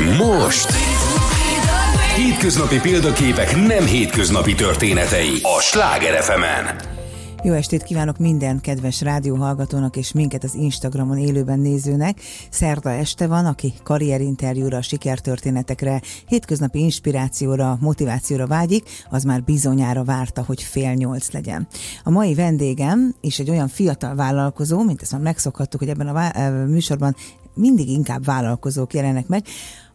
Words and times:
Most... 0.00 0.70
Hétköznapi 2.16 2.80
példaképek 2.80 3.56
nem 3.56 3.84
hétköznapi 3.84 4.54
történetei 4.54 5.38
a 5.42 5.60
Sláger 5.60 6.22
fm 6.22 6.42
-en. 6.42 6.92
Jó 7.42 7.52
estét 7.52 7.82
kívánok 7.82 8.18
minden 8.18 8.60
kedves 8.60 9.00
rádióhallgatónak 9.00 9.96
és 9.96 10.12
minket 10.12 10.44
az 10.44 10.54
Instagramon 10.54 11.18
élőben 11.18 11.58
nézőnek. 11.58 12.20
Szerda 12.50 12.90
este 12.90 13.26
van, 13.26 13.46
aki 13.46 13.72
karrierinterjúra, 13.82 14.82
sikertörténetekre, 14.82 16.02
hétköznapi 16.26 16.78
inspirációra, 16.78 17.78
motivációra 17.80 18.46
vágyik, 18.46 18.84
az 19.10 19.22
már 19.22 19.42
bizonyára 19.42 20.04
várta, 20.04 20.44
hogy 20.46 20.62
fél 20.62 20.92
nyolc 20.92 21.30
legyen. 21.30 21.66
A 22.04 22.10
mai 22.10 22.34
vendégem 22.34 23.14
és 23.20 23.38
egy 23.38 23.50
olyan 23.50 23.68
fiatal 23.68 24.14
vállalkozó, 24.14 24.82
mint 24.82 25.02
ezt 25.02 25.12
már 25.12 25.20
megszokhattuk, 25.20 25.80
hogy 25.80 25.88
ebben 25.88 26.08
a 26.08 26.50
műsorban 26.66 27.16
mindig 27.54 27.88
inkább 27.88 28.24
vállalkozók 28.24 28.94
jelenek 28.94 29.26
meg, 29.26 29.44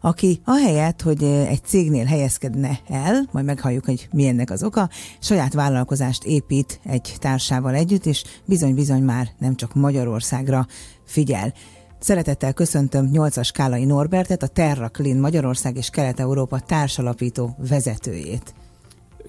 aki 0.00 0.40
ahelyett, 0.44 1.02
hogy 1.02 1.22
egy 1.24 1.64
cégnél 1.64 2.04
helyezkedne 2.04 2.80
el, 2.88 3.28
majd 3.32 3.44
meghalljuk, 3.44 3.84
hogy 3.84 4.08
mi 4.12 4.26
ennek 4.26 4.50
az 4.50 4.62
oka, 4.62 4.88
saját 5.18 5.52
vállalkozást 5.52 6.24
épít 6.24 6.80
egy 6.84 7.14
társával 7.18 7.74
együtt, 7.74 8.06
és 8.06 8.24
bizony-bizony 8.44 9.02
már 9.02 9.28
nem 9.38 9.56
csak 9.56 9.74
Magyarországra 9.74 10.66
figyel. 11.04 11.52
Szeretettel 11.98 12.52
köszöntöm 12.52 13.10
8-as 13.12 13.50
Kálai 13.52 13.84
Norbertet, 13.84 14.42
a 14.42 14.46
Terra 14.46 14.88
Clean 14.88 15.16
Magyarország 15.16 15.76
és 15.76 15.90
Kelet-Európa 15.90 16.60
társalapító 16.60 17.56
vezetőjét. 17.68 18.54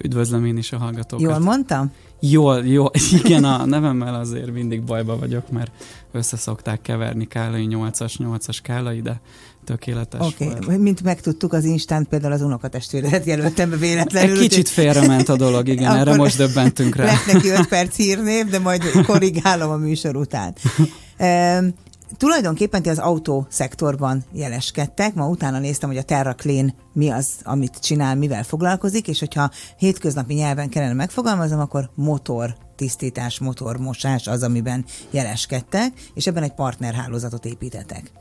Üdvözlöm 0.03 0.45
én 0.45 0.57
is 0.57 0.71
a 0.71 0.77
hallgatókat. 0.77 1.29
Jól 1.29 1.39
mondtam? 1.39 1.91
Jól, 2.19 2.65
jó, 2.65 2.85
igen, 3.23 3.43
a 3.43 3.65
nevemmel 3.65 4.15
azért 4.15 4.51
mindig 4.51 4.83
bajba 4.83 5.17
vagyok, 5.17 5.51
mert 5.51 5.71
összeszokták 6.11 6.81
keverni 6.81 7.27
Kálai 7.27 7.67
8-as, 7.69 8.13
8-as 8.17 8.57
Kálai, 8.63 9.01
de 9.01 9.19
tökéletes 9.65 10.21
Oké, 10.21 10.45
okay. 10.45 10.77
mint 10.77 11.03
megtudtuk 11.03 11.53
az 11.53 11.63
Instán, 11.63 12.07
például 12.09 12.33
az 12.33 12.41
unokatestvéredet 12.41 13.25
jelöltem 13.25 13.69
be 13.69 13.75
véletlenül. 13.75 14.35
Egy 14.35 14.41
kicsit 14.41 14.69
félrement 14.69 15.29
a 15.29 15.35
dolog, 15.35 15.67
igen, 15.67 15.95
erre 15.99 16.15
most 16.15 16.37
döbbentünk 16.37 16.95
rá. 16.95 17.05
Lett 17.05 17.33
neki 17.33 17.49
5 17.49 17.67
perc 17.67 17.95
hírnév, 17.95 18.45
de 18.45 18.59
majd 18.59 18.83
korrigálom 19.05 19.71
a 19.71 19.77
műsor 19.77 20.15
után. 20.15 20.53
Tulajdonképpen 22.17 22.81
ti 22.81 22.89
az 22.89 22.99
autószektorban 22.99 24.23
jeleskedtek, 24.31 25.13
ma 25.13 25.27
utána 25.27 25.59
néztem, 25.59 25.89
hogy 25.89 25.97
a 25.97 26.03
Terra 26.03 26.35
Clean 26.35 26.73
mi 26.93 27.09
az, 27.09 27.29
amit 27.43 27.79
csinál, 27.79 28.15
mivel 28.15 28.43
foglalkozik, 28.43 29.07
és 29.07 29.19
hogyha 29.19 29.51
hétköznapi 29.77 30.33
nyelven 30.33 30.69
kellene 30.69 30.93
megfogalmazom, 30.93 31.59
akkor 31.59 31.89
motor 31.95 32.55
tisztítás, 32.75 33.39
motormosás 33.39 34.27
az, 34.27 34.43
amiben 34.43 34.85
jeleskedtek, 35.09 35.93
és 36.13 36.27
ebben 36.27 36.43
egy 36.43 36.53
partnerhálózatot 36.53 37.45
építetek. 37.45 38.11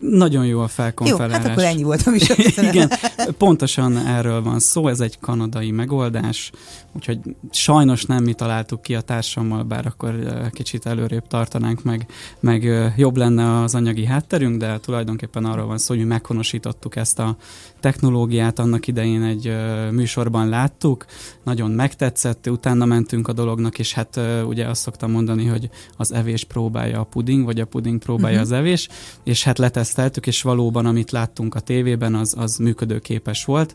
Nagyon 0.00 0.46
jó 0.46 0.60
a 0.60 0.68
felkonferálás. 0.68 1.36
Jó, 1.36 1.42
hát 1.42 1.50
akkor 1.50 1.64
ennyi 1.64 1.82
volt, 1.82 2.06
is. 2.14 2.28
Igen, 2.70 2.90
pontosan 3.38 4.06
erről 4.06 4.42
van 4.42 4.58
szó, 4.58 4.88
ez 4.88 5.00
egy 5.00 5.18
kanadai 5.18 5.70
megoldás, 5.70 6.50
úgyhogy 6.92 7.18
sajnos 7.50 8.04
nem 8.04 8.24
mi 8.24 8.32
találtuk 8.32 8.82
ki 8.82 8.94
a 8.94 9.00
társammal, 9.00 9.62
bár 9.62 9.86
akkor 9.86 10.14
kicsit 10.52 10.86
előrébb 10.86 11.26
tartanánk 11.26 11.82
meg, 11.82 12.06
meg 12.40 12.92
jobb 12.96 13.16
lenne 13.16 13.62
az 13.62 13.74
anyagi 13.74 14.04
hátterünk, 14.04 14.56
de 14.56 14.78
tulajdonképpen 14.78 15.44
arról 15.44 15.66
van 15.66 15.78
szó, 15.78 15.94
hogy 15.94 16.02
mi 16.02 16.08
meghonosítottuk 16.08 16.96
ezt 16.96 17.18
a 17.18 17.36
technológiát, 17.80 18.58
annak 18.58 18.86
idején 18.86 19.22
egy 19.22 19.54
műsorban 19.90 20.48
láttuk, 20.48 21.04
nagyon 21.42 21.70
megtetszett, 21.70 22.48
utána 22.50 22.84
mentünk 22.84 23.28
a 23.28 23.32
dolognak, 23.32 23.78
és 23.78 23.92
hát 23.92 24.20
ugye 24.44 24.66
azt 24.66 24.80
szoktam 24.80 25.10
mondani, 25.10 25.46
hogy 25.46 25.70
az 25.96 26.12
evés 26.12 26.44
próbálja 26.44 27.00
a 27.00 27.04
puding, 27.04 27.44
vagy 27.44 27.60
a 27.60 27.64
puding 27.64 27.98
próbálja 27.98 28.40
uh-huh. 28.40 28.52
az 28.52 28.58
evés, 28.58 28.88
és 29.24 29.44
hát 29.44 29.58
leteszteltük, 29.90 30.26
és 30.26 30.42
valóban 30.42 30.86
amit 30.86 31.10
láttunk 31.10 31.54
a 31.54 31.60
tévében, 31.60 32.14
az, 32.14 32.34
az 32.36 32.56
működőképes 32.56 33.44
volt, 33.44 33.74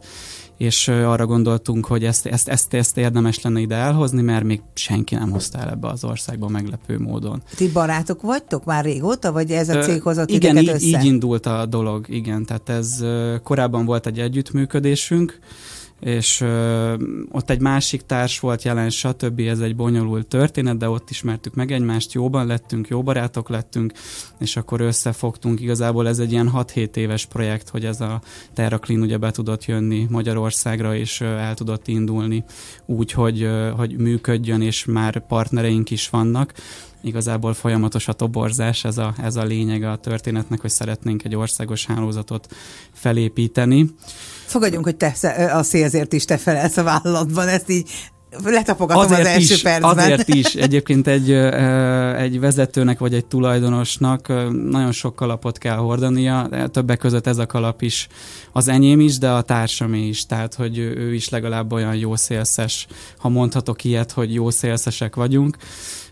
és 0.58 0.88
arra 0.88 1.26
gondoltunk, 1.26 1.86
hogy 1.86 2.04
ezt, 2.04 2.26
ezt, 2.26 2.48
ezt, 2.48 2.74
ezt 2.74 2.98
érdemes 2.98 3.42
lenne 3.42 3.60
ide 3.60 3.76
elhozni, 3.76 4.22
mert 4.22 4.44
még 4.44 4.62
senki 4.74 5.16
nem 5.16 5.32
hozta 5.32 5.58
el 5.58 5.70
ebbe 5.70 5.88
az 5.88 6.04
országba 6.04 6.48
meglepő 6.48 7.00
módon. 7.00 7.44
Ti 7.56 7.72
barátok 7.72 8.22
vagytok 8.22 8.66
már 8.66 8.84
régóta, 8.84 9.32
vagy 9.32 9.52
ez 9.52 9.70
a 9.70 9.80
cég 9.80 10.02
hozott 10.02 10.30
Igen, 10.30 10.58
így, 10.58 10.70
össze? 10.70 10.86
így 10.86 11.06
indult 11.06 11.46
a 11.46 11.66
dolog, 11.66 12.06
igen, 12.10 12.46
tehát 12.46 12.70
ez 12.70 13.04
korábban 13.44 13.86
volt 13.86 14.08
egy 14.08 14.20
együttműködésünk, 14.20 15.40
és 16.00 16.42
ö, 16.42 16.94
ott 17.32 17.50
egy 17.50 17.60
másik 17.60 18.02
társ 18.02 18.40
volt 18.40 18.64
jelen, 18.64 18.90
stb. 18.90 19.40
Ez 19.40 19.60
egy 19.60 19.76
bonyolult 19.76 20.28
történet, 20.28 20.78
de 20.78 20.90
ott 20.90 21.10
ismertük 21.10 21.54
meg 21.54 21.72
egymást, 21.72 22.14
jóban 22.14 22.46
lettünk, 22.46 22.88
jó 22.88 23.04
barátok 23.04 23.50
lettünk, 23.50 23.94
és 24.40 24.58
akkor 24.58 24.82
összefogtunk. 24.82 25.62
Igazából 25.62 26.08
ez 26.08 26.20
egy 26.20 26.32
ilyen 26.32 26.52
6-7 26.56 26.96
éves 26.96 27.26
projekt, 27.26 27.70
hogy 27.70 27.86
ez 27.86 28.02
a 28.02 28.22
TerraClean 28.54 29.02
ugye 29.02 29.18
be 29.18 29.32
tudott 29.32 29.66
jönni 29.66 30.08
Magyarországra, 30.10 30.96
és 30.96 31.22
ö, 31.22 31.26
el 31.26 31.54
tudott 31.54 31.88
indulni 31.88 32.44
úgy, 32.86 33.12
hogy, 33.12 33.42
ö, 33.42 33.70
hogy 33.70 33.98
működjön, 33.98 34.62
és 34.62 34.86
már 34.86 35.28
partnereink 35.28 35.92
is 35.92 36.10
vannak 36.10 36.54
igazából 37.06 37.54
folyamatos 37.54 38.08
a 38.08 38.14
toborzás, 38.14 38.84
ez 38.84 38.98
a, 38.98 39.14
ez 39.22 39.36
a 39.36 39.44
lényeg 39.44 39.84
a 39.84 39.96
történetnek, 39.96 40.62
hogy 40.62 40.70
szeretnénk 40.70 41.24
egy 41.24 41.36
országos 41.36 41.86
hálózatot 41.86 42.56
felépíteni. 42.94 43.90
Fogadjunk, 44.46 44.86
hogy 44.86 44.96
te 44.96 45.16
a 45.54 45.64
szélzért 45.64 46.14
is 46.14 46.26
te 46.26 46.38
felelsz 46.38 46.78
a 46.78 46.84
vállalatban, 46.84 47.48
ezt 47.48 47.70
így 47.70 47.90
letapogatom 48.44 49.04
azért 49.04 49.20
az 49.20 49.26
első 49.26 49.54
is, 49.54 49.62
percben. 49.62 49.98
Azért 49.98 50.28
is, 50.44 50.56
egyébként 50.56 51.08
egy, 51.08 51.32
egy 52.22 52.40
vezetőnek 52.40 53.00
vagy 53.00 53.14
egy 53.14 53.26
tulajdonosnak 53.26 54.28
nagyon 54.70 54.92
sok 54.92 55.16
kalapot 55.16 55.58
kell 55.58 55.76
hordania, 55.76 56.50
többek 56.72 56.98
között 56.98 57.28
ez 57.28 57.38
a 57.38 57.46
kalap 57.46 57.82
is 57.82 58.08
az 58.52 58.68
enyém 58.68 59.00
is, 59.00 59.18
de 59.18 59.30
a 59.30 59.42
társamé 59.42 60.08
is, 60.08 60.26
tehát 60.26 60.54
hogy 60.54 60.78
ő 60.78 61.14
is 61.14 61.30
legalább 61.30 61.72
olyan 61.72 61.96
jó 61.96 62.16
szélszes, 62.16 62.88
ha 63.18 63.30
mondhatok 63.30 63.84
ilyet, 63.84 64.12
hogy 64.12 64.34
jó 64.34 64.50
szélszesek 64.50 65.16
vagyunk, 65.16 65.58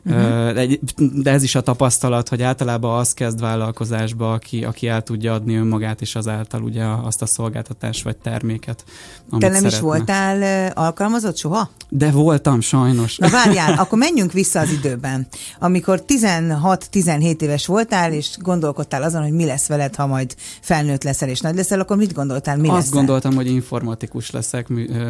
Uh-huh. 0.05 0.73
De 1.21 1.31
ez 1.31 1.43
is 1.43 1.55
a 1.55 1.61
tapasztalat, 1.61 2.29
hogy 2.29 2.41
általában 2.41 2.97
az 2.99 3.13
kezd 3.13 3.39
vállalkozásba, 3.39 4.33
aki, 4.33 4.63
aki 4.63 4.87
el 4.87 5.01
tudja 5.01 5.33
adni 5.33 5.55
önmagát, 5.55 6.01
és 6.01 6.15
azáltal 6.15 6.61
ugye 6.63 6.85
azt 6.85 7.21
a 7.21 7.25
szolgáltatás 7.25 8.03
vagy 8.03 8.17
terméket, 8.17 8.83
amit 9.29 9.41
Te 9.41 9.47
nem 9.47 9.55
szeretne. 9.55 9.77
is 9.77 9.79
voltál 9.79 10.71
alkalmazott 10.75 11.37
soha? 11.37 11.69
De 11.89 12.11
voltam, 12.11 12.61
sajnos. 12.61 13.17
Na 13.17 13.29
várjál, 13.29 13.73
akkor 13.81 13.97
menjünk 13.97 14.31
vissza 14.31 14.59
az 14.59 14.71
időben. 14.71 15.27
Amikor 15.59 16.03
16-17 16.07 17.41
éves 17.41 17.65
voltál, 17.65 18.13
és 18.13 18.37
gondolkodtál 18.41 19.03
azon, 19.03 19.21
hogy 19.21 19.33
mi 19.33 19.45
lesz 19.45 19.67
veled, 19.67 19.95
ha 19.95 20.07
majd 20.07 20.35
felnőtt 20.61 21.03
leszel 21.03 21.29
és 21.29 21.39
nagy 21.39 21.55
leszel, 21.55 21.79
akkor 21.79 21.97
mit 21.97 22.13
gondoltál, 22.13 22.57
mi 22.57 22.67
Azt 22.67 22.77
leszel? 22.77 22.97
gondoltam, 22.97 23.35
hogy 23.35 23.47
informatikus 23.47 24.31
leszek, 24.31 24.67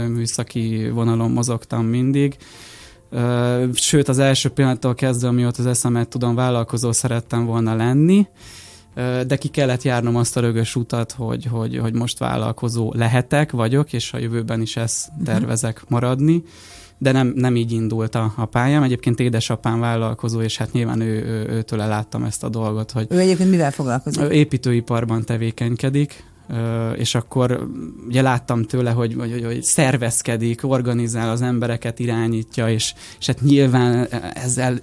műszaki 0.08 0.90
vonalon 0.90 1.32
mozogtam 1.32 1.86
mindig 1.86 2.38
Sőt, 3.74 4.08
az 4.08 4.20
első 4.20 4.50
pillanattól 4.50 4.96
kezdve, 4.96 5.28
amióta 5.28 5.62
az 5.62 5.68
eszemet 5.68 6.08
tudom, 6.08 6.36
vállalkozó 6.36 6.92
szerettem 6.92 7.46
volna 7.46 7.76
lenni, 7.76 8.28
de 9.28 9.36
ki 9.36 9.48
kellett 9.48 9.82
járnom 9.82 10.16
azt 10.16 10.38
a 10.38 10.40
rögös 10.40 10.76
utat, 10.76 11.12
hogy, 11.12 11.46
hogy, 11.46 11.78
hogy 11.78 11.94
most 11.94 12.18
vállalkozó 12.18 12.94
lehetek, 12.96 13.52
vagyok, 13.52 13.94
és 13.94 14.14
a 14.14 14.18
jövőben 14.18 14.62
is 14.62 14.78
ezt 14.78 15.12
mhm. 15.16 15.24
tervezek 15.24 15.84
maradni 15.88 16.44
de 16.98 17.12
nem, 17.12 17.34
nem 17.36 17.56
így 17.56 17.72
indult 17.72 18.16
a, 18.16 18.34
a 18.36 18.46
pályám. 18.46 18.84
Egyébként 18.84 19.20
édesapám 19.20 19.80
vállalkozó, 19.80 20.42
és 20.42 20.58
hát 20.58 20.72
nyilván 20.72 21.02
ő, 21.02 21.26
ő, 21.26 21.48
őtől 21.50 21.80
láttam 21.80 22.24
ezt 22.24 22.44
a 22.44 22.50
dolgot, 22.50 22.92
hogy... 22.92 23.08
Ő 23.10 23.20
egyébként 23.20 23.50
mivel 23.50 23.72
foglalkozik? 23.72 24.32
Építőiparban 24.32 25.26
tevékenykedik, 25.26 26.24
és 26.96 27.16
akkor 27.16 27.68
ugye 28.08 28.22
láttam 28.22 28.64
tőle, 28.64 28.92
hogy, 28.92 29.16
hogy, 29.18 29.44
hogy 29.46 29.64
szervezkedik, 29.64 30.68
organizál 30.68 31.30
az 31.30 31.42
embereket, 31.42 32.00
irányítja, 32.00 32.70
és, 32.70 32.94
és 33.20 33.26
hát 33.26 33.42
nyilván 33.42 34.08
ezzel 34.34 34.80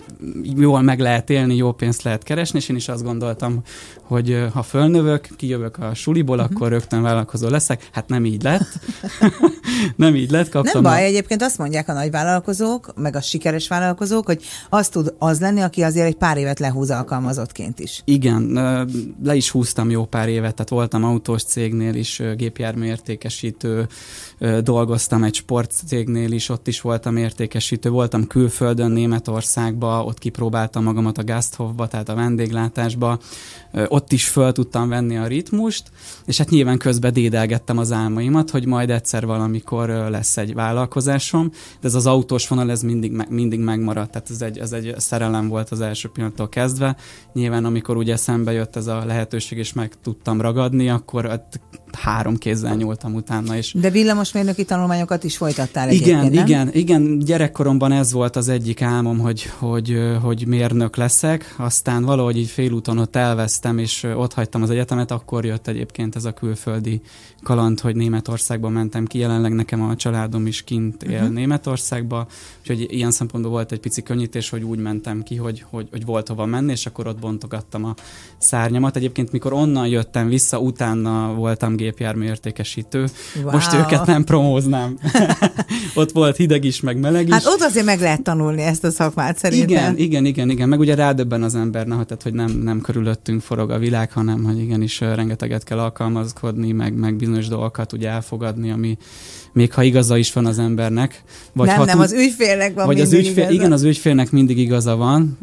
jól 0.56 0.80
meg 0.80 1.00
lehet 1.00 1.30
élni, 1.30 1.56
jó 1.56 1.72
pénzt 1.72 2.02
lehet 2.02 2.22
keresni, 2.22 2.58
és 2.58 2.68
én 2.68 2.76
is 2.76 2.88
azt 2.88 3.02
gondoltam, 3.02 3.62
hogy 4.02 4.46
ha 4.52 4.62
fölnövök, 4.62 5.28
kijövök 5.36 5.78
a 5.78 5.94
suliból, 5.94 6.38
uh-huh. 6.38 6.52
akkor 6.54 6.68
rögtön 6.68 7.02
vállalkozó 7.02 7.48
leszek. 7.48 7.88
Hát 7.92 8.08
nem 8.08 8.24
így 8.24 8.42
lett. 8.42 8.68
nem 9.96 10.14
így 10.14 10.30
lett. 10.30 10.48
Kaptam 10.48 10.82
nem 10.82 10.92
baj, 10.92 11.02
a... 11.02 11.04
egyébként 11.04 11.42
azt 11.42 11.58
mondják 11.58 11.88
a 11.88 11.92
nagy 11.92 12.10
vállalkozók, 12.10 12.92
meg 12.96 13.16
a 13.16 13.20
sikeres 13.20 13.68
vállalkozók, 13.68 14.26
hogy 14.26 14.42
az 14.68 14.88
tud 14.88 15.14
az 15.18 15.40
lenni, 15.40 15.60
aki 15.60 15.82
azért 15.82 16.06
egy 16.06 16.14
pár 16.14 16.36
évet 16.36 16.58
lehúz 16.58 16.90
alkalmazottként 16.90 17.80
is. 17.80 18.02
Igen, 18.04 18.52
le 19.22 19.34
is 19.34 19.50
húztam 19.50 19.90
jó 19.90 20.04
pár 20.04 20.28
évet, 20.28 20.54
tehát 20.54 20.68
voltam 20.68 21.04
autós 21.04 21.42
cégnél 21.50 21.94
is, 21.94 22.22
gépjármű 22.36 22.86
értékesítő, 22.86 23.86
dolgoztam 24.62 25.22
egy 25.22 25.34
sportcégnél 25.34 26.32
is, 26.32 26.48
ott 26.48 26.66
is 26.66 26.80
voltam 26.80 27.16
értékesítő, 27.16 27.88
voltam 27.88 28.26
külföldön, 28.26 28.90
Németországba, 28.90 30.04
ott 30.04 30.18
kipróbáltam 30.18 30.84
magamat 30.84 31.18
a 31.18 31.24
Gasthofba, 31.24 31.88
tehát 31.88 32.08
a 32.08 32.14
vendéglátásba, 32.14 33.18
ott 33.88 34.12
is 34.12 34.28
föl 34.28 34.52
tudtam 34.52 34.88
venni 34.88 35.16
a 35.16 35.26
ritmust, 35.26 35.90
és 36.26 36.38
hát 36.38 36.50
nyilván 36.50 36.78
közben 36.78 37.12
dédelgettem 37.12 37.78
az 37.78 37.92
álmaimat, 37.92 38.50
hogy 38.50 38.66
majd 38.66 38.90
egyszer 38.90 39.26
valamikor 39.26 39.88
lesz 39.88 40.36
egy 40.36 40.54
vállalkozásom, 40.54 41.50
de 41.80 41.88
ez 41.88 41.94
az 41.94 42.06
autós 42.06 42.48
vonal, 42.48 42.70
ez 42.70 42.82
mindig, 42.82 43.26
mindig 43.28 43.60
megmaradt, 43.60 44.10
tehát 44.10 44.30
ez 44.30 44.42
egy, 44.42 44.58
ez 44.58 44.72
egy 44.72 44.94
szerelem 44.96 45.48
volt 45.48 45.70
az 45.70 45.80
első 45.80 46.08
pillanattól 46.08 46.48
kezdve. 46.48 46.96
Nyilván 47.32 47.64
amikor 47.64 47.96
ugye 47.96 48.16
szembe 48.16 48.52
jött 48.52 48.76
ez 48.76 48.86
a 48.86 49.04
lehetőség, 49.04 49.58
és 49.58 49.72
meg 49.72 49.92
tudtam 50.02 50.40
ragadni, 50.40 50.88
akkor 50.88 51.24
at 51.40 51.89
három 51.96 52.36
kézzel 52.36 52.74
nyúltam 52.76 53.14
utána. 53.14 53.56
És 53.56 53.72
De 53.72 53.90
villamosmérnöki 53.90 54.64
tanulmányokat 54.64 55.24
is 55.24 55.36
folytattál 55.36 55.90
igen, 55.90 56.18
egyébként, 56.18 56.48
igen, 56.48 56.70
igen, 56.72 57.18
gyerekkoromban 57.18 57.92
ez 57.92 58.12
volt 58.12 58.36
az 58.36 58.48
egyik 58.48 58.82
álmom, 58.82 59.18
hogy, 59.18 59.50
hogy, 59.58 59.98
hogy 60.22 60.46
mérnök 60.46 60.96
leszek, 60.96 61.54
aztán 61.58 62.04
valahogy 62.04 62.36
így 62.36 62.50
félúton 62.50 62.98
ott 62.98 63.16
elvesztem, 63.16 63.78
és 63.78 64.06
ott 64.16 64.32
hagytam 64.32 64.62
az 64.62 64.70
egyetemet, 64.70 65.10
akkor 65.10 65.44
jött 65.44 65.66
egyébként 65.66 66.16
ez 66.16 66.24
a 66.24 66.32
külföldi 66.32 67.00
kaland, 67.42 67.80
hogy 67.80 67.96
Németországba 67.96 68.68
mentem 68.68 69.06
ki, 69.06 69.18
jelenleg 69.18 69.52
nekem 69.52 69.82
a 69.82 69.96
családom 69.96 70.46
is 70.46 70.62
kint 70.62 71.02
él 71.02 71.14
uh-huh. 71.14 71.30
Németországba, 71.30 72.26
úgyhogy 72.60 72.86
ilyen 72.88 73.10
szempontból 73.10 73.52
volt 73.52 73.72
egy 73.72 73.80
pici 73.80 74.02
könnyítés, 74.02 74.48
hogy 74.48 74.62
úgy 74.62 74.78
mentem 74.78 75.22
ki, 75.22 75.36
hogy, 75.36 75.64
hogy, 75.70 75.88
hogy 75.90 76.04
volt 76.04 76.28
hova 76.28 76.46
menni, 76.46 76.70
és 76.70 76.86
akkor 76.86 77.06
ott 77.06 77.18
bontogattam 77.18 77.84
a 77.84 77.94
szárnyamat. 78.38 78.96
Egyébként 78.96 79.32
mikor 79.32 79.52
onnan 79.52 79.86
jöttem 79.86 80.28
vissza, 80.28 80.58
utána 80.58 81.34
voltam 81.34 81.76
gépjármű 81.80 82.24
értékesítő. 82.24 83.06
Wow. 83.42 83.52
Most 83.52 83.74
őket 83.74 84.06
nem 84.06 84.24
promóznám. 84.24 84.98
ott 85.94 86.12
volt 86.12 86.36
hideg 86.36 86.64
is, 86.64 86.80
meg 86.80 86.98
meleg 86.98 87.26
is. 87.26 87.32
Hát 87.32 87.46
ott 87.46 87.60
azért 87.60 87.84
meg 87.86 88.00
lehet 88.00 88.22
tanulni 88.22 88.62
ezt 88.62 88.84
a 88.84 88.90
szakmát 88.90 89.38
szerintem. 89.38 89.68
Igen, 89.68 89.96
igen, 89.96 90.24
igen, 90.24 90.50
igen. 90.50 90.68
Meg 90.68 90.78
ugye 90.78 90.94
rádöbben 90.94 91.42
az 91.42 91.54
ember, 91.54 91.86
na, 91.86 92.04
tehát, 92.04 92.22
hogy 92.22 92.32
nem, 92.32 92.50
nem 92.50 92.80
körülöttünk 92.80 93.42
forog 93.42 93.70
a 93.70 93.78
világ, 93.78 94.12
hanem 94.12 94.44
hogy 94.44 94.58
igenis 94.58 95.00
rengeteget 95.00 95.64
kell 95.64 95.78
alkalmazkodni, 95.78 96.72
meg, 96.72 96.94
meg 96.94 97.16
bizonyos 97.16 97.48
dolgokat 97.48 97.92
ugye 97.92 98.08
elfogadni, 98.08 98.70
ami, 98.70 98.98
még 99.52 99.72
ha 99.72 99.82
igaza 99.82 100.16
is 100.16 100.32
van 100.32 100.46
az 100.46 100.58
embernek. 100.58 101.22
Vagy 101.52 101.66
nem, 101.66 101.76
ha 101.76 101.84
nem, 101.84 101.94
tud, 101.94 102.04
az 102.04 102.12
ügyfélnek 102.12 102.74
van 102.74 102.86
vagy 102.86 103.00
az 103.00 103.12
ügyfél, 103.12 103.32
igaza. 103.32 103.50
Igen, 103.50 103.72
az 103.72 103.82
ügyfélnek 103.82 104.30
mindig 104.30 104.58
igaza 104.58 104.96
van, 104.96 105.38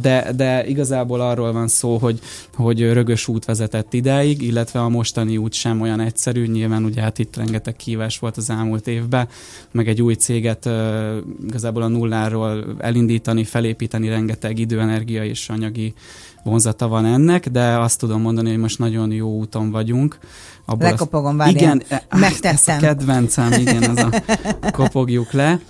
de, 0.00 0.32
de 0.36 0.66
igazából 0.66 1.20
arról 1.20 1.52
van 1.52 1.68
szó, 1.68 1.96
hogy, 1.96 2.20
hogy 2.54 2.92
rögös 2.92 3.28
út 3.28 3.44
vezetett 3.44 3.92
idáig, 3.92 4.42
illetve 4.42 4.80
a 4.80 4.88
mostani 4.88 5.36
út 5.36 5.52
sem 5.52 5.80
olyan 5.80 6.00
egyszerű. 6.00 6.46
Nyilván 6.46 6.84
ugye 6.84 7.00
hát 7.00 7.18
itt 7.18 7.36
rengeteg 7.36 7.76
kívás 7.76 8.18
volt 8.18 8.36
az 8.36 8.50
elmúlt 8.50 8.86
évben, 8.86 9.28
meg 9.70 9.88
egy 9.88 10.02
új 10.02 10.14
céget 10.14 10.68
igazából 11.46 11.82
a 11.82 11.88
nulláról 11.88 12.76
elindítani, 12.78 13.44
felépíteni 13.44 14.08
rengeteg 14.08 14.58
idő, 14.58 14.80
energia 14.80 15.24
és 15.24 15.48
anyagi 15.48 15.94
vonzata 16.44 16.88
van 16.88 17.04
ennek, 17.04 17.48
de 17.48 17.78
azt 17.78 17.98
tudom 17.98 18.20
mondani, 18.20 18.48
hogy 18.48 18.58
most 18.58 18.78
nagyon 18.78 19.12
jó 19.12 19.28
úton 19.28 19.70
vagyunk. 19.70 20.18
Abból 20.64 20.88
Lekopogom, 20.88 21.36
várjál. 21.36 21.56
Igen, 21.56 21.82
e, 21.88 22.06
megtettem. 22.16 22.76
Ez 22.76 22.82
a 22.82 22.86
kedvencem, 22.86 23.52
igen, 23.52 23.82
ez 23.96 24.04
a 24.04 24.22
kopogjuk 24.78 25.32
le. 25.32 25.60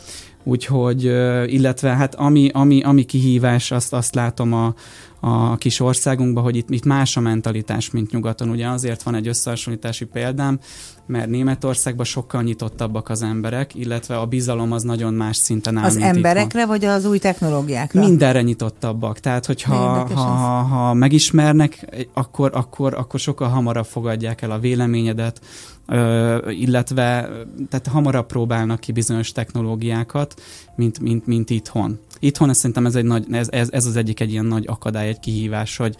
Úgyhogy, 0.44 1.04
illetve 1.46 1.94
hát 1.94 2.14
ami, 2.14 2.50
ami, 2.52 2.82
ami 2.82 3.04
kihívás, 3.04 3.70
azt, 3.70 3.92
azt 3.92 4.14
látom 4.14 4.52
a, 4.52 4.74
a 5.20 5.56
kis 5.56 5.80
országunkban, 5.80 6.42
hogy 6.42 6.56
itt, 6.56 6.70
itt 6.70 6.84
más 6.84 7.16
a 7.16 7.20
mentalitás, 7.20 7.90
mint 7.90 8.10
nyugaton. 8.10 8.48
Ugye 8.48 8.68
azért 8.68 9.02
van 9.02 9.14
egy 9.14 9.28
összehasonlítási 9.28 10.04
példám, 10.04 10.58
mert 11.06 11.28
Németországban 11.28 12.04
sokkal 12.04 12.42
nyitottabbak 12.42 13.08
az 13.08 13.22
emberek, 13.22 13.74
illetve 13.74 14.18
a 14.18 14.26
bizalom 14.26 14.72
az 14.72 14.82
nagyon 14.82 15.14
más 15.14 15.36
szinten 15.36 15.76
áll, 15.76 15.84
Az 15.84 15.96
emberekre, 15.96 16.60
itthon. 16.60 16.66
vagy 16.66 16.84
az 16.84 17.04
új 17.04 17.18
technológiákra? 17.18 18.00
Mindenre 18.00 18.42
nyitottabbak. 18.42 19.18
Tehát, 19.20 19.46
hogyha 19.46 19.74
ha, 19.74 20.14
ha, 20.14 20.62
ha 20.62 20.94
megismernek, 20.94 21.86
akkor, 22.12 22.50
akkor, 22.54 22.94
akkor 22.94 23.20
sokkal 23.20 23.48
hamarabb 23.48 23.86
fogadják 23.86 24.42
el 24.42 24.50
a 24.50 24.58
véleményedet, 24.58 25.40
Ö, 25.86 26.50
illetve 26.50 27.28
tehát 27.68 27.86
hamarabb 27.86 28.26
próbálnak 28.26 28.80
ki 28.80 28.92
bizonyos 28.92 29.32
technológiákat, 29.32 30.42
mint, 30.76 31.00
mint, 31.00 31.26
mint 31.26 31.50
itthon. 31.50 31.98
Itthon 32.18 32.48
ez 32.50 32.56
szerintem 32.56 32.86
ez, 32.86 32.94
egy 32.94 33.04
nagy, 33.04 33.26
ez, 33.30 33.48
ez, 33.50 33.68
ez 33.70 33.86
az 33.86 33.96
egyik 33.96 34.20
egy 34.20 34.30
ilyen 34.30 34.44
nagy 34.44 34.64
akadály, 34.66 35.08
egy 35.08 35.20
kihívás, 35.20 35.76
hogy, 35.76 35.96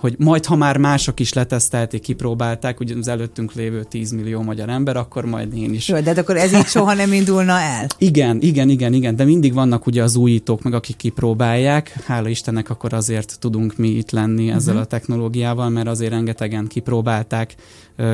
hogy 0.00 0.14
majd, 0.18 0.46
ha 0.46 0.56
már 0.56 0.76
mások 0.76 1.20
is 1.20 1.32
letesztelték, 1.32 2.00
kipróbálták, 2.00 2.80
ugye 2.80 2.94
az 2.98 3.08
előttünk 3.08 3.52
lévő 3.52 3.84
10 3.84 4.10
millió 4.10 4.42
magyar 4.42 4.68
ember, 4.68 4.96
akkor 4.96 5.24
majd 5.24 5.56
én 5.56 5.74
is. 5.74 5.88
Jó, 5.88 6.00
de 6.00 6.08
hát 6.08 6.18
akkor 6.18 6.36
ez 6.36 6.52
így 6.52 6.66
soha 6.66 6.94
nem 6.94 7.12
indulna 7.12 7.60
el? 7.60 7.86
Igen, 7.98 8.40
igen, 8.40 8.68
igen, 8.68 8.92
igen, 8.92 9.16
de 9.16 9.24
mindig 9.24 9.54
vannak 9.54 9.86
ugye 9.86 10.02
az 10.02 10.16
újítók, 10.16 10.62
meg 10.62 10.74
akik 10.74 10.96
kipróbálják. 10.96 11.92
Hála 12.04 12.28
Istennek 12.28 12.70
akkor 12.70 12.92
azért 12.92 13.38
tudunk 13.38 13.76
mi 13.76 13.88
itt 13.88 14.10
lenni 14.10 14.50
ezzel 14.50 14.74
uh-huh. 14.74 14.80
a 14.80 14.84
technológiával, 14.84 15.68
mert 15.68 15.88
azért 15.88 16.10
rengetegen 16.10 16.66
kipróbálták, 16.66 17.54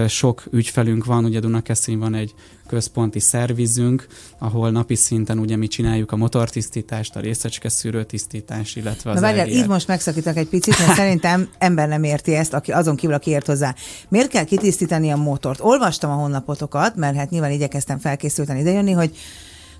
sok 0.08 0.42
ügyfelünk 0.50 1.04
van, 1.04 1.24
ugye 1.24 1.40
Dunakeszin 1.40 1.98
van 1.98 2.14
egy 2.14 2.34
központi 2.66 3.20
szervizünk, 3.20 4.06
ahol 4.38 4.70
napi 4.70 4.94
szinten 4.94 5.38
ugye 5.38 5.56
mi 5.56 5.66
csináljuk 5.66 6.12
a 6.12 6.16
motortisztítást, 6.16 7.16
a 7.16 7.20
részecske 7.20 7.68
szűrőtisztítás, 7.68 8.76
illetve 8.76 9.10
az 9.10 9.16
Na 9.16 9.22
várjál, 9.22 9.48
itt 9.48 9.66
most 9.66 9.86
megszakítok 9.86 10.36
egy 10.36 10.48
picit, 10.48 10.78
mert 10.78 10.94
szerintem 10.94 11.48
ember 11.58 11.88
nem 11.88 12.02
érti 12.02 12.34
ezt, 12.34 12.54
aki 12.54 12.72
azon 12.72 12.96
kívül, 12.96 13.14
aki 13.14 13.30
ért 13.30 13.46
hozzá. 13.46 13.74
Miért 14.08 14.28
kell 14.28 14.44
kitisztítani 14.44 15.10
a 15.10 15.16
motort? 15.16 15.60
Olvastam 15.60 16.10
a 16.10 16.14
honlapotokat, 16.14 16.96
mert 16.96 17.16
hát 17.16 17.30
nyilván 17.30 17.50
igyekeztem 17.50 17.98
felkészülten 17.98 18.56
idejönni, 18.56 18.92
hogy 18.92 19.16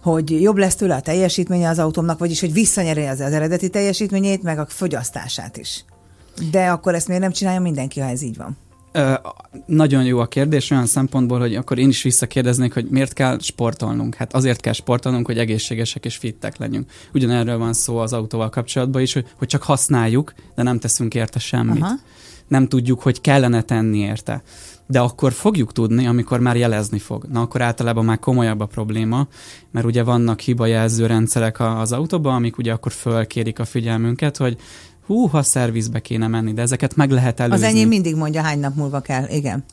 hogy 0.03 0.43
jobb 0.43 0.57
lesz 0.57 0.75
tőle 0.75 0.95
a 0.95 1.01
teljesítménye 1.01 1.69
az 1.69 1.79
autómnak, 1.79 2.19
vagyis 2.19 2.41
hogy 2.41 2.53
visszanyeri 2.53 3.07
az, 3.07 3.21
az 3.21 3.33
eredeti 3.33 3.69
teljesítményét, 3.69 4.43
meg 4.43 4.59
a 4.59 4.67
fogyasztását 4.69 5.57
is. 5.57 5.85
De 6.51 6.71
akkor 6.71 6.95
ezt 6.95 7.07
miért 7.07 7.23
nem 7.23 7.33
csinálja 7.33 7.61
mindenki, 7.61 8.01
ha 8.01 8.09
ez 8.09 8.23
így 8.23 8.37
van? 8.37 8.57
Nagyon 9.67 10.05
jó 10.05 10.19
a 10.19 10.27
kérdés 10.27 10.71
olyan 10.71 10.87
szempontból, 10.87 11.39
hogy 11.39 11.55
akkor 11.55 11.79
én 11.79 11.89
is 11.89 12.03
visszakérdeznék, 12.03 12.75
hogy 12.75 12.87
miért 12.91 13.13
kell 13.13 13.39
sportolnunk. 13.41 14.15
Hát 14.15 14.35
azért 14.35 14.61
kell 14.61 14.73
sportolnunk, 14.73 15.27
hogy 15.27 15.39
egészségesek 15.39 16.05
és 16.05 16.17
fittek 16.17 16.57
legyünk. 16.57 16.91
Ugyanerről 17.15 17.59
van 17.59 17.73
szó 17.73 17.97
az 17.97 18.13
autóval 18.13 18.49
kapcsolatban 18.49 19.03
is, 19.03 19.13
hogy, 19.13 19.27
hogy 19.37 19.49
csak 19.49 19.63
használjuk, 19.63 20.33
de 20.55 20.63
nem 20.63 20.79
teszünk 20.79 21.15
érte 21.15 21.39
semmit. 21.39 21.83
Aha. 21.83 21.95
Nem 22.49 22.69
tudjuk, 22.69 23.03
hogy 23.03 23.21
kellene 23.21 23.63
tenni 23.63 23.99
érte. 23.99 24.43
De 24.87 25.01
akkor 25.01 25.33
fogjuk 25.33 25.73
tudni, 25.73 26.07
amikor 26.07 26.41
már 26.41 26.57
jelezni 26.57 26.99
fog. 26.99 27.25
Na 27.25 27.41
akkor 27.41 27.61
általában 27.61 28.05
már 28.05 28.19
komolyabb 28.19 28.61
a 28.61 28.67
probléma, 28.67 29.27
mert 29.71 29.87
ugye 29.87 30.03
vannak 30.03 30.41
hibajelző 30.41 31.07
rendszerek 31.07 31.61
az 31.61 31.93
autóban, 31.93 32.35
amik 32.35 32.59
ugye 32.59 32.73
akkor 32.73 32.93
fölkérik 32.93 33.59
a 33.59 33.65
figyelmünket, 33.65 34.37
hogy 34.37 34.57
hú, 35.07 35.27
ha 35.27 35.43
szervizbe 35.43 36.01
kéne 36.01 36.27
menni, 36.27 36.53
de 36.53 36.63
ezeket 36.63 36.97
meg 36.97 37.11
lehet 37.11 37.41
előzni. 37.41 37.67
Az 37.67 37.73
enyém 37.73 37.89
mindig 37.89 38.17
mondja, 38.17 38.43
hány 38.43 38.59
nap 38.59 38.75
múlva 38.75 39.01
kell, 39.01 39.29
igen. 39.29 39.65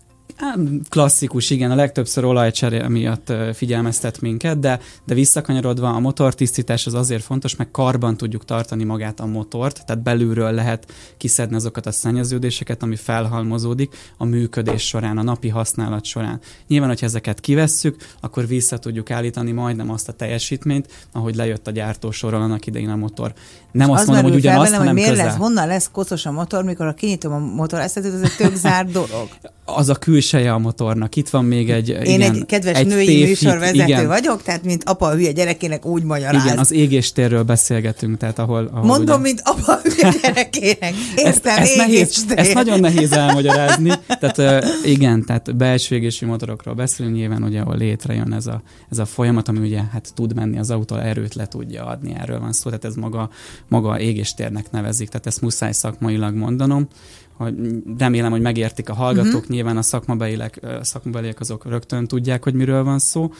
Klasszikus, 0.89 1.49
igen, 1.49 1.71
a 1.71 1.75
legtöbbször 1.75 2.25
olajcseré 2.25 2.87
miatt 2.87 3.33
figyelmeztet 3.53 4.21
minket, 4.21 4.59
de, 4.59 4.79
de 5.05 5.13
visszakanyarodva 5.13 5.87
a 5.87 5.99
motortisztítás 5.99 6.85
az 6.85 6.93
azért 6.93 7.23
fontos, 7.23 7.55
mert 7.55 7.71
karban 7.71 8.17
tudjuk 8.17 8.45
tartani 8.45 8.83
magát 8.83 9.19
a 9.19 9.25
motort, 9.25 9.85
tehát 9.85 10.03
belülről 10.03 10.51
lehet 10.51 10.93
kiszedni 11.17 11.55
azokat 11.55 11.85
a 11.85 11.91
szennyeződéseket, 11.91 12.83
ami 12.83 12.95
felhalmozódik 12.95 13.95
a 14.17 14.25
működés 14.25 14.87
során, 14.87 15.17
a 15.17 15.23
napi 15.23 15.49
használat 15.49 16.05
során. 16.05 16.39
Nyilván, 16.67 16.89
hogyha 16.89 17.05
ezeket 17.05 17.39
kivesszük, 17.39 17.95
akkor 18.19 18.47
vissza 18.47 18.77
tudjuk 18.77 19.11
állítani 19.11 19.51
majdnem 19.51 19.89
azt 19.89 20.09
a 20.09 20.13
teljesítményt, 20.13 20.87
ahogy 21.11 21.35
lejött 21.35 21.67
a 21.67 21.71
gyártósorral 21.71 22.41
annak 22.41 22.65
idején 22.65 22.89
a 22.89 22.95
motor. 22.95 23.33
Nem 23.71 23.91
azt 23.91 24.01
az 24.01 24.07
mondom, 24.07 24.25
hogy 24.25 24.35
ugyanazt, 24.35 24.71
hanem 24.71 24.85
hogy 24.85 24.95
miért 24.95 25.09
közel. 25.09 25.25
lesz, 25.25 25.35
honnan 25.35 25.67
lesz 25.67 25.89
koszos 25.91 26.25
a 26.25 26.31
motor, 26.31 26.63
mikor 26.63 26.85
a 26.85 26.93
kinyitom 26.93 27.33
a 27.33 27.39
motor, 27.39 27.79
ezt 27.79 27.97
ez 27.97 28.05
egy 28.05 28.35
tök 28.37 28.55
zárt 28.55 28.91
dolog. 28.91 29.27
Az 29.65 29.89
a 29.89 29.95
külseje 29.95 30.53
a 30.53 30.57
motornak. 30.57 31.15
Itt 31.15 31.29
van 31.29 31.45
még 31.45 31.69
egy 31.69 31.89
Én 31.89 31.99
igen, 32.03 32.33
egy 32.33 32.45
kedves 32.45 32.77
egy 32.77 32.87
női 32.87 33.05
tévhit, 33.05 33.27
műsorvezető 33.27 33.83
igen. 33.83 34.07
vagyok, 34.07 34.41
tehát 34.41 34.63
mint 34.63 34.83
apa 34.83 35.05
a 35.05 35.13
hülye 35.13 35.31
gyerekének 35.31 35.85
úgy 35.85 36.03
magyaráz. 36.03 36.43
Igen, 36.43 36.57
az 36.57 36.71
égéstérről 36.71 37.43
beszélgetünk, 37.43 38.17
tehát 38.17 38.39
ahol... 38.39 38.69
ahol 38.73 38.85
Mondom, 38.85 39.21
ugye... 39.21 39.29
mint 39.29 39.41
apa 39.43 39.73
a 39.73 39.79
hülye 39.83 40.13
gyerekének. 40.21 40.93
Értem, 41.15 41.31
ezt, 41.31 41.45
ezt, 41.45 41.75
nehéz, 41.75 42.25
ezt 42.35 42.53
nagyon 42.53 42.79
nehéz 42.79 43.11
elmagyarázni. 43.11 43.91
Tehát 44.19 44.65
igen, 44.85 45.25
tehát 45.25 45.55
belső 45.55 45.95
égési 45.95 46.25
motorokról 46.25 46.73
beszélünk, 46.73 47.15
nyilván 47.15 47.43
ugye, 47.43 47.59
ahol 47.59 47.77
létrejön 47.77 48.33
ez 48.33 48.47
a, 48.47 48.61
ez 48.91 48.97
a 48.97 49.05
folyamat, 49.05 49.47
ami 49.47 49.59
ugye 49.59 49.81
hát 49.91 50.11
tud 50.15 50.35
menni 50.35 50.59
az 50.59 50.71
autó, 50.71 50.95
erőt 50.95 51.33
le 51.33 51.47
tudja 51.47 51.85
adni, 51.85 52.15
erről 52.19 52.39
van 52.39 52.51
szó, 52.51 52.69
tehát 52.69 52.85
ez 52.85 52.95
maga, 52.95 53.29
maga 53.67 53.99
égéstérnek 53.99 54.71
nevezik, 54.71 55.07
tehát 55.07 55.27
ezt 55.27 55.41
muszáj 55.41 55.71
szakmailag 55.71 56.35
mondanom 56.35 56.87
hogy 57.33 57.55
remélem, 57.97 58.31
hogy 58.31 58.41
megértik 58.41 58.89
a 58.89 58.93
hallgatók, 58.93 59.33
uh-huh. 59.33 59.49
nyilván 59.49 59.77
a 59.77 59.81
szakmabeliek, 59.81 60.59
szakmabeliek 60.81 61.39
azok 61.39 61.65
rögtön 61.65 62.07
tudják, 62.07 62.43
hogy 62.43 62.53
miről 62.53 62.83
van 62.83 62.99
szó. 62.99 63.31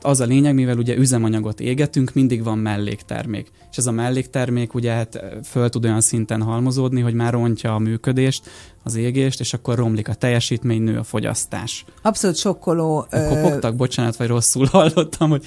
Az 0.00 0.20
a 0.20 0.24
lényeg, 0.24 0.54
mivel 0.54 0.76
ugye 0.76 0.96
üzemanyagot 0.96 1.60
égetünk, 1.60 2.12
mindig 2.14 2.42
van 2.42 2.58
melléktermék. 2.58 3.50
És 3.70 3.76
ez 3.76 3.86
a 3.86 3.92
melléktermék 3.92 4.74
ugye 4.74 4.92
hát 4.92 5.24
föl 5.44 5.68
tud 5.68 5.84
olyan 5.84 6.00
szinten 6.00 6.42
halmozódni, 6.42 7.00
hogy 7.00 7.14
már 7.14 7.32
rontja 7.32 7.74
a 7.74 7.78
működést, 7.78 8.50
az 8.86 8.96
égést, 8.96 9.40
és 9.40 9.52
akkor 9.52 9.76
romlik 9.76 10.08
a 10.08 10.14
teljesítmény, 10.14 10.82
nő 10.82 10.98
a 10.98 11.02
fogyasztás. 11.02 11.84
Abszolút 12.02 12.36
sokkoló. 12.36 13.06
Kopogtak, 13.10 13.72
ö... 13.72 13.76
bocsánat, 13.76 14.16
vagy 14.16 14.26
rosszul 14.26 14.66
hallottam, 14.66 15.30
hogy... 15.30 15.44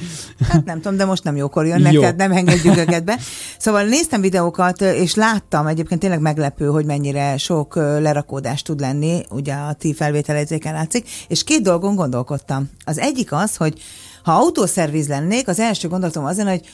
Hát 0.50 0.66
nem 0.66 0.82
tudom, 0.82 0.98
de 0.98 1.06
most 1.06 1.24
nem 1.24 1.36
jókor 1.36 1.66
jönnek, 1.66 1.94
Jó. 1.94 2.02
tehát 2.02 2.16
nem 2.16 2.32
engedjük 2.32 2.78
őket 2.78 3.04
be. 3.04 3.20
Szóval 3.58 3.84
néztem 3.84 4.22
videókat, 4.22 4.82
és 4.82 5.16
láttam, 5.16 5.68
egyébként 5.68 6.00
tényleg 6.00 6.20
meglepő, 6.20 6.66
hogy 6.66 6.86
mennyire 6.86 7.38
sok 7.38 7.76
lerakódás 7.76 8.62
tud 8.62 8.80
lenni, 8.80 9.22
ugye 9.30 9.54
a 9.54 9.74
ti 9.74 9.94
felvételezéken 9.94 10.74
látszik, 10.74 11.10
és 11.28 11.44
két 11.44 11.62
dolgon 11.62 11.96
gondolkodtam. 11.96 12.70
Az 12.86 12.98
egyik 12.98 13.32
az, 13.32 13.56
hogy 13.56 13.82
ha 14.24 14.32
autószerviz 14.32 15.08
lennék, 15.08 15.48
az 15.48 15.60
első 15.60 15.88
gondolatom 15.88 16.26
az 16.26 16.42
hogy 16.42 16.66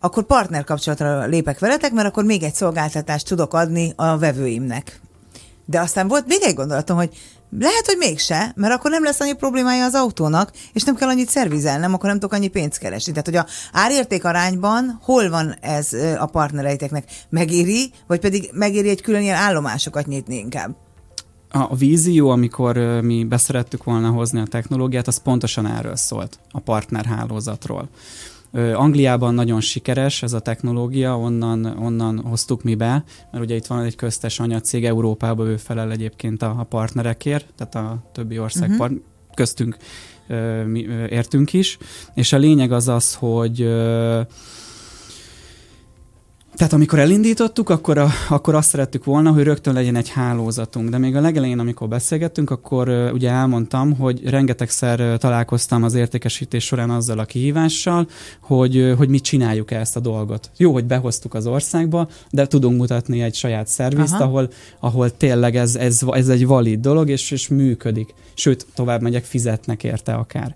akkor 0.00 0.24
partner 0.24 0.64
kapcsolatra 0.64 1.26
lépek 1.26 1.58
veletek, 1.58 1.92
mert 1.92 2.08
akkor 2.08 2.24
még 2.24 2.42
egy 2.42 2.54
szolgáltatást 2.54 3.26
tudok 3.26 3.54
adni 3.54 3.92
a 3.96 4.18
vevőimnek. 4.18 5.00
De 5.64 5.80
aztán 5.80 6.08
volt 6.08 6.26
még 6.26 6.42
egy 6.42 6.54
gondolatom, 6.54 6.96
hogy 6.96 7.10
Lehet, 7.58 7.86
hogy 7.86 7.96
mégse, 7.98 8.52
mert 8.56 8.74
akkor 8.74 8.90
nem 8.90 9.04
lesz 9.04 9.20
annyi 9.20 9.32
problémája 9.32 9.84
az 9.84 9.94
autónak, 9.94 10.52
és 10.72 10.82
nem 10.82 10.94
kell 10.94 11.08
annyit 11.08 11.28
szervizelnem, 11.28 11.94
akkor 11.94 12.08
nem 12.08 12.18
tudok 12.18 12.32
annyi 12.32 12.48
pénzt 12.48 12.78
keresni. 12.78 13.12
Tehát, 13.12 13.26
hogy 13.26 13.36
a 13.36 13.46
árérték 13.72 14.24
arányban 14.24 14.98
hol 15.02 15.30
van 15.30 15.54
ez 15.60 15.92
a 16.18 16.26
partnereiteknek? 16.26 17.04
Megéri, 17.28 17.92
vagy 18.06 18.20
pedig 18.20 18.50
megéri 18.52 18.88
egy 18.88 19.02
külön 19.02 19.22
ilyen 19.22 19.36
állomásokat 19.36 20.06
nyitni 20.06 20.36
inkább? 20.36 20.74
A 21.54 21.76
vízió, 21.76 22.28
amikor 22.28 22.76
mi 23.02 23.24
beszerettük 23.24 23.84
volna 23.84 24.10
hozni 24.10 24.40
a 24.40 24.46
technológiát, 24.46 25.06
az 25.06 25.22
pontosan 25.22 25.66
erről 25.66 25.96
szólt, 25.96 26.38
a 26.50 26.60
partnerhálózatról. 26.60 27.88
Angliában 28.74 29.34
nagyon 29.34 29.60
sikeres 29.60 30.22
ez 30.22 30.32
a 30.32 30.40
technológia, 30.40 31.18
onnan, 31.18 31.64
onnan 31.64 32.20
hoztuk 32.20 32.62
mi 32.62 32.74
be, 32.74 33.04
mert 33.30 33.44
ugye 33.44 33.54
itt 33.54 33.66
van 33.66 33.84
egy 33.84 33.96
köztes 33.96 34.40
anyacég, 34.40 34.84
Európában 34.84 35.46
ő 35.46 35.56
felel 35.56 35.90
egyébként 35.90 36.42
a, 36.42 36.54
a 36.58 36.62
partnerekért, 36.64 37.46
tehát 37.56 37.74
a 37.74 38.02
többi 38.12 38.38
ország 38.38 38.70
uh-huh. 38.70 38.78
part, 38.78 38.92
köztünk 39.34 39.76
mi 40.66 40.80
értünk 41.08 41.52
is, 41.52 41.78
és 42.14 42.32
a 42.32 42.38
lényeg 42.38 42.72
az 42.72 42.88
az, 42.88 43.14
hogy 43.14 43.60
tehát 46.56 46.72
amikor 46.72 46.98
elindítottuk, 46.98 47.68
akkor, 47.68 47.98
a, 47.98 48.08
akkor 48.28 48.54
azt 48.54 48.68
szerettük 48.68 49.04
volna, 49.04 49.30
hogy 49.30 49.42
rögtön 49.42 49.74
legyen 49.74 49.96
egy 49.96 50.08
hálózatunk. 50.08 50.88
De 50.88 50.98
még 50.98 51.16
a 51.16 51.20
legelején, 51.20 51.58
amikor 51.58 51.88
beszélgettünk, 51.88 52.50
akkor 52.50 52.88
uh, 52.88 53.10
ugye 53.12 53.30
elmondtam, 53.30 53.96
hogy 53.96 54.28
rengetegszer 54.28 55.00
uh, 55.00 55.16
találkoztam 55.16 55.82
az 55.82 55.94
értékesítés 55.94 56.64
során 56.64 56.90
azzal 56.90 57.18
a 57.18 57.24
kihívással, 57.24 58.06
hogy, 58.40 58.76
uh, 58.76 58.96
hogy 58.96 59.08
mit 59.08 59.22
csináljuk 59.22 59.70
-e 59.70 59.78
ezt 59.78 59.96
a 59.96 60.00
dolgot. 60.00 60.50
Jó, 60.56 60.72
hogy 60.72 60.84
behoztuk 60.84 61.34
az 61.34 61.46
országba, 61.46 62.08
de 62.30 62.46
tudunk 62.46 62.78
mutatni 62.78 63.22
egy 63.22 63.34
saját 63.34 63.66
szervizt, 63.66 64.20
ahol, 64.20 64.50
ahol 64.80 65.16
tényleg 65.16 65.56
ez, 65.56 65.76
ez, 65.76 66.00
ez 66.10 66.28
egy 66.28 66.46
valid 66.46 66.80
dolog, 66.80 67.08
és, 67.08 67.30
és 67.30 67.48
működik. 67.48 68.14
Sőt, 68.34 68.66
tovább 68.74 69.00
megyek, 69.00 69.24
fizetnek 69.24 69.84
érte 69.84 70.14
akár 70.14 70.54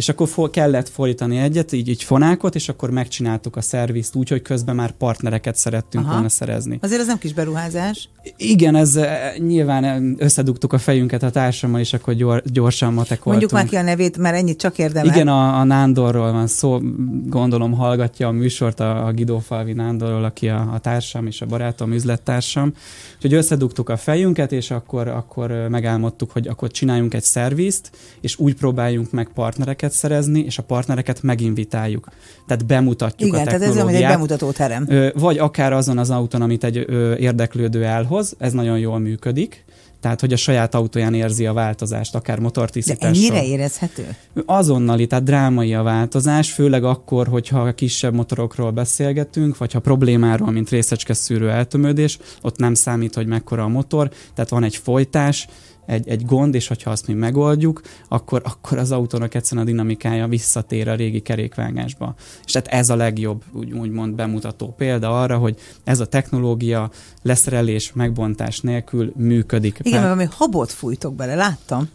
és 0.00 0.08
akkor 0.08 0.28
for, 0.28 0.50
kellett 0.50 0.88
fordítani 0.88 1.38
egyet, 1.38 1.72
így, 1.72 1.88
így 1.88 2.02
fonákot, 2.02 2.54
és 2.54 2.68
akkor 2.68 2.90
megcsináltuk 2.90 3.56
a 3.56 3.60
szervizt 3.60 4.14
úgy, 4.14 4.28
hogy 4.28 4.42
közben 4.42 4.74
már 4.74 4.90
partnereket 4.90 5.56
szerettünk 5.56 6.04
Aha. 6.04 6.12
volna 6.12 6.28
szerezni. 6.28 6.78
Azért 6.82 7.00
ez 7.00 7.06
nem 7.06 7.18
kis 7.18 7.32
beruházás. 7.32 8.08
Igen, 8.36 8.74
ez 8.74 8.96
eh, 8.96 9.34
nyilván 9.38 9.84
eh, 9.84 10.00
összedugtuk 10.16 10.72
a 10.72 10.78
fejünket 10.78 11.22
a 11.22 11.30
társammal, 11.30 11.80
és 11.80 11.92
akkor 11.92 12.14
gyor, 12.14 12.42
gyorsan 12.44 12.92
matekoltunk. 12.92 13.24
Mondjuk 13.24 13.50
már 13.50 13.66
ki 13.66 13.76
a 13.76 13.82
nevét, 13.82 14.18
mert 14.18 14.36
ennyit 14.36 14.58
csak 14.58 14.78
érdemel. 14.78 15.14
Igen, 15.14 15.28
a, 15.28 15.58
a 15.58 15.64
Nándorról 15.64 16.32
van 16.32 16.46
szó, 16.46 16.80
gondolom 17.26 17.72
hallgatja 17.72 18.28
a 18.28 18.30
műsort 18.30 18.80
a, 18.80 19.06
a 19.06 19.12
Gidó 19.12 19.38
Falvi 19.38 19.72
Nándorról, 19.72 20.24
aki 20.24 20.48
a, 20.48 20.70
a 20.72 20.78
társam 20.78 21.26
és 21.26 21.40
a 21.40 21.46
barátom, 21.46 21.92
üzlettársam. 21.92 22.72
Úgyhogy 23.14 23.34
összedugtuk 23.34 23.88
a 23.88 23.96
fejünket, 23.96 24.52
és 24.52 24.70
akkor, 24.70 25.08
akkor 25.08 25.66
megálmodtuk, 25.68 26.30
hogy 26.30 26.48
akkor 26.48 26.70
csináljunk 26.70 27.14
egy 27.14 27.22
szervizt, 27.22 27.90
és 28.20 28.38
úgy 28.38 28.54
próbáljunk 28.54 29.10
meg 29.10 29.28
partnereket 29.34 29.89
partnereket 29.90 29.92
szerezni, 29.92 30.40
és 30.40 30.58
a 30.58 30.62
partnereket 30.62 31.22
meginvitáljuk. 31.22 32.08
Tehát 32.46 32.66
bemutatjuk 32.66 33.28
Igen, 33.28 33.40
a 33.40 33.50
technológiát. 33.50 33.76
tehát 33.76 33.94
ez 33.94 34.02
egy 34.02 34.08
bemutató 34.08 34.50
terem. 34.50 34.88
Vagy 35.14 35.38
akár 35.38 35.72
azon 35.72 35.98
az 35.98 36.10
autón, 36.10 36.42
amit 36.42 36.64
egy 36.64 36.76
érdeklődő 37.18 37.84
elhoz, 37.84 38.34
ez 38.38 38.52
nagyon 38.52 38.78
jól 38.78 38.98
működik. 38.98 39.64
Tehát, 40.00 40.20
hogy 40.20 40.32
a 40.32 40.36
saját 40.36 40.74
autóján 40.74 41.14
érzi 41.14 41.46
a 41.46 41.52
változást, 41.52 42.14
akár 42.14 42.38
motortisztításról. 42.38 43.12
De 43.12 43.18
ennyire 43.18 43.44
érezhető? 43.44 44.16
Azonnali, 44.46 45.06
tehát 45.06 45.24
drámai 45.24 45.74
a 45.74 45.82
változás, 45.82 46.52
főleg 46.52 46.84
akkor, 46.84 47.26
hogyha 47.26 47.60
a 47.60 47.72
kisebb 47.72 48.14
motorokról 48.14 48.70
beszélgetünk, 48.70 49.58
vagy 49.58 49.72
ha 49.72 49.78
problémáról, 49.78 50.50
mint 50.50 50.70
részecske 50.70 51.14
szűrő 51.14 51.50
eltömődés, 51.50 52.18
ott 52.42 52.58
nem 52.58 52.74
számít, 52.74 53.14
hogy 53.14 53.26
mekkora 53.26 53.64
a 53.64 53.68
motor, 53.68 54.10
tehát 54.34 54.50
van 54.50 54.64
egy 54.64 54.76
folytás, 54.76 55.46
egy, 55.90 56.08
egy 56.08 56.26
gond, 56.26 56.54
és 56.54 56.68
hogyha 56.68 56.90
azt 56.90 57.06
mi 57.06 57.14
megoldjuk, 57.14 57.80
akkor, 58.08 58.42
akkor 58.44 58.78
az 58.78 58.92
autónak 58.92 59.34
egyszerűen 59.34 59.66
a 59.66 59.70
dinamikája 59.70 60.26
visszatér 60.26 60.88
a 60.88 60.94
régi 60.94 61.20
kerékvágásba. 61.20 62.14
És 62.44 62.52
tehát 62.52 62.68
ez 62.68 62.90
a 62.90 62.96
legjobb, 62.96 63.42
úgy, 63.52 63.72
úgymond 63.72 64.14
bemutató 64.14 64.74
példa 64.76 65.20
arra, 65.20 65.38
hogy 65.38 65.56
ez 65.84 66.00
a 66.00 66.06
technológia 66.06 66.90
leszerelés, 67.22 67.92
megbontás 67.92 68.60
nélkül 68.60 69.12
működik. 69.16 69.78
Igen, 69.82 70.00
mert 70.00 70.12
ami 70.12 70.26
habot 70.30 70.70
fújtok 70.70 71.14
bele, 71.14 71.34
láttam. 71.34 71.88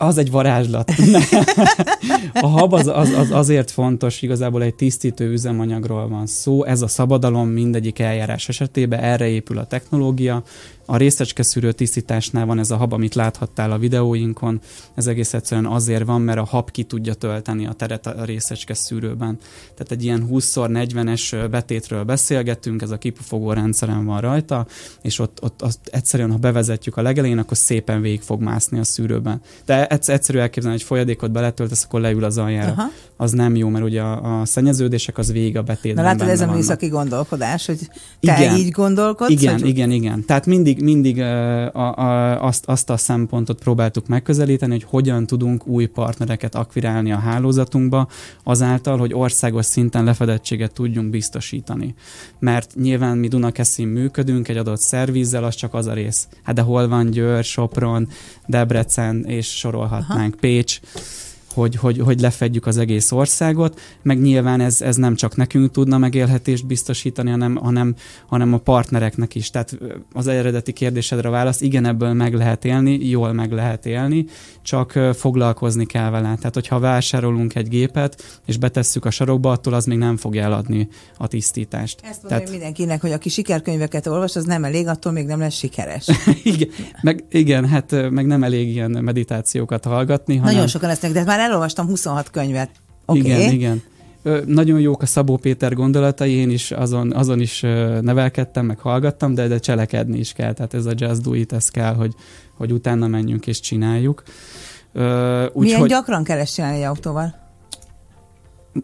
Az 0.00 0.18
egy 0.18 0.30
varázslat. 0.30 0.92
a 2.42 2.46
hab 2.46 2.72
az, 2.72 2.86
az, 2.86 3.10
az 3.10 3.30
azért 3.30 3.70
fontos, 3.70 4.22
igazából 4.22 4.62
egy 4.62 4.74
tisztító 4.74 5.24
üzemanyagról 5.24 6.08
van 6.08 6.26
szó. 6.26 6.64
Ez 6.64 6.82
a 6.82 6.88
szabadalom 6.88 7.48
mindegyik 7.48 7.98
eljárás 7.98 8.48
esetében, 8.48 9.00
erre 9.00 9.28
épül 9.28 9.58
a 9.58 9.66
technológia. 9.66 10.42
A 10.90 10.96
részecskeszűrő 10.96 11.72
tisztításnál 11.72 12.46
van 12.46 12.58
ez 12.58 12.70
a 12.70 12.76
hab, 12.76 12.92
amit 12.92 13.14
láthattál 13.14 13.70
a 13.72 13.78
videóinkon. 13.78 14.60
Ez 14.94 15.06
egész 15.06 15.34
egyszerűen 15.34 15.66
azért 15.66 16.04
van, 16.04 16.20
mert 16.20 16.38
a 16.38 16.44
hab 16.44 16.70
ki 16.70 16.82
tudja 16.82 17.14
tölteni 17.14 17.66
a 17.66 17.72
teret 17.72 18.06
a 18.06 18.24
részecskeszűrőben. 18.24 19.38
Tehát 19.74 19.92
egy 19.92 20.04
ilyen 20.04 20.28
20x40-es 20.30 21.46
betétről 21.50 22.04
beszélgetünk, 22.04 22.82
ez 22.82 22.90
a 22.90 22.98
kipufogó 22.98 23.52
rendszeren 23.52 24.04
van 24.04 24.20
rajta, 24.20 24.66
és 25.02 25.18
ott, 25.18 25.38
ott 25.42 25.62
ott 25.62 25.88
egyszerűen, 25.90 26.30
ha 26.30 26.36
bevezetjük 26.36 26.96
a 26.96 27.02
legelején, 27.02 27.38
akkor 27.38 27.56
szépen 27.56 28.00
végig 28.00 28.20
fog 28.20 28.40
mászni 28.40 28.78
a 28.78 28.84
szűrőben. 28.84 29.40
De 29.64 29.86
egyszerű 29.86 30.38
elképzelni, 30.38 30.76
hogy 30.76 30.86
folyadékot 30.86 31.30
beletöltesz, 31.30 31.84
akkor 31.84 32.00
leül 32.00 32.24
az 32.24 32.38
aljára. 32.38 32.70
Aha. 32.70 32.88
Az 33.16 33.32
nem 33.32 33.56
jó, 33.56 33.68
mert 33.68 33.84
ugye 33.84 34.00
a, 34.00 34.40
a 34.40 34.44
szennyeződések 34.44 35.18
az 35.18 35.32
végig 35.32 35.56
a 35.56 35.62
betétben 35.62 36.04
Na 36.04 36.10
látod, 36.10 36.28
ez 36.28 36.40
a 36.40 36.52
műszaki 36.52 36.88
gondolkodás, 36.88 37.66
hogy 37.66 37.78
te 38.20 38.36
igen, 38.38 38.56
így 38.56 38.70
gondolkodsz? 38.70 39.30
Igen, 39.30 39.60
hogy... 39.60 39.68
igen, 39.68 39.90
igen. 39.90 40.24
Tehát 40.24 40.46
mindig, 40.46 40.77
mindig 40.82 41.20
a, 41.20 41.74
a, 41.74 42.44
azt, 42.44 42.64
azt 42.66 42.90
a 42.90 42.96
szempontot 42.96 43.58
próbáltuk 43.58 44.06
megközelíteni, 44.06 44.72
hogy 44.72 44.86
hogyan 44.88 45.26
tudunk 45.26 45.66
új 45.66 45.86
partnereket 45.86 46.54
akvirálni 46.54 47.12
a 47.12 47.18
hálózatunkba, 47.18 48.08
azáltal, 48.42 48.98
hogy 48.98 49.14
országos 49.14 49.66
szinten 49.66 50.04
lefedettséget 50.04 50.72
tudjunk 50.72 51.10
biztosítani. 51.10 51.94
Mert 52.38 52.74
nyilván 52.74 53.18
mi 53.18 53.28
Dunakeszin 53.28 53.88
működünk 53.88 54.48
egy 54.48 54.56
adott 54.56 54.80
szervízzel, 54.80 55.44
az 55.44 55.54
csak 55.54 55.74
az 55.74 55.86
a 55.86 55.92
rész. 55.92 56.28
Hát 56.42 56.54
de 56.54 56.62
hol 56.62 56.88
van 56.88 57.10
Győr, 57.10 57.44
Sopron, 57.44 58.08
Debrecen, 58.46 59.24
és 59.24 59.56
sorolhatnánk 59.56 60.32
Aha. 60.32 60.40
Pécs 60.40 60.80
hogy, 61.58 61.76
hogy, 61.76 61.98
hogy 61.98 62.20
lefedjük 62.20 62.66
az 62.66 62.78
egész 62.78 63.12
országot, 63.12 63.80
meg 64.02 64.20
nyilván 64.20 64.60
ez, 64.60 64.82
ez 64.82 64.96
nem 64.96 65.14
csak 65.14 65.36
nekünk 65.36 65.70
tudna 65.70 65.98
megélhetést 65.98 66.66
biztosítani, 66.66 67.30
hanem, 67.30 67.56
hanem, 67.56 67.94
hanem 68.26 68.52
a 68.52 68.58
partnereknek 68.58 69.34
is. 69.34 69.50
Tehát 69.50 69.78
az 70.12 70.26
eredeti 70.26 70.72
kérdésedre 70.72 71.28
a 71.28 71.30
válasz, 71.30 71.60
igen, 71.60 71.84
ebből 71.84 72.12
meg 72.12 72.34
lehet 72.34 72.64
élni, 72.64 73.08
jól 73.08 73.32
meg 73.32 73.52
lehet 73.52 73.86
élni, 73.86 74.24
csak 74.62 74.92
foglalkozni 75.14 75.86
kell 75.86 76.10
vele. 76.10 76.34
Tehát, 76.36 76.54
hogyha 76.54 76.78
vásárolunk 76.78 77.54
egy 77.54 77.68
gépet, 77.68 78.40
és 78.46 78.56
betesszük 78.56 79.04
a 79.04 79.10
sarokba, 79.10 79.50
attól 79.50 79.74
az 79.74 79.84
még 79.84 79.98
nem 79.98 80.16
fogja 80.16 80.42
eladni 80.42 80.88
a 81.16 81.26
tisztítást. 81.26 82.00
Ezt 82.02 82.22
mondom 82.22 82.38
Tehát... 82.38 82.50
mindenkinek, 82.50 83.00
hogy 83.00 83.12
aki 83.12 83.28
sikerkönyveket 83.28 84.06
olvas, 84.06 84.36
az 84.36 84.44
nem 84.44 84.64
elég, 84.64 84.86
attól 84.86 85.12
még 85.12 85.26
nem 85.26 85.38
lesz 85.38 85.54
sikeres. 85.54 86.06
igen, 86.42 86.68
meg, 87.02 87.24
igen, 87.30 87.66
hát 87.68 88.10
meg 88.10 88.26
nem 88.26 88.42
elég 88.42 88.68
ilyen 88.68 88.90
meditációkat 88.90 89.84
hallgatni. 89.84 90.36
Hanem... 90.36 90.52
Nagyon 90.52 90.68
sokan 90.68 90.88
lesznek, 90.88 91.12
de 91.12 91.24
már 91.24 91.40
elolvastam 91.48 91.86
26 91.86 92.30
könyvet. 92.30 92.70
Okay. 93.04 93.20
Igen, 93.20 93.52
igen. 93.52 93.82
Ö, 94.22 94.42
nagyon 94.46 94.80
jók 94.80 95.02
a 95.02 95.06
Szabó 95.06 95.36
Péter 95.36 95.74
gondolatai, 95.74 96.32
én 96.32 96.50
is 96.50 96.70
azon, 96.70 97.12
azon 97.12 97.40
is 97.40 97.60
nevelkedtem, 98.00 98.66
meg 98.66 98.78
hallgattam, 98.78 99.34
de, 99.34 99.46
de 99.46 99.58
cselekedni 99.58 100.18
is 100.18 100.32
kell. 100.32 100.52
Tehát 100.52 100.74
ez 100.74 100.86
a 100.86 100.92
just 100.96 101.22
do 101.22 101.34
it, 101.34 101.52
ez 101.52 101.68
kell, 101.68 101.94
hogy, 101.94 102.14
hogy 102.56 102.72
utána 102.72 103.06
menjünk 103.06 103.46
és 103.46 103.60
csináljuk. 103.60 104.22
Ö, 104.92 105.46
úgy, 105.52 105.64
Milyen 105.64 105.80
hogy... 105.80 105.88
gyakran 105.88 106.24
kell 106.24 106.38
ezt 106.38 106.54
csinálni 106.54 106.78
egy 106.78 106.84
autóval? 106.84 107.47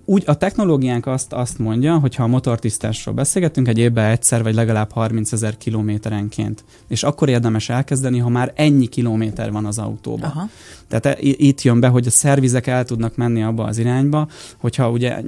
Úgy 0.05 0.23
a 0.27 0.37
technológiánk 0.37 1.07
azt, 1.07 1.33
azt 1.33 1.59
mondja, 1.59 1.99
hogy 1.99 2.15
ha 2.15 2.23
a 2.23 2.27
motortisztásról 2.27 3.15
beszélgetünk, 3.15 3.69
egy 3.69 3.79
évben 3.79 4.11
egyszer, 4.11 4.43
vagy 4.43 4.55
legalább 4.55 4.93
30 4.93 5.33
ezer 5.33 5.57
kilométerenként. 5.57 6.65
És 6.89 7.03
akkor 7.03 7.29
érdemes 7.29 7.69
elkezdeni, 7.69 8.19
ha 8.19 8.29
már 8.29 8.53
ennyi 8.57 8.87
kilométer 8.87 9.53
van 9.53 9.65
az 9.65 9.79
autóban. 9.79 10.31
Aha. 10.31 10.49
Tehát 10.89 11.07
e, 11.07 11.17
itt 11.21 11.63
jön 11.63 11.81
be, 11.81 11.89
hogy 11.89 12.07
a 12.07 12.11
szervizek 12.11 12.67
el 12.67 12.85
tudnak 12.85 13.17
menni 13.17 13.43
abba 13.43 13.65
az 13.65 13.79
irányba, 13.79 14.29
hogyha 14.57 14.91
ugye 14.91 15.21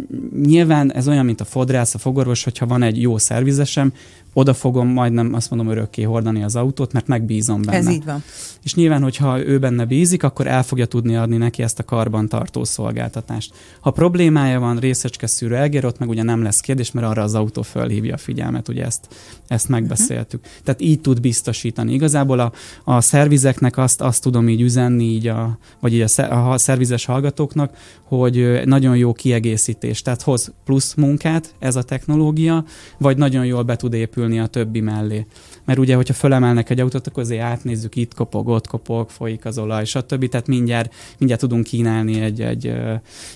nyilván 0.42 0.92
ez 0.92 1.08
olyan, 1.08 1.24
mint 1.24 1.40
a 1.40 1.44
fodrász, 1.44 1.94
a 1.94 1.98
fogorvos, 1.98 2.44
hogyha 2.44 2.66
van 2.66 2.82
egy 2.82 3.00
jó 3.00 3.18
szervizesem, 3.18 3.92
oda 4.38 4.54
fogom 4.54 4.88
majdnem 4.88 5.34
azt 5.34 5.50
mondom 5.50 5.68
örökké 5.68 6.02
hordani 6.02 6.42
az 6.42 6.56
autót, 6.56 6.92
mert 6.92 7.06
megbízom 7.06 7.62
benne. 7.62 7.76
Ez 7.76 7.88
így 7.88 8.04
van. 8.04 8.22
És 8.62 8.74
nyilván, 8.74 9.02
hogyha 9.02 9.44
ő 9.44 9.58
benne 9.58 9.84
bízik, 9.84 10.22
akkor 10.22 10.46
el 10.46 10.62
fogja 10.62 10.86
tudni 10.86 11.16
adni 11.16 11.36
neki 11.36 11.62
ezt 11.62 11.78
a 11.78 11.84
karbantartó 11.84 12.64
szolgáltatást. 12.64 13.54
Ha 13.80 13.90
problémája 13.90 14.55
van, 14.58 14.78
részecske 14.78 15.26
szűrő 15.26 15.56
elgér, 15.56 15.84
ott 15.84 15.98
meg 15.98 16.08
ugye 16.08 16.22
nem 16.22 16.42
lesz 16.42 16.60
kérdés, 16.60 16.90
mert 16.90 17.06
arra 17.06 17.22
az 17.22 17.34
autó 17.34 17.62
fölhívja 17.62 18.14
a 18.14 18.18
figyelmet, 18.18 18.68
ugye 18.68 18.84
ezt, 18.84 19.08
ezt 19.46 19.68
megbeszéltük. 19.68 20.40
Uh-huh. 20.40 20.62
Tehát 20.64 20.80
így 20.80 21.00
tud 21.00 21.20
biztosítani. 21.20 21.92
Igazából 21.92 22.38
a, 22.38 22.52
a 22.84 23.00
szervizeknek 23.00 23.76
azt, 23.76 24.00
azt 24.00 24.22
tudom 24.22 24.48
így 24.48 24.60
üzenni, 24.60 25.04
így 25.04 25.26
a, 25.26 25.58
vagy 25.80 25.94
így 25.94 26.04
a, 26.16 26.50
a 26.50 26.58
szervizes 26.58 27.04
hallgatóknak, 27.04 27.76
hogy 28.02 28.60
nagyon 28.64 28.96
jó 28.96 29.12
kiegészítés. 29.12 30.02
Tehát 30.02 30.22
hoz 30.22 30.52
plusz 30.64 30.94
munkát 30.94 31.54
ez 31.58 31.76
a 31.76 31.82
technológia, 31.82 32.64
vagy 32.98 33.16
nagyon 33.16 33.44
jól 33.44 33.62
be 33.62 33.76
tud 33.76 33.92
épülni 33.92 34.40
a 34.40 34.46
többi 34.46 34.80
mellé. 34.80 35.26
Mert 35.66 35.78
ugye, 35.78 35.94
hogyha 35.94 36.14
fölemelnek 36.14 36.70
egy 36.70 36.80
autót, 36.80 37.06
akkor 37.06 37.22
azért 37.22 37.42
átnézzük, 37.42 37.96
itt 37.96 38.14
kopog, 38.14 38.48
ott 38.48 38.66
kopog, 38.66 39.10
folyik 39.10 39.44
az 39.44 39.58
olaj, 39.58 39.84
stb. 39.84 40.28
Tehát 40.28 40.46
mindjárt, 40.46 40.94
mindjárt 41.18 41.42
tudunk 41.42 41.64
kínálni 41.64 42.20
egy, 42.20 42.40
egy 42.40 42.72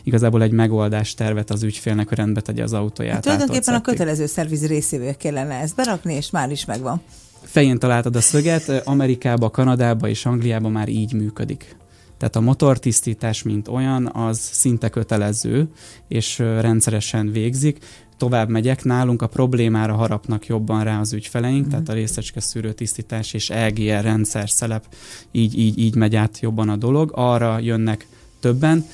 igazából 0.03 0.43
egy 0.43 0.53
megoldást 0.53 1.17
tervet 1.17 1.51
az 1.51 1.63
ügyfélnek, 1.63 2.09
hogy 2.09 2.17
rendbe 2.17 2.41
tegye 2.41 2.63
az 2.63 2.73
autóját. 2.73 3.13
Hát 3.13 3.23
tulajdonképpen 3.23 3.75
a 3.75 3.81
kötelező 3.81 4.27
szerviz 4.27 4.67
részévé 4.67 5.15
kellene 5.19 5.55
ezt 5.55 5.77
berakni, 5.77 6.15
és 6.15 6.31
már 6.31 6.51
is 6.51 6.65
megvan. 6.65 7.01
Fején 7.43 7.79
találtad 7.79 8.17
a 8.17 8.21
szöget, 8.21 8.69
Amerikába, 8.85 9.51
Kanadába 9.51 10.09
és 10.09 10.27
Angliába 10.27 10.69
már 10.69 10.89
így 10.89 11.13
működik. 11.13 11.77
Tehát 12.19 12.37
a 12.37 12.41
motortisztítás, 12.41 13.43
mint 13.43 13.69
olyan, 13.69 14.11
az 14.13 14.39
szinte 14.39 14.89
kötelező, 14.89 15.69
és 16.09 16.39
rendszeresen 16.39 17.33
végzik. 17.33 17.79
Tovább 18.21 18.49
megyek, 18.49 18.85
nálunk 18.85 19.23
a 19.23 19.27
problémára 19.27 19.95
harapnak 19.95 20.47
jobban 20.47 20.85
rá 20.85 21.01
az 21.01 21.13
ügyfeleink, 21.13 21.67
mm. 21.67 21.69
tehát 21.69 21.89
a 21.89 21.93
részecske 21.93 22.41
szűrő 22.41 22.73
tisztítás 22.73 23.33
és 23.35 23.51
EGR 23.51 24.03
rendszer 24.03 24.51
szelep, 24.51 24.85
így, 25.31 25.59
így, 25.59 25.79
így 25.79 25.95
megy 25.95 26.17
át 26.17 26.41
jobban 26.41 26.69
a 26.69 26.77
dolog. 26.77 27.13
Arra 27.15 27.59
jönnek 27.59 28.07
többen, 28.41 28.85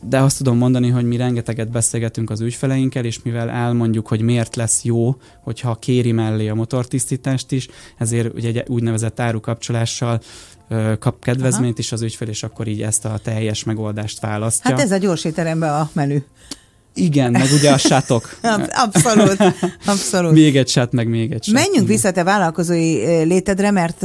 de 0.00 0.18
azt 0.18 0.36
tudom 0.36 0.56
mondani, 0.56 0.88
hogy 0.88 1.04
mi 1.04 1.16
rengeteget 1.16 1.70
beszélgetünk 1.70 2.30
az 2.30 2.40
ügyfeleinkkel, 2.40 3.04
és 3.04 3.22
mivel 3.22 3.50
elmondjuk, 3.50 4.08
hogy 4.08 4.20
miért 4.20 4.56
lesz 4.56 4.84
jó, 4.84 5.16
hogyha 5.42 5.74
kéri 5.74 6.12
mellé 6.12 6.48
a 6.48 6.54
motortisztítást 6.54 7.52
is, 7.52 7.68
ezért 7.98 8.34
ugye 8.34 8.48
egy 8.48 8.68
úgynevezett 8.68 9.20
árukapcsolással 9.20 10.20
kap 10.98 11.22
kedvezményt 11.22 11.72
Aha. 11.72 11.80
is 11.80 11.92
az 11.92 12.02
ügyfél, 12.02 12.28
és 12.28 12.42
akkor 12.42 12.66
így 12.66 12.82
ezt 12.82 13.04
a 13.04 13.18
teljes 13.22 13.64
megoldást 13.64 14.20
választja. 14.20 14.70
Hát 14.70 14.80
ez 14.80 14.92
a 14.92 14.96
gyors 14.96 15.24
a 15.24 15.90
menü. 15.92 16.18
Igen, 16.94 17.30
meg 17.30 17.48
ugye 17.52 17.72
a 17.72 17.78
sátok. 17.78 18.38
abszolút, 18.84 19.36
abszolút. 19.86 20.32
még 20.32 20.56
egy 20.56 20.68
sát, 20.68 20.92
meg 20.92 21.08
még 21.08 21.32
egy 21.32 21.44
sát. 21.44 21.54
Menjünk 21.54 21.88
vissza 21.88 22.10
te 22.10 22.22
vállalkozói 22.22 23.04
létedre, 23.24 23.70
mert, 23.70 24.00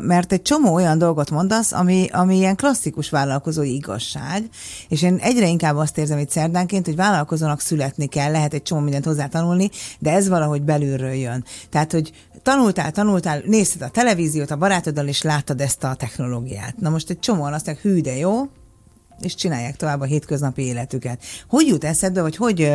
mert 0.00 0.32
egy 0.32 0.42
csomó 0.42 0.74
olyan 0.74 0.98
dolgot 0.98 1.30
mondasz, 1.30 1.72
ami, 1.72 2.08
ami 2.12 2.36
ilyen 2.36 2.56
klasszikus 2.56 3.10
vállalkozói 3.10 3.74
igazság, 3.74 4.44
és 4.88 5.02
én 5.02 5.18
egyre 5.20 5.48
inkább 5.48 5.76
azt 5.76 5.98
érzem 5.98 6.18
itt 6.18 6.30
szerdánként, 6.30 6.86
hogy 6.86 6.96
vállalkozónak 6.96 7.60
születni 7.60 8.06
kell, 8.06 8.30
lehet 8.30 8.54
egy 8.54 8.62
csomó 8.62 8.80
mindent 8.80 9.04
hozzá 9.04 9.26
tanulni, 9.26 9.70
de 9.98 10.12
ez 10.12 10.28
valahogy 10.28 10.62
belülről 10.62 11.12
jön. 11.12 11.44
Tehát, 11.70 11.92
hogy 11.92 12.12
tanultál, 12.42 12.90
tanultál, 12.90 13.42
nézted 13.46 13.82
a 13.82 13.88
televíziót 13.88 14.50
a 14.50 14.56
barátoddal, 14.56 15.06
és 15.06 15.22
láttad 15.22 15.60
ezt 15.60 15.84
a 15.84 15.94
technológiát. 15.94 16.74
Na 16.78 16.90
most 16.90 17.10
egy 17.10 17.18
csomóan 17.18 17.52
azt 17.52 17.66
mondják, 17.66 17.86
hű, 17.86 18.00
de 18.00 18.16
jó, 18.16 18.48
és 19.24 19.34
csinálják 19.34 19.76
tovább 19.76 20.00
a 20.00 20.04
hétköznapi 20.04 20.62
életüket. 20.62 21.22
Hogy 21.48 21.66
jut 21.66 21.84
eszedbe, 21.84 22.20
vagy 22.20 22.36
hogy 22.36 22.72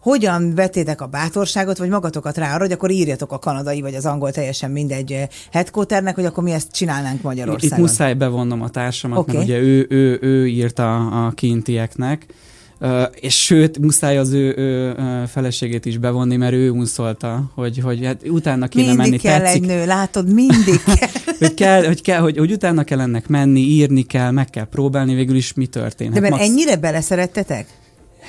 hogyan 0.00 0.54
vettétek 0.54 1.00
a 1.00 1.06
bátorságot, 1.06 1.78
vagy 1.78 1.88
magatokat 1.88 2.36
rá 2.36 2.54
arra, 2.54 2.62
hogy 2.62 2.72
akkor 2.72 2.90
írjatok 2.90 3.32
a 3.32 3.38
kanadai 3.38 3.80
vagy 3.80 3.94
az 3.94 4.06
angol 4.06 4.32
teljesen 4.32 4.70
mindegy 4.70 5.28
headquarternek, 5.52 6.14
hogy 6.14 6.24
akkor 6.24 6.42
mi 6.42 6.52
ezt 6.52 6.72
csinálnánk 6.72 7.22
Magyarországon. 7.22 7.78
Itt 7.78 7.84
muszáj 7.84 8.14
bevonnom 8.14 8.62
a 8.62 8.68
társamat, 8.68 9.18
okay. 9.18 9.34
mert 9.34 9.46
ugye 9.46 9.58
ő, 9.58 9.86
ő, 9.88 10.18
ő 10.20 10.46
írta 10.46 10.96
a 11.26 11.30
kintieknek, 11.30 12.26
és 13.20 13.44
sőt, 13.44 13.78
muszáj 13.78 14.18
az 14.18 14.32
ő, 14.32 14.54
ő 14.56 14.94
feleségét 15.26 15.86
is 15.86 15.98
bevonni, 15.98 16.36
mert 16.36 16.52
ő 16.52 16.70
unszolta, 16.70 17.50
hogy, 17.54 17.78
hogy 17.78 18.04
hát 18.04 18.28
utána 18.28 18.68
kéne 18.68 18.86
mindig 18.86 19.04
menni. 19.04 19.16
kell 19.16 19.40
tetszik. 19.40 19.62
egy 19.62 19.68
nő, 19.68 19.86
látod, 19.86 20.32
mindig 20.32 20.82
kell. 20.98 21.08
hogy, 21.38 21.54
kell, 21.54 21.86
hogy, 21.86 22.02
kell 22.02 22.20
hogy, 22.20 22.38
hogy 22.38 22.52
utána 22.52 22.84
kell 22.84 23.00
ennek 23.00 23.28
menni, 23.28 23.60
írni 23.60 24.02
kell, 24.02 24.30
meg 24.30 24.50
kell 24.50 24.64
próbálni, 24.64 25.14
végül 25.14 25.36
is 25.36 25.52
mi 25.52 25.66
történhet. 25.66 26.14
De 26.14 26.20
mert 26.20 26.32
Max... 26.32 26.44
ennyire 26.44 26.76
beleszerettetek? 26.76 27.66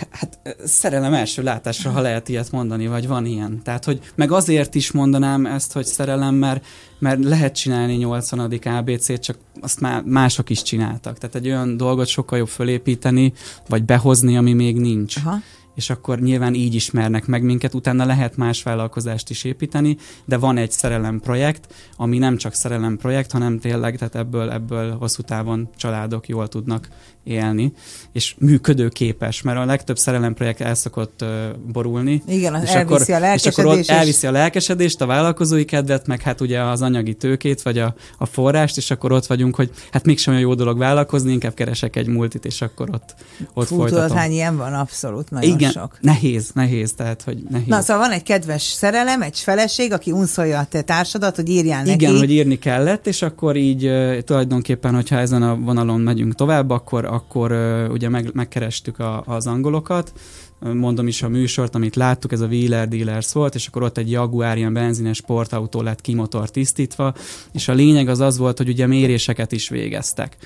Hát 0.10 0.40
szerelem 0.66 1.14
első 1.14 1.44
látásra, 1.44 1.92
ha 1.92 2.02
lehet 2.02 2.30
ilyet 2.30 2.52
mondani, 2.52 2.88
vagy 2.88 3.08
van 3.08 3.26
ilyen. 3.26 3.62
Tehát, 3.64 3.86
hogy 3.86 4.00
meg 4.16 4.32
azért 4.32 4.76
is 4.76 4.92
mondanám 4.92 5.46
ezt, 5.46 5.74
hogy 5.74 5.86
szerelem, 5.86 6.36
mert, 6.36 6.66
mert 7.00 7.24
lehet 7.24 7.56
csinálni 7.56 7.94
80. 7.94 8.40
ABC-t, 8.64 9.22
csak 9.22 9.38
azt 9.62 9.80
már 9.80 10.04
mások 10.04 10.50
is 10.50 10.62
csináltak. 10.62 11.18
Tehát 11.18 11.36
egy 11.36 11.48
olyan 11.48 11.78
dolgot 11.78 12.08
sokkal 12.08 12.38
jobb 12.38 12.48
fölépíteni, 12.48 13.34
vagy 13.68 13.84
behozni, 13.84 14.38
ami 14.38 14.54
még 14.54 14.80
nincs. 14.80 15.18
Aha 15.18 15.38
és 15.78 15.90
akkor 15.90 16.20
nyilván 16.20 16.54
így 16.54 16.74
ismernek 16.74 17.26
meg 17.26 17.44
minket, 17.44 17.74
utána 17.74 18.06
lehet 18.06 18.38
más 18.38 18.64
vállalkozást 18.64 19.30
is 19.30 19.44
építeni, 19.44 19.98
de 20.26 20.38
van 20.38 20.58
egy 20.58 20.72
szerelem 20.72 21.20
projekt, 21.20 21.74
ami 21.98 22.18
nem 22.18 22.38
csak 22.38 22.54
szerelem 22.54 22.98
projekt, 22.98 23.32
hanem 23.32 23.60
tényleg, 23.60 23.98
tehát 23.98 24.16
ebből, 24.16 24.52
ebből 24.52 24.98
hosszú 24.98 25.22
távon 25.22 25.70
családok 25.76 26.28
jól 26.28 26.48
tudnak 26.48 26.88
élni, 27.28 27.74
és 28.12 28.36
működőképes, 28.38 29.42
mert 29.42 29.58
a 29.58 29.66
legtöbb 29.66 29.98
szerelemprojekt 29.98 30.62
el 30.62 30.76
szokott 30.76 31.26
borulni. 31.72 32.22
Igen, 32.28 32.62
és 32.64 32.70
elviszi 32.70 33.14
akkor, 33.14 33.24
a 33.24 33.34
És 33.34 33.46
akkor 33.46 33.66
ott 33.66 33.88
elviszi 33.88 34.28
a 34.28 34.32
lelkesedést, 34.32 35.02
a 35.02 35.06
vállalkozói 35.06 35.66
kedvet, 35.66 36.08
meg 36.08 36.22
hát 36.22 36.42
ugye 36.42 36.62
az 36.62 36.82
anyagi 36.82 37.14
tőkét, 37.14 37.62
vagy 37.62 37.78
a, 37.78 37.96
a 38.18 38.26
forrást, 38.26 38.78
és 38.78 38.92
akkor 38.92 39.12
ott 39.12 39.26
vagyunk, 39.26 39.56
hogy 39.56 39.72
hát 39.92 40.06
mégsem 40.06 40.34
olyan 40.34 40.46
jó 40.46 40.54
dolog 40.54 40.78
vállalkozni, 40.78 41.32
inkább 41.32 41.54
keresek 41.54 41.96
egy 41.96 42.08
multit, 42.08 42.46
és 42.46 42.62
akkor 42.62 42.90
ott, 42.90 43.16
ott 43.54 43.68
Fú, 43.68 43.76
folytatom. 43.76 44.04
Tudod, 44.04 44.18
hány 44.18 44.32
ilyen 44.32 44.58
van? 44.58 44.74
Abszolút, 44.74 45.30
nagyon 45.30 45.50
Igen, 45.50 45.72
sok. 45.72 45.98
nehéz, 46.02 46.52
nehéz, 46.54 46.94
tehát, 46.94 47.22
hogy 47.22 47.38
nehéz. 47.50 47.68
Na, 47.68 47.82
szóval 47.82 48.08
van 48.08 48.12
egy 48.12 48.24
kedves 48.24 48.62
szerelem, 48.62 49.22
egy 49.22 49.40
feleség, 49.40 49.94
aki 49.94 50.12
unszolja 50.12 50.60
a 50.60 50.66
te 50.66 50.82
társadat, 50.82 51.36
hogy 51.36 51.50
írjál 51.50 51.84
neki. 51.84 52.04
Igen, 52.04 52.18
hogy 52.18 52.32
írni 52.32 52.60
kellett, 52.60 53.08
és 53.08 53.22
akkor 53.22 53.56
így 53.56 53.92
tulajdonképpen, 54.24 54.94
hogyha 54.94 55.18
ezen 55.18 55.44
a 55.44 55.56
vonalon 55.56 56.02
megyünk 56.02 56.36
tovább, 56.36 56.70
akkor 56.70 57.06
akkor 57.18 57.52
ugye 57.92 58.10
meg, 58.10 58.30
megkerestük 58.34 59.00
a, 59.00 59.24
az 59.26 59.48
angolokat, 59.48 60.14
mondom 60.60 61.08
is 61.08 61.22
a 61.22 61.30
műsort, 61.30 61.76
amit 61.76 61.96
láttuk, 61.96 62.32
ez 62.32 62.42
a 62.42 62.48
Wheeler 62.48 62.88
Dealers 62.88 63.34
volt, 63.34 63.56
és 63.56 63.68
akkor 63.68 63.84
ott 63.84 63.98
egy 63.98 64.12
Jaguar 64.12 64.58
ilyen 64.58 64.74
benzines 64.74 65.18
sportautó 65.18 65.82
lett 65.82 66.02
kimotor 66.02 66.50
tisztítva, 66.50 67.14
és 67.52 67.68
a 67.68 67.74
lényeg 67.74 68.08
az 68.08 68.20
az 68.20 68.38
volt, 68.38 68.58
hogy 68.58 68.70
ugye 68.70 68.88
méréseket 68.88 69.52
is 69.52 69.70
végeztek 69.70 70.38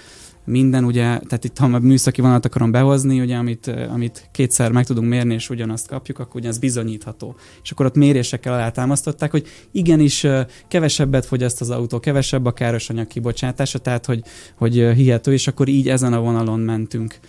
minden, 0.45 0.84
ugye, 0.84 1.01
tehát 1.01 1.43
itt 1.43 1.58
ha 1.58 1.65
a 1.65 1.80
műszaki 1.80 2.21
vonalat 2.21 2.45
akarom 2.45 2.71
behozni, 2.71 3.19
ugye, 3.19 3.36
amit, 3.36 3.67
amit 3.67 4.30
kétszer 4.32 4.71
meg 4.71 4.86
tudunk 4.86 5.08
mérni, 5.08 5.34
és 5.34 5.49
ugyanazt 5.49 5.88
kapjuk, 5.88 6.19
akkor 6.19 6.36
ugye 6.39 6.49
ez 6.49 6.58
bizonyítható. 6.58 7.36
És 7.63 7.71
akkor 7.71 7.86
ott 7.86 7.95
mérésekkel 7.95 8.54
alátámasztották, 8.54 9.32
hogy 9.32 9.47
igenis 9.71 10.27
kevesebbet 10.67 11.25
fogyaszt 11.25 11.62
az 11.62 11.69
autó, 11.69 11.99
kevesebb 11.99 12.45
a 12.45 12.51
károsanyag 12.51 13.08
kibocsátása, 13.08 13.80
tehát 13.80 14.06
hogy, 14.06 14.23
hogy 14.56 14.73
hihető, 14.73 15.34
és 15.34 15.47
akkor 15.47 15.67
így 15.67 15.89
ezen 15.89 16.13
a 16.13 16.19
vonalon 16.19 16.60
mentünk 16.60 17.19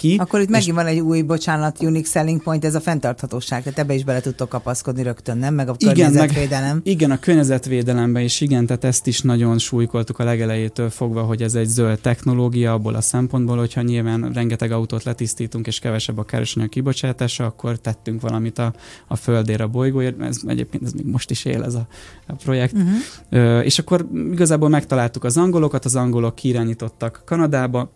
ki. 0.00 0.16
Akkor 0.16 0.40
itt 0.40 0.48
megint 0.48 0.76
van 0.76 0.86
egy 0.86 1.00
új, 1.00 1.22
bocsánat, 1.22 1.82
unique 1.82 2.08
selling 2.08 2.42
point, 2.42 2.64
ez 2.64 2.74
a 2.74 2.80
fenntarthatóság, 2.80 3.62
tehát 3.62 3.78
ebbe 3.78 3.94
is 3.94 4.04
bele 4.04 4.20
tudtok 4.20 4.48
kapaszkodni 4.48 5.02
rögtön, 5.02 5.38
nem? 5.38 5.54
Meg 5.54 5.68
a 5.68 5.74
igen, 5.78 5.94
környezetvédelem. 5.94 6.74
Meg, 6.74 6.86
igen, 6.86 7.10
a 7.10 7.18
környezetvédelemben 7.18 8.22
is, 8.22 8.40
igen, 8.40 8.66
tehát 8.66 8.84
ezt 8.84 9.06
is 9.06 9.20
nagyon 9.20 9.58
súlykoltuk 9.58 10.18
a 10.18 10.24
legelejétől 10.24 10.90
fogva, 10.90 11.22
hogy 11.22 11.42
ez 11.42 11.54
egy 11.54 11.68
zöld 11.68 12.00
technológia 12.00 12.72
abból 12.72 12.94
a 12.94 13.00
szempontból, 13.00 13.58
hogyha 13.58 13.82
nyilván 13.82 14.30
rengeteg 14.32 14.72
autót 14.72 15.02
letisztítunk, 15.02 15.66
és 15.66 15.78
kevesebb 15.78 16.18
a 16.18 16.24
károsanyag 16.24 16.68
kibocsátása, 16.68 17.44
akkor 17.44 17.78
tettünk 17.78 18.20
valamit 18.20 18.58
a, 18.58 18.72
a 19.08 19.16
földére, 19.16 19.64
a 19.64 19.68
bolygóért. 19.68 20.20
Ez 20.20 20.40
egyébként 20.46 20.82
ez 20.82 20.92
még 20.92 21.06
most 21.06 21.30
is 21.30 21.44
él 21.44 21.64
ez 21.64 21.74
a, 21.74 21.86
a 22.26 22.32
projekt. 22.32 22.72
Uh-huh. 22.72 22.90
Ö, 23.30 23.60
és 23.60 23.78
akkor 23.78 24.06
igazából 24.32 24.68
megtaláltuk 24.68 25.24
az 25.24 25.36
angolokat, 25.36 25.84
az 25.84 25.96
angolok 25.96 26.34
kirányítottak 26.34 27.22
Kanadába, 27.24 27.92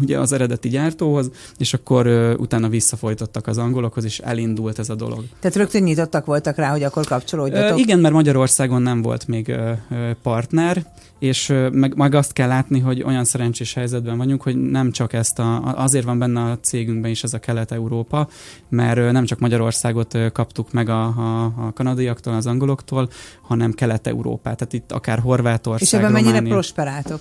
ugye 0.00 0.18
az 0.18 0.32
eredeti 0.32 0.68
gyártóhoz, 0.68 1.30
és 1.58 1.74
akkor 1.74 2.06
uh, 2.06 2.32
utána 2.38 2.68
visszafolytottak 2.68 3.46
az 3.46 3.58
angolokhoz, 3.58 4.04
és 4.04 4.18
elindult 4.18 4.78
ez 4.78 4.88
a 4.88 4.94
dolog. 4.94 5.24
Tehát 5.40 5.56
rögtön 5.56 5.82
nyitottak 5.82 6.24
voltak 6.24 6.56
rá, 6.56 6.70
hogy 6.70 6.82
akkor 6.82 7.06
kapcsolódjatok? 7.06 7.76
Uh, 7.76 7.80
igen, 7.80 7.98
mert 7.98 8.14
Magyarországon 8.14 8.82
nem 8.82 9.02
volt 9.02 9.26
még 9.26 9.48
uh, 9.48 10.10
partner, 10.22 10.86
és 11.18 11.48
uh, 11.48 11.70
meg, 11.70 11.96
meg 11.96 12.14
azt 12.14 12.32
kell 12.32 12.48
látni, 12.48 12.78
hogy 12.80 13.02
olyan 13.02 13.24
szerencsés 13.24 13.74
helyzetben 13.74 14.16
vagyunk, 14.16 14.42
hogy 14.42 14.56
nem 14.56 14.90
csak 14.90 15.12
ezt 15.12 15.38
a, 15.38 15.74
azért 15.76 16.04
van 16.04 16.18
benne 16.18 16.40
a 16.40 16.58
cégünkben 16.58 17.10
is 17.10 17.22
ez 17.22 17.34
a 17.34 17.38
Kelet-Európa, 17.38 18.28
mert 18.68 18.98
uh, 18.98 19.10
nem 19.10 19.24
csak 19.24 19.38
Magyarországot 19.38 20.14
uh, 20.14 20.32
kaptuk 20.32 20.72
meg 20.72 20.88
a, 20.88 21.04
a, 21.04 21.44
a 21.44 21.72
kanadaiaktól, 21.74 22.34
az 22.34 22.46
angoloktól, 22.46 23.08
hanem 23.42 23.72
Kelet-Európát, 23.72 24.56
tehát 24.56 24.72
itt 24.72 24.92
akár 24.92 25.18
Horvátország, 25.18 25.82
És 25.82 25.92
ebben 25.92 26.06
Románia. 26.06 26.30
mennyire 26.30 26.50
prosperáltok? 26.50 27.20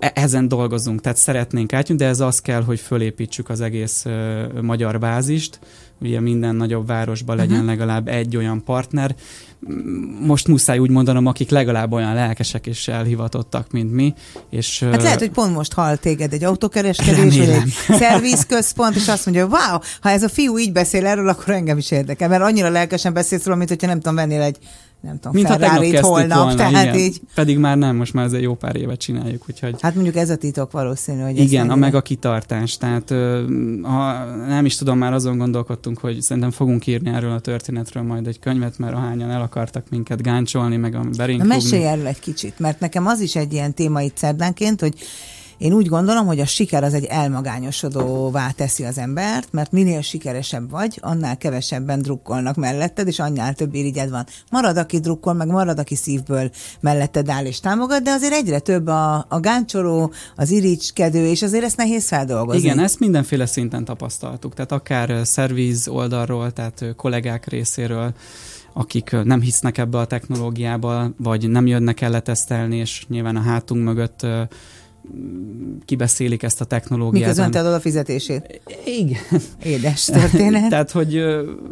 E-, 0.00 0.12
ezen 0.14 0.48
dolgozunk, 0.48 1.00
tehát 1.00 1.18
szeretnénk 1.18 1.72
átjönni, 1.72 2.00
de 2.00 2.08
ez 2.08 2.20
az 2.20 2.40
kell, 2.40 2.62
hogy 2.62 2.80
fölépítsük 2.80 3.48
az 3.48 3.60
egész 3.60 4.04
uh, 4.04 4.60
magyar 4.60 4.98
bázist, 4.98 5.58
ugye 6.00 6.20
minden 6.20 6.54
nagyobb 6.54 6.86
városban 6.86 7.36
legyen 7.36 7.52
uh-huh. 7.52 7.68
legalább 7.68 8.08
egy 8.08 8.36
olyan 8.36 8.64
partner. 8.64 9.14
Most 10.20 10.48
muszáj 10.48 10.78
úgy 10.78 10.90
mondanom, 10.90 11.26
akik 11.26 11.50
legalább 11.50 11.92
olyan 11.92 12.14
lelkesek 12.14 12.66
és 12.66 12.88
elhivatottak, 12.88 13.70
mint 13.70 13.92
mi. 13.92 14.14
És, 14.50 14.80
hát 14.80 15.02
lehet, 15.02 15.18
hogy 15.18 15.30
pont 15.30 15.54
most 15.54 15.72
hall 15.72 15.96
téged 15.96 16.32
egy 16.32 16.44
autókereskedés, 16.44 17.38
vagy 17.38 17.48
egy 17.48 17.72
szervizközpont, 17.88 18.96
és 18.96 19.08
azt 19.08 19.26
mondja, 19.26 19.46
wow, 19.46 19.78
ha 20.00 20.10
ez 20.10 20.22
a 20.22 20.28
fiú 20.28 20.58
így 20.58 20.72
beszél 20.72 21.06
erről, 21.06 21.28
akkor 21.28 21.54
engem 21.54 21.78
is 21.78 21.90
érdekel, 21.90 22.28
mert 22.28 22.42
annyira 22.42 22.68
lelkesen 22.68 23.12
beszélsz 23.12 23.44
róla, 23.44 23.56
mint 23.56 23.68
hogyha 23.68 23.86
nem 23.86 23.96
tudom, 23.96 24.14
vennél 24.14 24.42
egy 24.42 24.58
nem 25.00 25.14
tudom, 25.14 25.32
Mint 25.32 25.46
ferrari 25.46 25.96
holnap, 25.96 26.38
volna, 26.38 26.54
tehát 26.54 26.84
igen. 26.84 26.98
így. 26.98 27.20
Pedig 27.34 27.58
már 27.58 27.76
nem, 27.76 27.96
most 27.96 28.14
már 28.14 28.24
ez 28.24 28.32
egy 28.32 28.42
jó 28.42 28.54
pár 28.54 28.76
évet 28.76 29.00
csináljuk, 29.00 29.44
úgyhogy... 29.48 29.74
Hát 29.80 29.94
mondjuk 29.94 30.16
ez 30.16 30.30
a 30.30 30.36
titok 30.36 30.72
valószínű, 30.72 31.20
hogy 31.20 31.38
Igen, 31.38 31.70
a 31.70 31.74
meg 31.74 31.94
a 31.94 32.02
kitartás. 32.02 32.76
Tehát 32.76 33.10
ha 33.82 34.24
nem 34.48 34.64
is 34.64 34.76
tudom, 34.76 34.98
már 34.98 35.12
azon 35.12 35.38
gondolkodtunk, 35.38 35.98
hogy 35.98 36.20
szerintem 36.20 36.50
fogunk 36.50 36.86
írni 36.86 37.10
erről 37.10 37.32
a 37.32 37.40
történetről 37.40 38.02
majd 38.02 38.26
egy 38.26 38.38
könyvet, 38.38 38.78
mert 38.78 38.94
ahányan 38.94 39.30
el 39.30 39.42
akartak 39.42 39.84
minket 39.90 40.22
gáncsolni, 40.22 40.76
meg 40.76 40.94
a 40.94 41.02
Na 41.36 41.44
mesélj 41.44 41.84
erről 41.84 42.06
egy 42.06 42.20
kicsit, 42.20 42.58
mert 42.58 42.80
nekem 42.80 43.06
az 43.06 43.20
is 43.20 43.36
egy 43.36 43.52
ilyen 43.52 43.74
téma 43.74 44.00
itt 44.00 44.16
szerdánként, 44.16 44.80
hogy 44.80 44.94
én 45.60 45.72
úgy 45.72 45.86
gondolom, 45.86 46.26
hogy 46.26 46.40
a 46.40 46.46
siker 46.46 46.84
az 46.84 46.94
egy 46.94 47.04
elmagányosodóvá 47.04 48.50
teszi 48.50 48.84
az 48.84 48.98
embert, 48.98 49.52
mert 49.52 49.72
minél 49.72 50.00
sikeresebb 50.00 50.70
vagy, 50.70 50.98
annál 51.00 51.36
kevesebben 51.36 52.02
drukkolnak 52.02 52.56
melletted, 52.56 53.06
és 53.06 53.18
annál 53.18 53.54
több 53.54 53.74
irigyed 53.74 54.10
van. 54.10 54.26
Marad, 54.50 54.76
aki 54.76 55.00
drukkol, 55.00 55.32
meg 55.32 55.48
marad, 55.48 55.78
aki 55.78 55.94
szívből 55.94 56.50
melletted 56.80 57.28
áll 57.28 57.44
és 57.44 57.60
támogat, 57.60 58.02
de 58.02 58.10
azért 58.10 58.32
egyre 58.32 58.58
több 58.58 58.86
a, 58.86 59.26
a 59.28 59.40
gáncsoló, 59.40 60.12
az 60.36 60.50
irigykedő, 60.50 61.26
és 61.26 61.42
azért 61.42 61.64
ezt 61.64 61.76
nehéz 61.76 62.06
feldolgozni. 62.06 62.60
Igen, 62.60 62.78
ezt 62.78 63.00
mindenféle 63.00 63.46
szinten 63.46 63.84
tapasztaltuk. 63.84 64.54
Tehát 64.54 64.72
akár 64.72 65.26
szerviz 65.26 65.88
oldalról, 65.88 66.52
tehát 66.52 66.84
kollégák 66.96 67.48
részéről, 67.48 68.12
akik 68.72 69.16
nem 69.24 69.40
hisznek 69.40 69.78
ebbe 69.78 69.98
a 69.98 70.04
technológiába, 70.04 71.10
vagy 71.16 71.48
nem 71.48 71.66
jönnek 71.66 72.00
el 72.00 72.10
letesztelni, 72.10 72.76
és 72.76 73.04
nyilván 73.08 73.36
a 73.36 73.40
hátunk 73.40 73.84
mögött 73.84 74.26
kibeszélik 75.84 76.42
ezt 76.42 76.60
a 76.60 76.64
technológiát. 76.64 77.22
Miközben 77.22 77.50
te 77.50 77.60
adod 77.60 77.72
a 77.72 77.80
fizetését. 77.80 78.60
Igen. 78.84 79.20
Édes 79.62 80.04
történet. 80.20 80.68
tehát, 80.68 80.90
hogy 80.90 81.24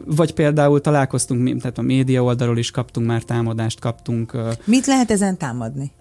vagy 0.06 0.34
például 0.34 0.80
találkoztunk, 0.80 1.60
tehát 1.60 1.78
a 1.78 1.82
média 1.82 2.22
oldalról 2.22 2.58
is 2.58 2.70
kaptunk 2.70 3.06
már 3.06 3.22
támadást, 3.22 3.80
kaptunk. 3.80 4.36
Mit 4.64 4.86
lehet 4.86 5.10
ezen 5.10 5.36
támadni? 5.36 5.92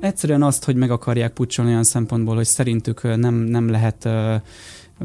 Egyszerűen 0.00 0.42
azt, 0.42 0.64
hogy 0.64 0.76
meg 0.76 0.90
akarják 0.90 1.32
pucsolni 1.32 1.70
olyan 1.70 1.84
szempontból, 1.84 2.34
hogy 2.34 2.44
szerintük 2.44 3.02
nem, 3.16 3.34
nem 3.34 3.70
lehet 3.70 4.08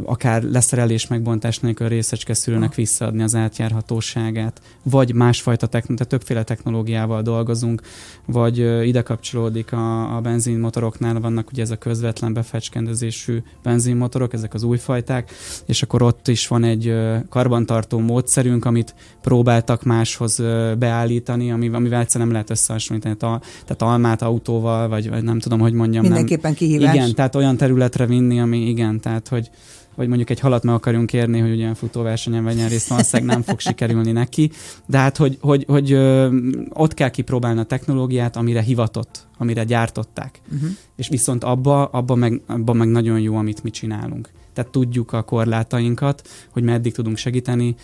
akár 0.04 0.44
leszerelés 0.44 1.08
megbontás 1.08 1.60
nélkül 1.60 1.88
részecske 1.88 2.34
szülőnek 2.34 2.76
visszaadni 2.76 3.24
az 3.24 3.36
átjárhatóságát, 3.36 4.62
vagy 4.84 5.14
másfajta 5.14 5.68
technológia, 5.68 6.06
többféle 6.06 6.44
technológiával 6.44 7.22
dolgozunk, 7.22 7.82
vagy 8.26 8.58
ide 8.88 9.02
kapcsolódik 9.02 9.74
a, 9.74 10.16
a 10.16 10.22
benzinmotoroknál, 10.22 11.20
vannak 11.20 11.52
ugye 11.52 11.62
ez 11.62 11.72
a 11.72 11.76
közvetlen 11.76 12.34
befecskendezésű 12.34 13.42
benzinmotorok, 13.64 14.34
ezek 14.34 14.54
az 14.54 14.64
új 14.64 14.78
fajták, 14.78 15.32
és 15.66 15.84
akkor 15.84 16.02
ott 16.02 16.28
is 16.28 16.48
van 16.48 16.64
egy 16.64 16.94
karbantartó 17.30 18.00
módszerünk, 18.00 18.66
amit 18.66 18.96
próbáltak 19.22 19.84
máshoz 19.84 20.44
beállítani, 20.78 21.52
amivel 21.52 22.00
egyszerűen 22.00 22.28
nem 22.28 22.32
lehet 22.32 22.50
összehasonlítani. 22.50 23.16
Tehát 23.18 23.82
almát 23.82 24.22
autóval, 24.22 24.88
vagy, 24.88 25.10
vagy 25.10 25.24
nem 25.24 25.40
tudom, 25.40 25.60
hogy 25.60 25.74
mondjam. 25.74 26.02
Mindenképpen 26.02 26.42
nem, 26.42 26.54
kihívás. 26.54 26.94
Igen, 26.94 27.16
tehát 27.16 27.36
olyan 27.36 27.58
területre 27.58 28.06
vinni, 28.06 28.40
ami 28.40 28.68
igen, 28.68 29.00
tehát 29.00 29.28
hogy 29.28 29.50
vagy 29.96 30.08
mondjuk 30.08 30.30
egy 30.30 30.40
halat 30.40 30.64
meg 30.64 30.76
akarjunk 30.76 31.14
érni, 31.14 31.40
hogy 31.40 31.52
ugyan 31.52 31.76
futóversenyen 31.76 32.44
vegyen 32.44 32.70
részt, 32.70 32.88
valószínűleg 32.88 33.34
nem 33.34 33.44
fog 33.44 33.60
sikerülni 33.60 34.12
neki. 34.12 34.52
De 34.86 34.98
hát, 34.98 35.18
hogy, 35.18 35.38
hogy, 35.42 35.66
hogy 35.68 35.92
ö, 35.92 36.36
ott 36.70 36.94
kell 36.94 37.10
kipróbálni 37.10 37.60
a 37.60 37.64
technológiát, 37.64 38.36
amire 38.36 38.62
hivatott, 38.62 39.28
amire 39.38 39.64
gyártották. 39.64 40.42
Uh-huh. 40.54 40.70
És 40.96 41.08
viszont 41.08 41.44
abba, 41.44 41.86
abba, 41.86 42.16
meg, 42.16 42.42
abba 42.48 42.74
meg 42.74 42.88
nagyon 42.88 43.20
jó, 43.20 43.36
amit 43.36 43.64
mi 43.64 43.70
csinálunk 43.70 44.30
tehát 44.54 44.72
tudjuk 44.72 45.14
a 45.14 45.22
korlátainkat, 45.22 46.28
hogy 46.52 46.64
meddig 46.64 46.94
tudunk 46.94 47.18
segíteni, 47.18 47.76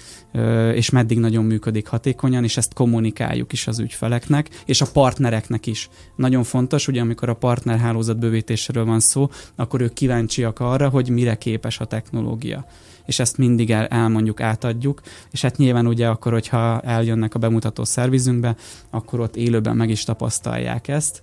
és 0.74 0.90
meddig 0.90 1.20
nagyon 1.20 1.46
működik 1.46 1.88
hatékonyan, 1.88 2.44
és 2.44 2.58
ezt 2.58 2.74
kommunikáljuk 2.74 3.54
is 3.54 3.68
az 3.68 3.80
ügyfeleknek, 3.80 4.64
és 4.66 4.82
a 4.82 4.92
partnereknek 4.94 5.66
is. 5.66 5.90
Nagyon 6.16 6.44
fontos, 6.44 6.88
ugye 6.88 7.02
amikor 7.02 7.30
a 7.30 7.34
partnerhálózat 7.34 8.20
bővítéséről 8.20 8.86
van 8.86 9.00
szó, 9.00 9.30
akkor 9.56 9.82
ők 9.82 9.94
kíváncsiak 9.94 10.60
arra, 10.60 10.90
hogy 10.90 11.10
mire 11.10 11.36
képes 11.36 11.80
a 11.80 11.86
technológia. 11.86 12.66
És 13.06 13.20
ezt 13.20 13.38
mindig 13.38 13.72
el, 13.72 13.86
elmondjuk, 13.86 14.42
átadjuk, 14.42 15.02
és 15.32 15.42
hát 15.42 15.58
nyilván 15.58 15.88
ugye 15.88 16.08
akkor, 16.08 16.32
hogyha 16.32 16.80
eljönnek 16.80 17.36
a 17.36 17.40
bemutató 17.40 17.84
szervizünkbe, 17.84 18.56
akkor 18.90 19.20
ott 19.20 19.36
élőben 19.36 19.76
meg 19.76 19.90
is 19.90 20.04
tapasztalják 20.04 20.88
ezt, 20.88 21.22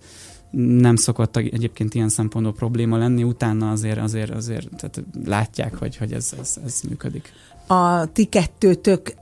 nem 0.57 0.97
szokott 0.97 1.37
egyébként 1.37 1.95
ilyen 1.95 2.09
szempontból 2.09 2.55
probléma 2.55 2.97
lenni, 2.97 3.23
utána 3.23 3.71
azért, 3.71 3.99
azért, 3.99 4.31
azért 4.31 4.69
tehát 4.77 5.03
látják, 5.25 5.77
hogy, 5.77 5.97
hogy 5.97 6.12
ez, 6.12 6.33
ez, 6.40 6.57
ez 6.64 6.81
működik. 6.88 7.33
A 7.67 8.12
ti 8.12 8.25
kettőtök 8.25 9.14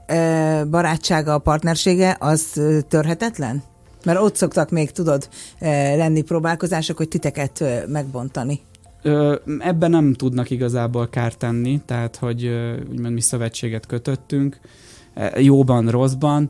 barátsága, 0.69 1.33
a 1.33 1.37
partnersége 1.37 2.17
az 2.19 2.61
törhetetlen? 2.87 3.63
Mert 4.05 4.19
ott 4.19 4.35
szoktak 4.35 4.69
még, 4.69 4.91
tudod, 4.91 5.29
lenni 5.95 6.21
próbálkozások, 6.21 6.97
hogy 6.97 7.07
titeket 7.07 7.63
megbontani. 7.87 8.59
Ebben 9.59 9.89
nem 9.89 10.13
tudnak 10.13 10.49
igazából 10.49 11.09
kárt 11.09 11.37
tenni, 11.37 11.81
tehát, 11.85 12.15
hogy 12.15 12.49
úgymond 12.89 13.13
mi 13.13 13.21
szövetséget 13.21 13.85
kötöttünk, 13.85 14.59
jóban, 15.37 15.87
rosszban. 15.87 16.49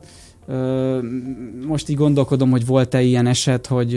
Most 1.66 1.88
így 1.88 1.96
gondolkodom, 1.96 2.50
hogy 2.50 2.66
volt-e 2.66 3.02
ilyen 3.02 3.26
eset, 3.26 3.66
hogy 3.66 3.94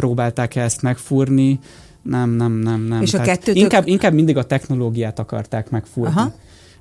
próbálták 0.00 0.56
-e 0.56 0.62
ezt 0.62 0.82
megfúrni. 0.82 1.58
Nem, 2.02 2.30
nem, 2.30 2.52
nem, 2.52 2.80
nem. 2.80 3.02
És 3.02 3.14
a 3.14 3.20
kettőtök... 3.20 3.56
inkább, 3.56 3.86
inkább 3.86 4.12
mindig 4.12 4.36
a 4.36 4.44
technológiát 4.44 5.18
akarták 5.18 5.70
megfúrni. 5.70 6.14
Aha 6.14 6.32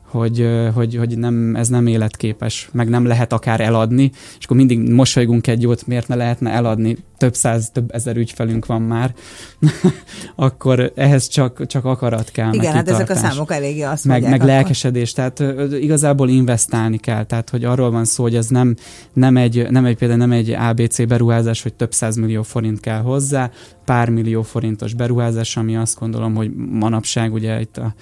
hogy, 0.10 0.50
hogy, 0.74 0.96
hogy 0.96 1.18
nem, 1.18 1.56
ez 1.56 1.68
nem 1.68 1.88
életképes, 1.88 2.70
meg 2.72 2.90
nem 2.90 3.06
lehet 3.06 3.34
akár 3.34 3.60
eladni, 3.60 4.12
és 4.40 4.46
akkor 4.46 4.58
mindig 4.58 4.92
mosolygunk 4.92 5.48
egy 5.48 5.62
jót, 5.62 5.88
miért 5.88 6.08
ne 6.08 6.16
lehetne 6.16 6.52
eladni, 6.52 6.98
több 7.18 7.36
száz, 7.36 7.70
több 7.74 7.90
ezer 7.94 8.18
ügyfelünk 8.18 8.66
van 8.66 8.82
már, 8.82 9.14
akkor 10.36 10.92
ehhez 10.96 11.28
csak, 11.28 11.66
csak 11.66 11.86
akarat 11.86 12.32
kell. 12.32 12.54
Igen, 12.54 12.74
hát 12.74 12.90
ezek 12.90 13.10
a 13.10 13.16
számok 13.16 13.52
eléggé 13.52 13.82
azt 13.82 14.06
meg. 14.06 14.22
Meg 14.22 14.34
akkor. 14.34 14.46
lelkesedés, 14.46 15.12
tehát 15.14 15.44
igazából 15.72 16.30
investálni 16.30 16.98
kell, 16.98 17.24
tehát 17.24 17.50
hogy 17.50 17.64
arról 17.64 17.92
van 17.92 18.06
szó, 18.06 18.24
hogy 18.24 18.36
ez 18.36 18.48
nem, 18.48 18.76
nem 19.14 19.38
egy, 19.38 19.68
nem 19.70 19.86
egy 19.86 19.98
például 19.98 20.20
nem 20.20 20.32
egy 20.32 20.52
ABC 20.52 21.08
beruházás, 21.08 21.62
hogy 21.62 21.74
több 21.74 21.94
száz 21.94 22.16
millió 22.16 22.44
forint 22.44 22.80
kell 22.80 23.02
hozzá, 23.02 23.52
pár 23.86 24.10
millió 24.10 24.42
forintos 24.42 24.94
beruházás, 24.94 25.58
ami 25.58 25.76
azt 25.76 26.00
gondolom, 26.00 26.36
hogy 26.36 26.52
manapság 26.56 27.34
ugye 27.34 27.60
itt 27.60 27.78
a 27.78 27.94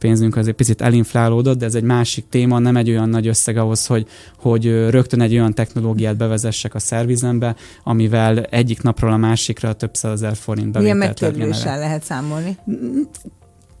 pénzünk 0.00 0.36
azért 0.36 0.56
picit 0.56 0.80
elinflálódott, 0.80 1.58
de 1.58 1.64
ez 1.64 1.74
egy 1.74 1.82
másik 1.82 2.24
téma, 2.28 2.58
nem 2.58 2.76
egy 2.76 2.90
olyan 2.90 3.08
nagy 3.08 3.26
összeg 3.26 3.56
ahhoz, 3.56 3.86
hogy, 3.86 4.06
hogy 4.38 4.64
rögtön 4.90 5.20
egy 5.20 5.32
olyan 5.32 5.54
technológiát 5.54 6.16
bevezessek 6.16 6.74
a 6.74 6.78
szervizembe, 6.78 7.56
amivel 7.84 8.38
egyik 8.38 8.82
napról 8.82 9.12
a 9.12 9.16
másikra 9.16 9.72
több 9.72 9.94
százezer 9.94 10.36
forint 10.36 10.78
Milyen 10.78 10.96
megtérüléssel 10.96 11.78
lehet 11.78 12.02
számolni? 12.02 12.56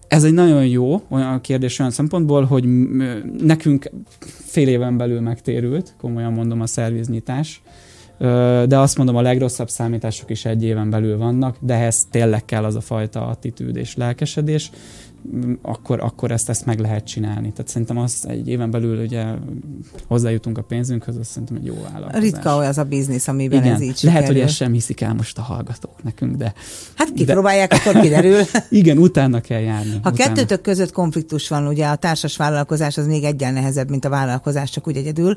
Ez 0.08 0.24
egy 0.24 0.32
nagyon 0.32 0.66
jó 0.66 1.02
olyan 1.08 1.40
kérdés 1.40 1.78
olyan 1.78 1.92
szempontból, 1.92 2.44
hogy 2.44 2.64
nekünk 3.38 3.90
fél 4.44 4.68
éven 4.68 4.96
belül 4.96 5.20
megtérült, 5.20 5.94
komolyan 5.98 6.32
mondom 6.32 6.60
a 6.60 6.66
szerviznyitás, 6.66 7.62
de 8.66 8.78
azt 8.78 8.96
mondom, 8.96 9.16
a 9.16 9.22
legrosszabb 9.22 9.68
számítások 9.68 10.30
is 10.30 10.44
egy 10.44 10.64
éven 10.64 10.90
belül 10.90 11.18
vannak, 11.18 11.56
de 11.60 11.74
ehhez 11.74 12.06
tényleg 12.10 12.44
kell 12.44 12.64
az 12.64 12.74
a 12.74 12.80
fajta 12.80 13.26
attitűd 13.26 13.76
és 13.76 13.96
lelkesedés, 13.96 14.70
akkor, 15.62 16.00
akkor 16.00 16.30
ezt, 16.30 16.48
ezt 16.48 16.66
meg 16.66 16.78
lehet 16.78 17.06
csinálni. 17.06 17.52
Tehát 17.52 17.68
szerintem 17.68 17.98
az 17.98 18.24
egy 18.28 18.48
éven 18.48 18.70
belül 18.70 19.02
ugye 19.02 19.24
hozzájutunk 20.06 20.58
a 20.58 20.62
pénzünkhöz, 20.62 21.16
az 21.16 21.26
szerintem 21.26 21.56
egy 21.56 21.64
jó 21.64 21.74
vállalkozás. 21.82 22.22
Ritka 22.22 22.56
az 22.56 22.78
a 22.78 22.84
biznisz, 22.84 23.28
amiben 23.28 23.58
Igen, 23.62 23.74
ez 23.74 23.80
így 23.80 23.98
Lehet, 24.02 24.26
hogy 24.26 24.38
ezt 24.38 24.54
sem 24.54 24.72
hiszik 24.72 25.00
el 25.00 25.14
most 25.14 25.38
a 25.38 25.42
hallgatók 25.42 26.02
nekünk, 26.02 26.36
de... 26.36 26.52
Hát 26.94 27.12
kipróbálják, 27.12 27.70
de... 27.70 27.76
akkor 27.76 28.00
kiderül. 28.00 28.40
Igen, 28.68 28.98
utána 28.98 29.40
kell 29.40 29.60
járni. 29.60 29.90
Ha 29.90 30.10
utána. 30.10 30.16
kettőtök 30.16 30.60
között 30.60 30.92
konfliktus 30.92 31.48
van, 31.48 31.66
ugye 31.66 31.86
a 31.86 31.96
társas 31.96 32.36
vállalkozás 32.36 32.98
az 32.98 33.06
még 33.06 33.24
egyen 33.24 33.52
nehezebb, 33.52 33.90
mint 33.90 34.04
a 34.04 34.08
vállalkozás, 34.08 34.70
csak 34.70 34.86
úgy 34.86 34.96
egyedül, 34.96 35.36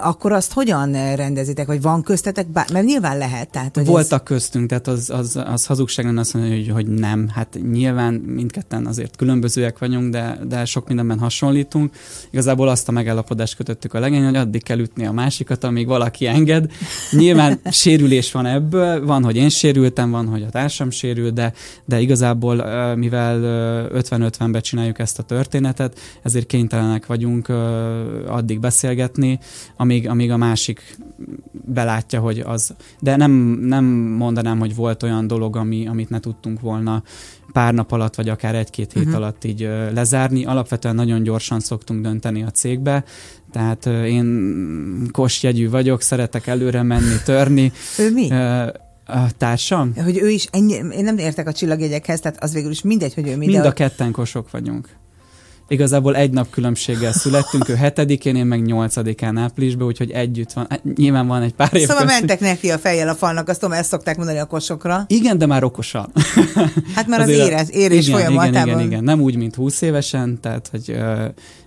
akkor 0.00 0.32
azt 0.32 0.52
hogyan 0.52 0.92
rendezitek, 1.16 1.66
vagy 1.66 1.82
van 1.82 2.02
köztetek? 2.02 2.48
Bár, 2.48 2.66
mert 2.72 2.86
nyilván 2.86 3.18
lehet. 3.18 3.50
Tehát, 3.50 3.76
hogy 3.76 3.86
Voltak 3.86 4.20
ez... 4.20 4.36
köztünk, 4.36 4.68
tehát 4.68 4.86
az, 4.86 5.10
az, 5.10 5.40
az 5.46 5.66
hazugság 5.66 6.04
lenne 6.04 6.20
azt 6.20 6.34
mondani, 6.34 6.56
hogy, 6.56 6.68
hogy 6.68 6.86
nem. 6.86 7.28
Hát 7.28 7.58
nyilván 7.72 8.14
mindketten 8.14 8.86
az 8.86 8.98
azért 9.00 9.16
különbözőek 9.16 9.78
vagyunk, 9.78 10.10
de, 10.10 10.38
de 10.48 10.64
sok 10.64 10.86
mindenben 10.86 11.18
hasonlítunk. 11.18 11.94
Igazából 12.30 12.68
azt 12.68 12.88
a 12.88 12.92
megállapodást 12.92 13.56
kötöttük 13.56 13.94
a 13.94 13.98
legény, 13.98 14.24
hogy 14.24 14.36
addig 14.36 14.62
kell 14.62 14.78
ütni 14.78 15.06
a 15.06 15.12
másikat, 15.12 15.64
amíg 15.64 15.86
valaki 15.86 16.26
enged. 16.26 16.72
Nyilván 17.10 17.60
sérülés 17.82 18.32
van 18.32 18.46
ebből, 18.46 19.06
van, 19.06 19.24
hogy 19.24 19.36
én 19.36 19.48
sérültem, 19.48 20.10
van, 20.10 20.26
hogy 20.26 20.42
a 20.42 20.48
társam 20.48 20.90
sérül, 20.90 21.30
de, 21.30 21.52
de 21.84 22.00
igazából 22.00 22.56
mivel 22.94 23.38
50-50-be 23.94 24.60
csináljuk 24.60 24.98
ezt 24.98 25.18
a 25.18 25.22
történetet, 25.22 25.98
ezért 26.22 26.46
kénytelenek 26.46 27.06
vagyunk 27.06 27.48
addig 28.26 28.60
beszélgetni, 28.60 29.38
amíg, 29.76 30.08
amíg 30.08 30.30
a 30.30 30.36
másik 30.36 30.96
belátja, 31.64 32.20
hogy 32.20 32.38
az. 32.38 32.74
De 33.00 33.16
nem, 33.16 33.30
nem 33.60 33.84
mondanám, 34.16 34.58
hogy 34.58 34.74
volt 34.74 35.02
olyan 35.02 35.26
dolog, 35.26 35.56
ami, 35.56 35.86
amit 35.86 36.10
ne 36.10 36.20
tudtunk 36.20 36.60
volna 36.60 37.02
pár 37.52 37.74
nap 37.74 37.92
alatt, 37.92 38.14
vagy 38.14 38.28
akár 38.28 38.54
egy-két 38.54 38.92
hét 38.92 39.02
uh-huh. 39.02 39.18
alatt 39.18 39.44
így 39.44 39.68
lezárni. 39.92 40.44
Alapvetően 40.44 40.94
nagyon 40.94 41.22
gyorsan 41.22 41.60
szoktunk 41.60 42.02
dönteni 42.02 42.42
a 42.42 42.50
cégbe, 42.50 43.04
tehát 43.52 43.86
én 43.86 45.08
kosjegyű 45.10 45.70
vagyok, 45.70 46.02
szeretek 46.02 46.46
előre 46.46 46.82
menni, 46.82 47.16
törni. 47.24 47.72
Ő 47.98 48.12
mi? 48.12 48.30
A 49.06 49.36
társam? 49.38 49.92
Hogy 50.04 50.18
ő 50.18 50.28
is, 50.28 50.48
ennyi, 50.50 50.72
én 50.72 51.04
nem 51.04 51.18
értek 51.18 51.48
a 51.48 51.52
csillagjegyekhez, 51.52 52.20
tehát 52.20 52.42
az 52.42 52.52
végül 52.52 52.70
is 52.70 52.82
mindegy, 52.82 53.14
hogy 53.14 53.28
ő 53.28 53.36
mi. 53.36 53.46
Mind 53.46 53.64
a 53.64 53.72
ketten 53.72 54.10
kosok 54.10 54.50
vagyunk. 54.50 54.88
Igazából 55.72 56.16
egy 56.16 56.30
nap 56.30 56.50
különbséggel 56.50 57.12
születtünk, 57.12 57.68
ő 57.68 57.74
hetedikén, 57.74 58.36
én 58.36 58.46
meg 58.46 58.62
nyolcadikán 58.62 59.36
áprilisban, 59.36 59.86
úgyhogy 59.86 60.10
együtt 60.10 60.52
van. 60.52 60.68
Nyilván 60.96 61.26
van 61.26 61.42
egy 61.42 61.52
pár 61.52 61.74
év 61.74 61.80
Szóval 61.80 61.96
köztünk. 62.02 62.18
mentek 62.28 62.40
neki 62.40 62.70
a 62.70 62.78
fejjel 62.78 63.08
a 63.08 63.14
falnak, 63.14 63.48
azt 63.48 63.60
tudom, 63.60 63.76
ezt 63.76 63.88
szokták 63.88 64.16
mondani 64.16 64.38
a 64.38 64.44
kosokra. 64.44 65.04
Igen, 65.06 65.38
de 65.38 65.46
már 65.46 65.64
okosan. 65.64 66.12
Hát 66.94 67.06
már 67.06 67.20
az 67.20 67.28
érez, 67.28 67.72
érés 67.72 68.06
igen, 68.06 68.18
folyamatában. 68.20 68.62
Igen, 68.62 68.68
igen, 68.68 68.86
igen, 68.90 69.04
nem 69.04 69.20
úgy, 69.20 69.36
mint 69.36 69.54
20 69.54 69.80
évesen, 69.80 70.40
tehát, 70.40 70.68
hogy, 70.70 70.96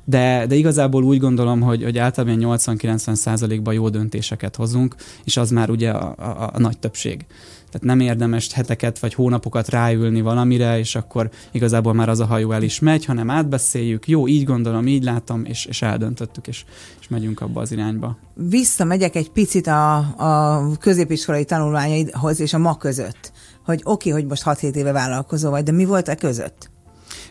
de, 0.05 0.45
de 0.45 0.55
igazából 0.55 1.03
úgy 1.03 1.19
gondolom, 1.19 1.61
hogy, 1.61 1.83
hogy 1.83 1.97
általában 1.97 2.59
80-90 2.59 3.13
százalékban 3.13 3.73
jó 3.73 3.89
döntéseket 3.89 4.55
hozunk, 4.55 4.95
és 5.23 5.37
az 5.37 5.51
már 5.51 5.69
ugye 5.69 5.89
a, 5.89 6.15
a, 6.17 6.49
a 6.53 6.59
nagy 6.59 6.77
többség. 6.77 7.25
Tehát 7.73 7.97
nem 7.97 8.07
érdemes 8.07 8.53
heteket 8.53 8.99
vagy 8.99 9.13
hónapokat 9.13 9.69
ráülni 9.69 10.21
valamire, 10.21 10.79
és 10.79 10.95
akkor 10.95 11.29
igazából 11.51 11.93
már 11.93 12.09
az 12.09 12.19
a 12.19 12.25
hajó 12.25 12.51
el 12.51 12.63
is 12.63 12.79
megy, 12.79 13.05
hanem 13.05 13.29
átbeszéljük, 13.29 14.07
jó, 14.07 14.27
így 14.27 14.43
gondolom, 14.43 14.87
így 14.87 15.03
látom, 15.03 15.45
és, 15.45 15.65
és 15.65 15.81
eldöntöttük, 15.81 16.47
és, 16.47 16.65
és 16.99 17.07
megyünk 17.07 17.41
abba 17.41 17.61
az 17.61 17.71
irányba. 17.71 18.17
Visszamegyek 18.33 19.15
egy 19.15 19.29
picit 19.29 19.67
a, 19.67 19.95
a 19.97 20.77
középiskolai 20.79 21.45
tanulmányaidhoz 21.45 22.39
és 22.39 22.53
a 22.53 22.57
ma 22.57 22.77
között, 22.77 23.31
hogy 23.65 23.81
oké, 23.83 24.09
okay, 24.09 24.21
hogy 24.21 24.29
most 24.29 24.43
6-7 24.45 24.73
éve 24.73 24.91
vállalkozó 24.91 25.49
vagy, 25.49 25.63
de 25.63 25.71
mi 25.71 25.85
volt 25.85 26.09
e 26.09 26.15
között? 26.15 26.71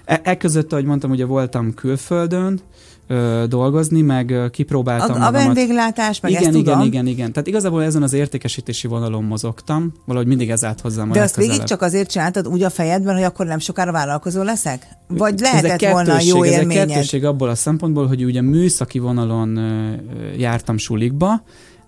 E, 0.05 0.21
e 0.25 0.37
között, 0.37 0.73
ahogy 0.73 0.85
mondtam, 0.85 1.11
ugye 1.11 1.25
voltam 1.25 1.75
külföldön, 1.75 2.61
ö, 3.07 3.45
dolgozni, 3.49 4.01
meg 4.01 4.35
kipróbáltam 4.51 5.23
A, 5.23 5.27
a 5.27 5.31
vendéglátás, 5.31 6.21
meg 6.21 6.31
igen, 6.31 6.43
ezt 6.43 6.53
igen, 6.53 6.65
tudom. 6.65 6.87
igen, 6.87 7.07
igen. 7.07 7.33
Tehát 7.33 7.49
igazából 7.49 7.83
ezen 7.83 8.03
az 8.03 8.13
értékesítési 8.13 8.89
vonalon 8.89 9.25
mozogtam, 9.25 9.93
valahogy 10.07 10.29
mindig 10.29 10.51
ez 10.51 10.65
állt 10.65 10.81
hozzám 10.81 11.11
De 11.11 11.23
azt 11.23 11.37
végig 11.37 11.63
csak 11.63 11.83
azért 11.83 12.11
csináltad 12.11 12.49
úgy 12.49 12.63
a 12.63 12.71
fejedben, 12.71 13.15
hogy 13.15 13.25
akkor 13.25 13.47
nem 13.47 13.59
sokára 13.59 13.93
vállalkozó 13.93 14.43
leszek? 14.43 14.87
Vagy 15.09 15.41
lehetett 15.41 15.83
ez 15.83 15.93
volna 15.93 16.21
jó 16.21 16.45
élményed? 16.45 16.91
Ez 16.91 17.09
egy 17.13 17.25
abból 17.25 17.49
a 17.49 17.55
szempontból, 17.55 18.07
hogy 18.07 18.25
ugye 18.25 18.43
műszaki 18.43 18.99
vonalon 18.99 19.61
jártam 20.37 20.77
sulikba, 20.77 21.43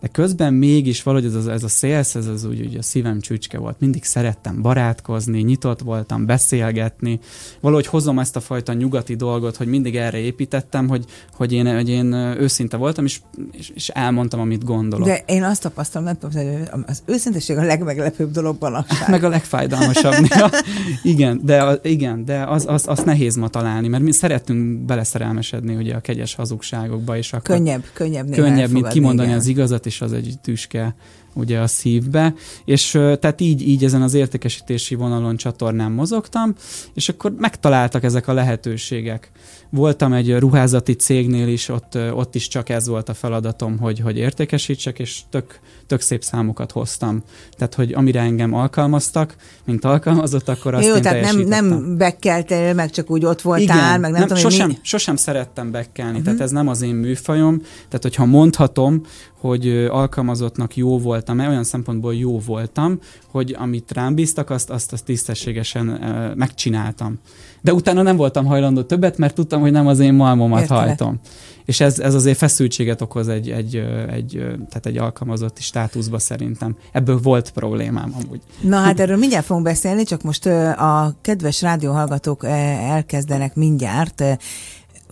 de 0.04 0.10
közben 0.10 0.54
mégis 0.54 1.02
valahogy 1.02 1.34
ez 1.34 1.46
a, 1.46 1.50
ez 1.50 1.62
a 1.62 1.68
sales, 1.68 2.14
ez 2.14 2.26
az 2.26 2.44
úgy, 2.44 2.60
úgy 2.60 2.76
a 2.76 2.82
szívem 2.82 3.20
csücske 3.20 3.58
volt. 3.58 3.80
Mindig 3.80 4.04
szerettem 4.04 4.62
barátkozni, 4.62 5.40
nyitott 5.40 5.80
voltam, 5.80 6.26
beszélgetni. 6.26 7.20
Valahogy 7.60 7.86
hozom 7.86 8.18
ezt 8.18 8.36
a 8.36 8.40
fajta 8.40 8.72
nyugati 8.72 9.16
dolgot, 9.16 9.56
hogy 9.56 9.66
mindig 9.66 9.96
erre 9.96 10.18
építettem, 10.18 10.88
hogy, 10.88 11.04
hogy, 11.32 11.52
én, 11.52 11.74
hogy 11.74 11.88
én 11.88 12.12
őszinte 12.12 12.76
voltam, 12.76 13.04
és, 13.04 13.20
és, 13.52 13.70
és 13.74 13.88
elmondtam, 13.88 14.40
amit 14.40 14.64
gondolok. 14.64 15.06
De 15.06 15.22
én 15.26 15.42
azt 15.42 15.62
tapasztalom, 15.62 16.06
nem 16.06 16.18
tudom, 16.18 16.46
hogy 16.46 16.68
az 16.86 17.02
őszinteség 17.06 17.56
a 17.56 17.62
legmeglepőbb 17.62 18.30
dolog 18.30 18.56
manapság. 18.60 19.08
Meg 19.08 19.24
a 19.24 19.28
legfájdalmasabb. 19.28 20.14
igen, 21.02 21.40
de, 21.44 21.78
igen, 21.82 22.24
de 22.24 22.42
az, 22.42 22.64
az, 22.68 22.84
az 22.86 22.98
nehéz 22.98 23.36
ma 23.36 23.48
találni, 23.48 23.88
mert 23.88 24.02
mi 24.02 24.12
szeretünk 24.12 24.78
beleszerelmesedni 24.78 25.74
ugye 25.74 25.94
a 25.94 26.00
kegyes 26.00 26.34
hazugságokba. 26.34 27.16
És 27.16 27.32
akkor 27.32 27.56
könnyebb, 27.56 27.84
könnyebb, 27.92 28.30
könnyebb, 28.30 28.70
mint 28.70 28.88
kimondani 28.88 29.28
igen. 29.28 29.40
az 29.40 29.46
igazat, 29.46 29.86
és 29.86 29.93
az 30.00 30.12
egy 30.12 30.34
tüske 30.42 30.94
ugye 31.34 31.58
a 31.58 31.66
szívbe, 31.66 32.34
és 32.64 32.90
tehát 32.90 33.40
így, 33.40 33.68
így 33.68 33.84
ezen 33.84 34.02
az 34.02 34.14
értékesítési 34.14 34.94
vonalon 34.94 35.36
csatornán 35.36 35.92
mozogtam, 35.92 36.54
és 36.94 37.08
akkor 37.08 37.34
megtaláltak 37.38 38.04
ezek 38.04 38.28
a 38.28 38.32
lehetőségek. 38.32 39.30
Voltam 39.70 40.12
egy 40.12 40.38
ruházati 40.38 40.92
cégnél 40.92 41.48
is, 41.48 41.68
ott, 41.68 41.98
ott 42.12 42.34
is 42.34 42.48
csak 42.48 42.68
ez 42.68 42.88
volt 42.88 43.08
a 43.08 43.14
feladatom, 43.14 43.78
hogy, 43.78 44.00
hogy 44.00 44.16
értékesítsek, 44.16 44.98
és 44.98 45.20
tök, 45.30 45.58
tök 45.86 46.00
szép 46.00 46.22
számokat 46.22 46.72
hoztam. 46.72 47.22
Tehát, 47.56 47.74
hogy 47.74 47.92
amire 47.92 48.20
engem 48.20 48.54
alkalmaztak, 48.54 49.36
mint 49.64 49.84
alkalmazott, 49.84 50.48
akkor 50.48 50.74
azt 50.74 50.86
Jó, 50.86 50.94
én 50.94 51.02
tehát 51.02 51.22
nem, 51.22 51.40
nem 51.40 51.96
bekkeltél, 51.96 52.74
meg 52.74 52.90
csak 52.90 53.10
úgy 53.10 53.24
ott 53.24 53.40
voltál, 53.40 53.62
Igen, 53.62 54.00
meg 54.00 54.10
nem, 54.10 54.12
nem 54.12 54.28
tudom, 54.28 54.42
sosem, 54.42 54.68
mi... 54.68 54.78
sosem 54.82 55.16
szerettem 55.16 55.70
bekkelni, 55.70 56.10
uh-huh. 56.10 56.24
tehát 56.24 56.40
ez 56.40 56.50
nem 56.50 56.68
az 56.68 56.82
én 56.82 56.94
műfajom, 56.94 57.58
tehát 57.60 58.02
hogyha 58.02 58.24
mondhatom, 58.24 59.02
hogy 59.40 59.68
alkalmazottnak 59.90 60.76
jó 60.76 60.98
voltam, 61.26 61.48
olyan 61.50 61.64
szempontból 61.64 62.14
jó 62.14 62.38
voltam, 62.38 62.98
hogy 63.30 63.54
amit 63.58 63.92
rám 63.92 64.14
bíztak, 64.14 64.50
azt, 64.50 64.70
azt, 64.70 64.92
azt 64.92 65.04
tisztességesen 65.04 65.88
uh, 65.88 66.34
megcsináltam. 66.34 67.18
De 67.60 67.72
utána 67.72 68.02
nem 68.02 68.16
voltam 68.16 68.44
hajlandó 68.44 68.82
többet, 68.82 69.18
mert 69.18 69.34
tudtam, 69.34 69.60
hogy 69.60 69.72
nem 69.72 69.86
az 69.86 69.98
én 69.98 70.14
malmomat 70.14 70.60
Értelek. 70.60 70.84
hajtom. 70.86 71.20
És 71.64 71.80
ez, 71.80 71.98
ez 71.98 72.14
azért 72.14 72.38
feszültséget 72.38 73.00
okoz 73.00 73.28
egy, 73.28 73.50
egy, 73.50 73.76
egy, 74.10 74.30
tehát 74.68 74.86
egy 74.86 74.96
alkalmazotti 74.98 75.62
státuszba 75.62 76.18
szerintem. 76.18 76.76
Ebből 76.92 77.18
volt 77.18 77.50
problémám 77.50 78.14
amúgy. 78.22 78.40
Na 78.60 78.76
hát 78.76 79.00
erről 79.00 79.16
mindjárt 79.16 79.44
fogunk 79.44 79.66
beszélni, 79.66 80.04
csak 80.04 80.22
most 80.22 80.46
a 80.46 81.14
kedves 81.20 81.62
rádióhallgatók 81.62 82.44
elkezdenek 82.44 83.54
mindjárt 83.54 84.22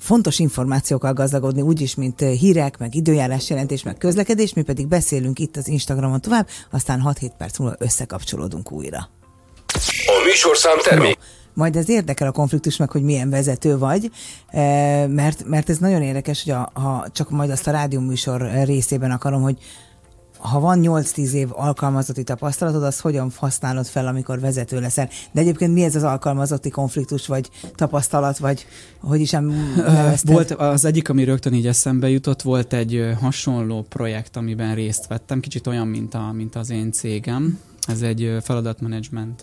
fontos 0.02 0.38
információkkal 0.38 1.12
gazdagodni, 1.12 1.60
úgyis, 1.60 1.94
mint 1.94 2.20
hírek, 2.20 2.78
meg 2.78 2.94
időjárás 2.94 3.50
jelentés, 3.50 3.82
meg 3.82 3.98
közlekedés, 3.98 4.52
mi 4.52 4.62
pedig 4.62 4.86
beszélünk 4.86 5.38
itt 5.38 5.56
az 5.56 5.68
Instagramon 5.68 6.20
tovább, 6.20 6.48
aztán 6.70 7.02
6-7 7.04 7.30
perc 7.38 7.58
múlva 7.58 7.76
összekapcsolódunk 7.78 8.72
újra. 8.72 9.08
A 10.06 10.24
műsorszám 10.24 10.78
termék. 10.82 11.16
No 11.18 11.24
majd 11.54 11.76
ez 11.76 11.88
érdekel 11.88 12.28
a 12.28 12.32
konfliktus 12.32 12.76
meg, 12.76 12.90
hogy 12.90 13.02
milyen 13.02 13.30
vezető 13.30 13.78
vagy, 13.78 14.10
mert, 15.08 15.44
mert 15.44 15.68
ez 15.68 15.78
nagyon 15.78 16.02
érdekes, 16.02 16.44
hogy 16.44 16.52
a, 16.52 16.70
ha 16.74 17.06
csak 17.12 17.30
majd 17.30 17.50
azt 17.50 17.66
a 17.66 17.70
rádióműsor 17.70 18.50
részében 18.64 19.10
akarom, 19.10 19.42
hogy 19.42 19.58
ha 20.42 20.60
van 20.60 20.80
8-10 20.82 21.30
év 21.30 21.48
alkalmazotti 21.52 22.22
tapasztalatod, 22.22 22.82
az 22.82 23.00
hogyan 23.00 23.32
használod 23.36 23.86
fel, 23.86 24.06
amikor 24.06 24.40
vezető 24.40 24.80
leszel? 24.80 25.08
De 25.32 25.40
egyébként 25.40 25.72
mi 25.72 25.82
ez 25.82 25.96
az 25.96 26.02
alkalmazotti 26.02 26.70
konfliktus, 26.70 27.26
vagy 27.26 27.50
tapasztalat, 27.74 28.38
vagy 28.38 28.66
hogy 29.00 29.20
is 29.20 29.30
nem 29.30 29.74
Volt 30.22 30.50
az 30.50 30.84
egyik, 30.84 31.08
ami 31.08 31.24
rögtön 31.24 31.52
így 31.52 31.66
eszembe 31.66 32.08
jutott, 32.08 32.42
volt 32.42 32.72
egy 32.72 33.14
hasonló 33.20 33.82
projekt, 33.88 34.36
amiben 34.36 34.74
részt 34.74 35.06
vettem, 35.06 35.40
kicsit 35.40 35.66
olyan, 35.66 35.86
mint, 35.86 36.14
a, 36.14 36.32
mint 36.32 36.54
az 36.54 36.70
én 36.70 36.92
cégem. 36.92 37.58
Ez 37.86 38.02
egy 38.02 38.36
feladatmenedzsment 38.42 39.42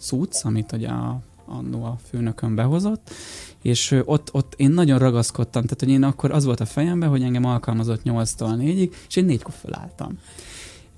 cucc, 0.00 0.44
amit 0.44 0.72
ugye 0.72 0.88
a, 0.88 1.20
annó 1.46 1.84
a 1.84 1.96
főnökön 2.10 2.54
behozott, 2.54 3.10
és 3.62 4.00
ott, 4.04 4.28
ott 4.32 4.54
én 4.56 4.70
nagyon 4.70 4.98
ragaszkodtam, 4.98 5.62
tehát 5.62 5.80
hogy 5.80 5.90
én 5.90 6.02
akkor 6.02 6.30
az 6.30 6.44
volt 6.44 6.60
a 6.60 6.66
fejemben, 6.66 7.08
hogy 7.08 7.22
engem 7.22 7.44
alkalmazott 7.44 8.00
8-tól 8.04 8.56
4-ig, 8.58 8.90
és 9.08 9.16
én 9.16 9.24
négykor 9.24 9.54
felálltam. 9.62 10.18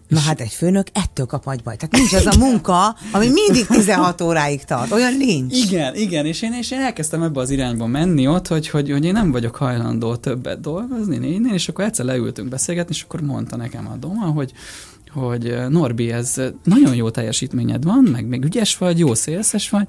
Na 0.08 0.20
hát 0.20 0.40
egy 0.40 0.52
főnök 0.52 0.86
ettől 0.92 1.26
kap 1.26 1.46
agybajt. 1.46 1.78
Tehát 1.78 1.94
nincs 1.96 2.26
az 2.26 2.36
a 2.36 2.38
munka, 2.38 2.96
ami 3.12 3.28
mindig 3.28 3.66
16 3.66 4.20
óráig 4.20 4.64
tart. 4.64 4.92
Olyan 4.92 5.16
nincs. 5.16 5.64
Igen, 5.64 5.94
igen, 5.94 6.26
és 6.26 6.42
én, 6.42 6.52
és 6.52 6.70
én 6.70 6.80
elkezdtem 6.80 7.22
ebbe 7.22 7.40
az 7.40 7.50
irányba 7.50 7.86
menni 7.86 8.28
ott, 8.28 8.48
hogy, 8.48 8.68
hogy, 8.68 8.90
hogy 8.90 9.04
én 9.04 9.12
nem 9.12 9.30
vagyok 9.30 9.56
hajlandó 9.56 10.16
többet 10.16 10.60
dolgozni 10.60 11.16
négynél, 11.16 11.52
és 11.52 11.68
akkor 11.68 11.84
egyszer 11.84 12.04
leültünk 12.04 12.48
beszélgetni, 12.48 12.94
és 12.94 13.02
akkor 13.02 13.20
mondta 13.20 13.56
nekem 13.56 13.88
a 13.92 13.96
Doma, 13.96 14.26
hogy 14.26 14.52
hogy 15.14 15.54
Norbi, 15.68 16.12
ez 16.12 16.40
nagyon 16.64 16.94
jó 16.94 17.10
teljesítményed 17.10 17.84
van, 17.84 18.08
meg 18.12 18.26
még 18.26 18.44
ügyes 18.44 18.78
vagy, 18.78 18.98
jó 18.98 19.14
szélszes 19.14 19.70
vagy, 19.70 19.86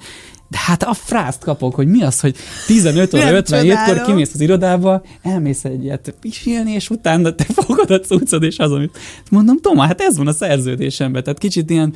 de 0.47 0.57
hát 0.57 0.83
a 0.83 0.93
frászt 0.93 1.43
kapok, 1.43 1.75
hogy 1.75 1.87
mi 1.87 2.03
az, 2.03 2.19
hogy 2.19 2.35
15 2.67 3.13
óra 3.13 3.23
57-kor 3.29 4.01
kimész 4.01 4.33
az 4.33 4.41
irodába, 4.41 5.01
elmész 5.21 5.65
egyet 5.65 6.15
pisilni, 6.21 6.71
és 6.71 6.89
utána 6.89 7.35
te 7.35 7.43
fogod 7.43 7.91
a 7.91 7.99
cuccod, 7.99 8.43
és 8.43 8.57
az, 8.57 8.71
amit 8.71 8.97
mondom, 9.31 9.57
Toma, 9.57 9.83
hát 9.83 10.01
ez 10.01 10.17
van 10.17 10.27
a 10.27 10.33
szerződésemben, 10.33 11.23
tehát 11.23 11.39
kicsit 11.39 11.69
ilyen 11.69 11.93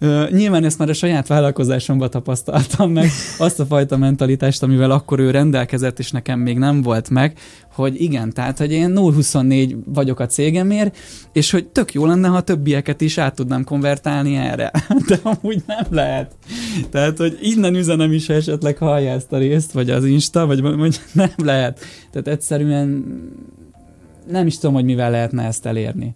Uh, 0.00 0.30
nyilván 0.30 0.64
ezt 0.64 0.78
már 0.78 0.88
a 0.88 0.92
saját 0.92 1.26
vállalkozásomban 1.26 2.10
tapasztaltam 2.10 2.92
meg, 2.92 3.10
azt 3.38 3.60
a 3.60 3.66
fajta 3.66 3.96
mentalitást, 3.96 4.62
amivel 4.62 4.90
akkor 4.90 5.18
ő 5.18 5.30
rendelkezett, 5.30 5.98
és 5.98 6.10
nekem 6.10 6.40
még 6.40 6.58
nem 6.58 6.82
volt 6.82 7.10
meg, 7.10 7.38
hogy 7.72 8.00
igen, 8.00 8.32
tehát, 8.32 8.58
hogy 8.58 8.72
én 8.72 8.92
0-24 8.94 9.76
vagyok 9.84 10.20
a 10.20 10.26
cégemért, 10.26 10.96
és 11.32 11.50
hogy 11.50 11.66
tök 11.66 11.92
jó 11.92 12.06
lenne, 12.06 12.28
ha 12.28 12.36
a 12.36 12.40
többieket 12.40 13.00
is 13.00 13.18
át 13.18 13.34
tudnám 13.34 13.64
konvertálni 13.64 14.36
erre. 14.36 14.70
De 15.08 15.18
amúgy 15.22 15.62
nem 15.66 15.86
lehet. 15.90 16.36
Tehát, 16.90 17.18
hogy 17.18 17.38
innen 17.40 17.74
üzenem 17.74 18.12
is, 18.12 18.26
ha 18.26 18.32
esetleg 18.32 18.76
hallja 18.76 19.12
ezt 19.12 19.32
a 19.32 19.38
részt, 19.38 19.72
vagy 19.72 19.90
az 19.90 20.04
Insta, 20.04 20.46
vagy 20.46 20.60
hogy 20.60 21.00
nem 21.12 21.32
lehet. 21.36 21.80
Tehát 22.10 22.28
egyszerűen 22.28 23.04
nem 24.30 24.46
is 24.46 24.58
tudom, 24.58 24.74
hogy 24.74 24.84
mivel 24.84 25.10
lehetne 25.10 25.44
ezt 25.44 25.66
elérni. 25.66 26.14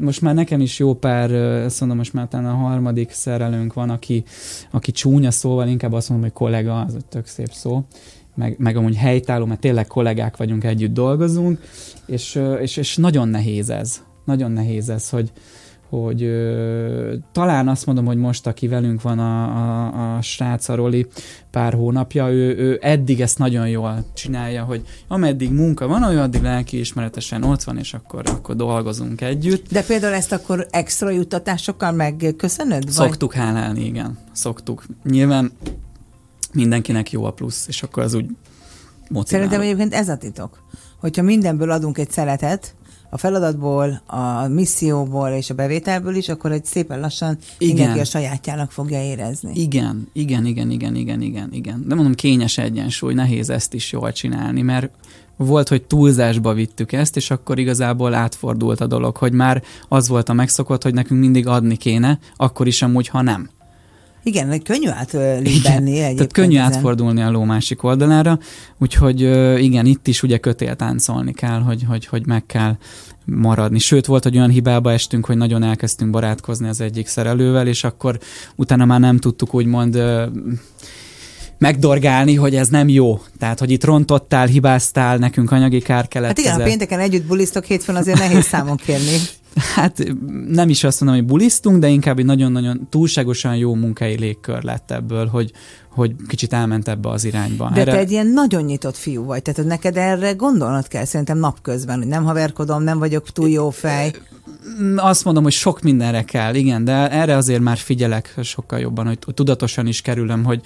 Most 0.00 0.20
már 0.20 0.34
nekem 0.34 0.60
is 0.60 0.78
jó 0.78 0.94
pár, 0.94 1.32
azt 1.64 1.80
mondom, 1.80 1.98
most 1.98 2.12
már 2.12 2.28
talán 2.28 2.46
a 2.46 2.54
harmadik 2.54 3.10
szerelőnk 3.10 3.72
van, 3.72 3.90
aki, 3.90 4.24
aki 4.70 4.92
csúnya 4.92 5.30
szóval, 5.30 5.68
inkább 5.68 5.92
azt 5.92 6.08
mondom, 6.08 6.28
hogy 6.28 6.38
kollega, 6.38 6.80
az 6.80 6.94
egy 6.94 7.04
tök 7.04 7.26
szép 7.26 7.52
szó, 7.52 7.84
meg, 8.34 8.54
meg 8.58 8.76
amúgy 8.76 8.96
helytálló, 8.96 9.44
mert 9.44 9.60
tényleg 9.60 9.86
kollégák 9.86 10.36
vagyunk, 10.36 10.64
együtt 10.64 10.92
dolgozunk, 10.92 11.60
és, 12.06 12.40
és, 12.60 12.76
és 12.76 12.96
nagyon 12.96 13.28
nehéz 13.28 13.70
ez. 13.70 14.02
Nagyon 14.24 14.52
nehéz 14.52 14.88
ez, 14.88 15.08
hogy, 15.08 15.32
hogy 16.02 16.22
ö, 16.22 17.14
talán 17.32 17.68
azt 17.68 17.86
mondom, 17.86 18.04
hogy 18.04 18.16
most, 18.16 18.46
aki 18.46 18.68
velünk 18.68 19.02
van 19.02 19.18
a, 19.18 19.44
a, 19.44 20.16
a 20.16 20.22
srác, 20.22 20.68
a 20.68 20.74
Roli, 20.74 21.06
pár 21.50 21.74
hónapja, 21.74 22.30
ő, 22.30 22.56
ő 22.56 22.78
eddig 22.82 23.20
ezt 23.20 23.38
nagyon 23.38 23.68
jól 23.68 24.04
csinálja, 24.14 24.64
hogy 24.64 24.82
ameddig 25.08 25.52
munka 25.52 25.86
van, 25.86 26.02
olyan 26.02 26.22
addig 26.22 26.42
lelkiismeretesen 26.42 27.42
ott 27.42 27.62
van, 27.62 27.78
és 27.78 27.94
akkor, 27.94 28.22
akkor 28.26 28.56
dolgozunk 28.56 29.20
együtt. 29.20 29.72
De 29.72 29.82
például 29.82 30.14
ezt 30.14 30.32
akkor 30.32 30.66
extra 30.70 31.10
juttatásokkal 31.10 31.92
megköszönöd? 31.92 32.90
Szoktuk 32.90 33.34
vagy? 33.34 33.42
hálálni, 33.42 33.84
igen. 33.84 34.18
Szoktuk. 34.32 34.84
Nyilván 35.04 35.52
mindenkinek 36.52 37.10
jó 37.10 37.24
a 37.24 37.30
plusz, 37.30 37.64
és 37.68 37.82
akkor 37.82 38.02
az 38.02 38.14
úgy 38.14 38.26
motivál. 39.08 39.24
Szerintem 39.24 39.60
egyébként 39.60 39.94
ez 39.94 40.08
a 40.08 40.16
titok. 40.16 40.62
Hogyha 41.00 41.22
mindenből 41.22 41.70
adunk 41.70 41.98
egy 41.98 42.10
szeletet, 42.10 42.74
a 43.14 43.18
feladatból, 43.18 44.02
a 44.06 44.48
misszióból 44.48 45.28
és 45.28 45.50
a 45.50 45.54
bevételből 45.54 46.14
is, 46.14 46.28
akkor 46.28 46.52
egy 46.52 46.64
szépen 46.64 47.00
lassan 47.00 47.38
igen. 47.58 47.74
mindenki 47.74 48.00
a 48.00 48.04
sajátjának 48.04 48.72
fogja 48.72 49.02
érezni. 49.02 49.50
Igen, 49.54 50.08
igen, 50.12 50.46
igen, 50.46 50.70
igen, 50.70 50.94
igen, 50.94 51.20
igen, 51.20 51.48
igen. 51.52 51.84
De 51.88 51.94
mondom, 51.94 52.14
kényes 52.14 52.58
egyensúly, 52.58 53.14
nehéz 53.14 53.50
ezt 53.50 53.74
is 53.74 53.92
jól 53.92 54.12
csinálni, 54.12 54.62
mert 54.62 54.90
volt, 55.36 55.68
hogy 55.68 55.82
túlzásba 55.82 56.52
vittük 56.52 56.92
ezt, 56.92 57.16
és 57.16 57.30
akkor 57.30 57.58
igazából 57.58 58.14
átfordult 58.14 58.80
a 58.80 58.86
dolog, 58.86 59.16
hogy 59.16 59.32
már 59.32 59.62
az 59.88 60.08
volt 60.08 60.28
a 60.28 60.32
megszokott, 60.32 60.82
hogy 60.82 60.94
nekünk 60.94 61.20
mindig 61.20 61.46
adni 61.46 61.76
kéne, 61.76 62.18
akkor 62.36 62.66
is 62.66 62.82
amúgy, 62.82 63.08
ha 63.08 63.22
nem. 63.22 63.50
Igen, 64.26 64.62
könnyű 64.62 64.88
átlibenni 64.88 65.98
Tehát 65.98 66.32
könnyű 66.32 66.56
ezen. 66.56 66.72
átfordulni 66.72 67.22
a 67.22 67.30
ló 67.30 67.44
másik 67.44 67.82
oldalára, 67.82 68.38
úgyhogy 68.78 69.20
igen, 69.62 69.86
itt 69.86 70.06
is 70.06 70.22
ugye 70.22 70.38
kötéltáncolni 70.38 71.32
kell, 71.32 71.60
hogy, 71.60 71.84
hogy, 71.88 72.06
hogy 72.06 72.26
meg 72.26 72.46
kell 72.46 72.76
maradni. 73.24 73.78
Sőt, 73.78 74.06
volt, 74.06 74.22
hogy 74.22 74.36
olyan 74.36 74.50
hibába 74.50 74.92
estünk, 74.92 75.26
hogy 75.26 75.36
nagyon 75.36 75.62
elkezdtünk 75.62 76.10
barátkozni 76.10 76.68
az 76.68 76.80
egyik 76.80 77.06
szerelővel, 77.06 77.66
és 77.66 77.84
akkor 77.84 78.18
utána 78.56 78.84
már 78.84 79.00
nem 79.00 79.18
tudtuk 79.18 79.54
úgymond 79.54 80.02
megdorgálni, 81.58 82.34
hogy 82.34 82.54
ez 82.56 82.68
nem 82.68 82.88
jó. 82.88 83.20
Tehát, 83.38 83.58
hogy 83.58 83.70
itt 83.70 83.84
rontottál, 83.84 84.46
hibáztál, 84.46 85.16
nekünk 85.16 85.50
anyagi 85.50 85.80
kár 85.80 86.08
kellett. 86.08 86.28
Hát 86.28 86.38
igen, 86.38 86.60
a 86.60 86.64
pénteken 86.64 87.00
együtt 87.00 87.24
bulisztok, 87.24 87.64
hétfőn 87.64 87.96
azért 87.96 88.18
nehéz 88.18 88.44
számon 88.44 88.76
kérni. 88.76 89.16
Hát 89.54 90.14
nem 90.48 90.68
is 90.68 90.84
azt 90.84 91.00
mondom, 91.00 91.18
hogy 91.18 91.28
bulisztunk, 91.28 91.78
de 91.78 91.88
inkább 91.88 92.18
egy 92.18 92.24
nagyon-nagyon 92.24 92.86
túlságosan 92.90 93.56
jó 93.56 93.74
munkai 93.74 94.18
légkör 94.18 94.62
lett 94.62 94.90
ebből, 94.90 95.26
hogy, 95.26 95.52
hogy 95.88 96.14
kicsit 96.26 96.52
elment 96.52 96.88
ebbe 96.88 97.08
az 97.08 97.24
irányba. 97.24 97.70
De 97.74 97.80
Erre... 97.80 97.92
te 97.92 97.98
egy 97.98 98.10
ilyen 98.10 98.26
nagyon 98.26 98.62
nyitott 98.62 98.96
fiú 98.96 99.24
vagy, 99.24 99.42
tehát 99.42 99.70
neked 99.70 99.96
erre 99.96 100.32
gondolnod 100.32 100.88
kell 100.88 101.04
szerintem 101.04 101.38
napközben, 101.38 101.98
hogy 101.98 102.06
nem 102.06 102.24
haverkodom, 102.24 102.82
nem 102.82 102.98
vagyok 102.98 103.30
túl 103.30 103.48
jó 103.48 103.70
fej. 103.70 104.12
Azt 104.96 105.24
mondom, 105.24 105.42
hogy 105.42 105.52
sok 105.52 105.80
mindenre 105.80 106.22
kell, 106.22 106.54
igen, 106.54 106.84
de 106.84 107.10
erre 107.10 107.36
azért 107.36 107.62
már 107.62 107.76
figyelek 107.76 108.34
sokkal 108.42 108.78
jobban, 108.78 109.06
hogy 109.06 109.18
tudatosan 109.34 109.86
is 109.86 110.00
kerülöm, 110.00 110.44
hogy, 110.44 110.60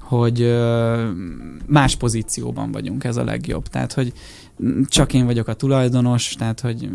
hogy 0.00 0.56
más 1.66 1.96
pozícióban 1.96 2.72
vagyunk, 2.72 3.04
ez 3.04 3.16
a 3.16 3.24
legjobb. 3.24 3.68
Tehát, 3.68 3.92
hogy 3.92 4.12
csak 4.88 5.12
én 5.12 5.24
vagyok 5.24 5.48
a 5.48 5.54
tulajdonos, 5.54 6.34
tehát 6.38 6.60
hogy 6.60 6.88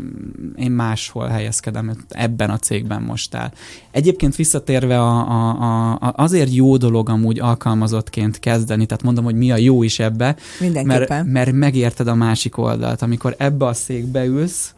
én 0.56 0.72
máshol 0.72 1.28
helyezkedem 1.28 2.06
ebben 2.10 2.50
a 2.50 2.58
cégben 2.58 3.02
most 3.02 3.34
el. 3.34 3.54
Egyébként 3.92 4.36
visszatérve 4.36 5.00
a, 5.00 5.30
a, 5.30 5.92
a, 5.92 6.14
azért 6.16 6.54
jó 6.54 6.78
dolog 6.78 7.10
amúgy 7.10 7.40
alkalmazottként 7.40 8.40
kezdeni, 8.40 8.86
tehát 8.86 9.04
mondom, 9.04 9.24
hogy 9.24 9.36
mi 9.36 9.52
a 9.52 9.58
jó 9.58 9.84
is 9.84 10.00
ebbe, 10.00 10.36
mert, 10.84 11.24
mert 11.26 11.52
megérted 11.52 12.08
a 12.08 12.16
másik 12.16 12.58
oldalt. 12.58 13.02
Amikor 13.02 13.36
ebbe 13.38 13.66
a 13.66 13.74
székbe 13.74 14.26
ülsz, 14.26 14.74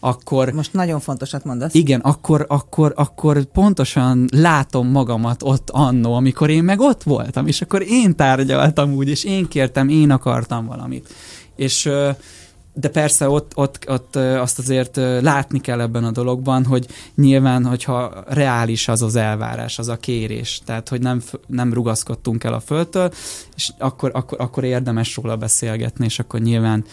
akkor... 0.00 0.52
Most 0.52 0.72
nagyon 0.72 1.00
fontosat 1.00 1.44
mondasz. 1.44 1.74
Igen, 1.74 2.00
akkor, 2.00 2.44
akkor, 2.48 2.92
akkor 2.96 3.44
pontosan 3.44 4.28
látom 4.32 4.88
magamat 4.88 5.42
ott 5.42 5.70
annó, 5.70 6.14
amikor 6.14 6.50
én 6.50 6.64
meg 6.64 6.80
ott 6.80 7.02
voltam, 7.02 7.46
és 7.46 7.60
akkor 7.62 7.82
én 7.88 8.16
tárgyaltam 8.16 8.92
úgy, 8.92 9.08
és 9.08 9.24
én 9.24 9.48
kértem, 9.48 9.88
én 9.88 10.10
akartam 10.10 10.66
valamit 10.66 11.08
és 11.56 11.90
de 12.76 12.88
persze 12.88 13.28
ott, 13.28 13.52
ott, 13.54 13.78
ott 13.88 14.16
azt 14.16 14.58
azért 14.58 14.96
látni 15.20 15.60
kell 15.60 15.80
ebben 15.80 16.04
a 16.04 16.10
dologban, 16.10 16.64
hogy 16.64 16.86
nyilván, 17.14 17.64
hogyha 17.64 18.24
reális 18.26 18.88
az 18.88 19.02
az 19.02 19.16
elvárás, 19.16 19.78
az 19.78 19.88
a 19.88 19.96
kérés, 19.96 20.60
tehát 20.64 20.88
hogy 20.88 21.00
nem, 21.00 21.22
nem 21.46 21.72
rugaszkodtunk 21.72 22.44
el 22.44 22.52
a 22.52 22.60
földtől, 22.60 23.12
és 23.56 23.70
akkor, 23.78 24.10
akkor, 24.14 24.40
akkor 24.40 24.64
érdemes 24.64 25.16
róla 25.16 25.36
beszélgetni, 25.36 26.04
és 26.04 26.18
akkor 26.18 26.40
nyilván 26.40 26.84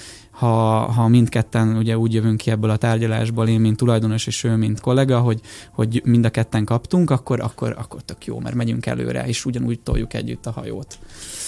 ha, 0.42 0.92
ha 0.92 1.08
mindketten 1.08 1.78
ugye 1.78 1.98
úgy 1.98 2.14
jövünk 2.14 2.38
ki 2.38 2.52
ebből 2.52 2.70
a 2.70 2.78
tárgyalásból, 2.78 3.48
én 3.48 3.60
mint 3.60 3.78
tulajdonos 3.78 4.28
és 4.28 4.44
ő 4.44 4.56
mint 4.56 4.80
kollega, 4.80 5.20
hogy, 5.20 5.42
hogy 5.72 6.02
mind 6.06 6.26
a 6.26 6.30
ketten 6.30 6.66
kaptunk, 6.66 7.10
akkor, 7.10 7.40
akkor, 7.40 7.76
akkor 7.78 8.02
tök 8.02 8.26
jó, 8.26 8.40
mert 8.40 8.56
megyünk 8.56 8.86
előre, 8.86 9.28
és 9.28 9.46
ugyanúgy 9.46 9.80
toljuk 9.80 10.14
együtt 10.14 10.46
a 10.46 10.52
hajót. 10.52 11.00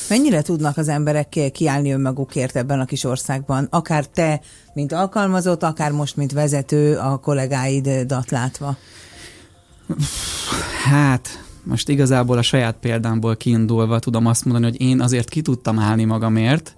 Mennyire 0.09 0.41
tudnak 0.41 0.77
az 0.77 0.87
emberek 0.87 1.39
kiállni 1.51 1.91
önmagukért 1.91 2.55
ebben 2.55 2.79
a 2.79 2.85
kis 2.85 3.03
országban? 3.03 3.67
Akár 3.69 4.05
te, 4.05 4.41
mint 4.73 4.91
alkalmazott, 4.91 5.63
akár 5.63 5.91
most, 5.91 6.15
mint 6.15 6.31
vezető, 6.31 6.97
a 6.97 7.17
kollégáidat 7.17 8.31
látva? 8.31 8.77
Hát, 10.83 11.43
most 11.63 11.89
igazából 11.89 12.37
a 12.37 12.41
saját 12.41 12.75
példámból 12.79 13.35
kiindulva 13.35 13.99
tudom 13.99 14.25
azt 14.25 14.45
mondani, 14.45 14.65
hogy 14.65 14.81
én 14.81 15.01
azért 15.01 15.29
ki 15.29 15.41
tudtam 15.41 15.79
állni 15.79 16.03
magamért, 16.03 16.75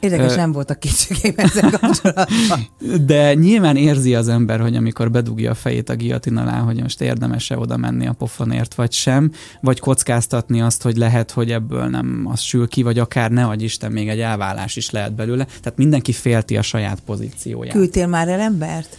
Érdekes, 0.00 0.34
nem 0.34 0.52
voltak 0.52 0.80
kétségeim 0.80 1.34
ezzel 1.36 1.70
kapcsolatban. 1.70 2.68
De 3.06 3.34
nyilván 3.34 3.76
érzi 3.76 4.14
az 4.14 4.28
ember, 4.28 4.60
hogy 4.60 4.76
amikor 4.76 5.10
bedugja 5.10 5.50
a 5.50 5.54
fejét 5.54 5.88
a 5.88 5.96
guillotine 5.96 6.40
alá, 6.40 6.58
hogy 6.58 6.82
most 6.82 7.00
érdemese 7.00 7.58
oda 7.58 7.76
menni 7.76 8.06
a 8.06 8.12
pofonért, 8.12 8.74
vagy 8.74 8.92
sem, 8.92 9.32
vagy 9.60 9.80
kockáztatni 9.80 10.60
azt, 10.60 10.82
hogy 10.82 10.96
lehet, 10.96 11.30
hogy 11.30 11.50
ebből 11.50 11.86
nem 11.86 12.22
az 12.24 12.40
sül 12.40 12.68
ki, 12.68 12.82
vagy 12.82 12.98
akár 12.98 13.30
ne 13.30 13.44
adj 13.44 13.64
Isten, 13.64 13.92
még 13.92 14.08
egy 14.08 14.20
elvállás 14.20 14.76
is 14.76 14.90
lehet 14.90 15.14
belőle. 15.14 15.44
Tehát 15.44 15.76
mindenki 15.76 16.12
félti 16.12 16.56
a 16.56 16.62
saját 16.62 17.00
pozícióját. 17.00 17.74
Küldtél 17.74 18.06
már 18.06 18.28
el 18.28 18.40
embert? 18.40 18.98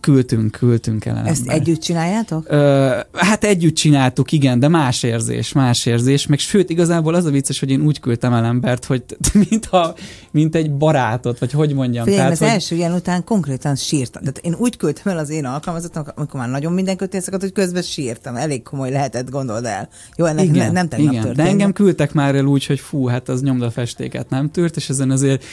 Küldtünk, 0.00 0.50
küldtünk 0.50 1.04
el. 1.04 1.26
Ezt 1.26 1.48
együtt 1.48 1.80
csináljátok? 1.80 2.44
Ö, 2.48 2.96
hát 3.12 3.44
együtt 3.44 3.74
csináltuk, 3.74 4.32
igen, 4.32 4.60
de 4.60 4.68
más 4.68 5.02
érzés, 5.02 5.52
más 5.52 5.86
érzés. 5.86 6.26
Meg 6.26 6.38
sőt, 6.38 6.70
igazából 6.70 7.14
az 7.14 7.24
a 7.24 7.30
vicces, 7.30 7.60
hogy 7.60 7.70
én 7.70 7.80
úgy 7.80 8.00
küldtem 8.00 8.32
el 8.32 8.44
embert, 8.44 8.84
hogy 8.84 9.04
mint, 9.50 9.66
a, 9.66 9.94
mint 10.30 10.54
egy 10.54 10.72
barátot, 10.72 11.38
vagy 11.38 11.52
hogy 11.52 11.74
mondjam. 11.74 12.04
Figyelj, 12.04 12.20
Tehát, 12.20 12.32
az 12.32 12.38
hogy... 12.38 12.48
első 12.48 12.76
ilyen 12.76 12.92
után 12.92 13.24
konkrétan 13.24 13.76
sírtam. 13.76 14.22
Tehát 14.22 14.38
én 14.38 14.54
úgy 14.58 14.76
küldtem 14.76 15.12
el 15.12 15.18
az 15.18 15.30
én 15.30 15.44
alkalmazottam, 15.44 16.04
amikor 16.14 16.40
már 16.40 16.48
nagyon 16.48 16.72
minden 16.72 16.96
kötészakat, 16.96 17.40
hogy 17.40 17.52
közben 17.52 17.82
sírtam. 17.82 18.36
Elég 18.36 18.62
komoly 18.62 18.90
lehetett, 18.90 19.30
gondold 19.30 19.64
el. 19.64 19.88
Jó, 20.16 20.24
ennek 20.24 20.44
igen, 20.44 20.66
ne, 20.66 20.72
nem 20.72 20.88
tegnap 20.88 21.12
igen, 21.12 21.24
történt. 21.24 21.46
De 21.46 21.52
engem 21.52 21.72
küldtek 21.72 22.12
már 22.12 22.34
el 22.34 22.44
úgy, 22.44 22.66
hogy 22.66 22.80
fú, 22.80 23.06
hát 23.06 23.28
az 23.28 23.42
nyomdafestéket 23.42 24.28
nem 24.28 24.50
tűrt, 24.50 24.76
és 24.76 24.88
ezen 24.88 25.10
azért 25.10 25.44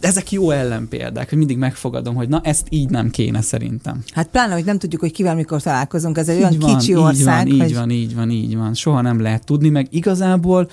ezek 0.00 0.30
jó 0.30 0.50
ellenpéldák, 0.50 1.28
hogy 1.28 1.38
mindig 1.38 1.56
megfogadom, 1.56 2.14
hogy 2.14 2.28
na 2.28 2.40
ezt 2.44 2.66
így 2.68 2.90
nem 2.90 3.10
kéne 3.10 3.40
szerint 3.40 3.67
szerintem. 3.68 4.02
Hát 4.14 4.28
pláne, 4.28 4.54
hogy 4.54 4.64
nem 4.64 4.78
tudjuk, 4.78 5.00
hogy 5.00 5.12
kivel 5.12 5.34
mikor 5.34 5.62
találkozunk, 5.62 6.18
ez 6.18 6.28
egy 6.28 6.36
így 6.36 6.42
olyan 6.42 6.58
van, 6.58 6.78
kicsi 6.78 6.94
ország. 6.94 7.48
Így 7.48 7.56
van, 7.56 7.58
hogy... 7.58 7.68
így 7.68 7.74
van, 7.74 7.90
így 7.90 8.14
van, 8.14 8.30
így 8.30 8.56
van. 8.56 8.74
Soha 8.74 9.00
nem 9.00 9.20
lehet 9.20 9.44
tudni, 9.44 9.68
meg 9.68 9.86
igazából 9.90 10.68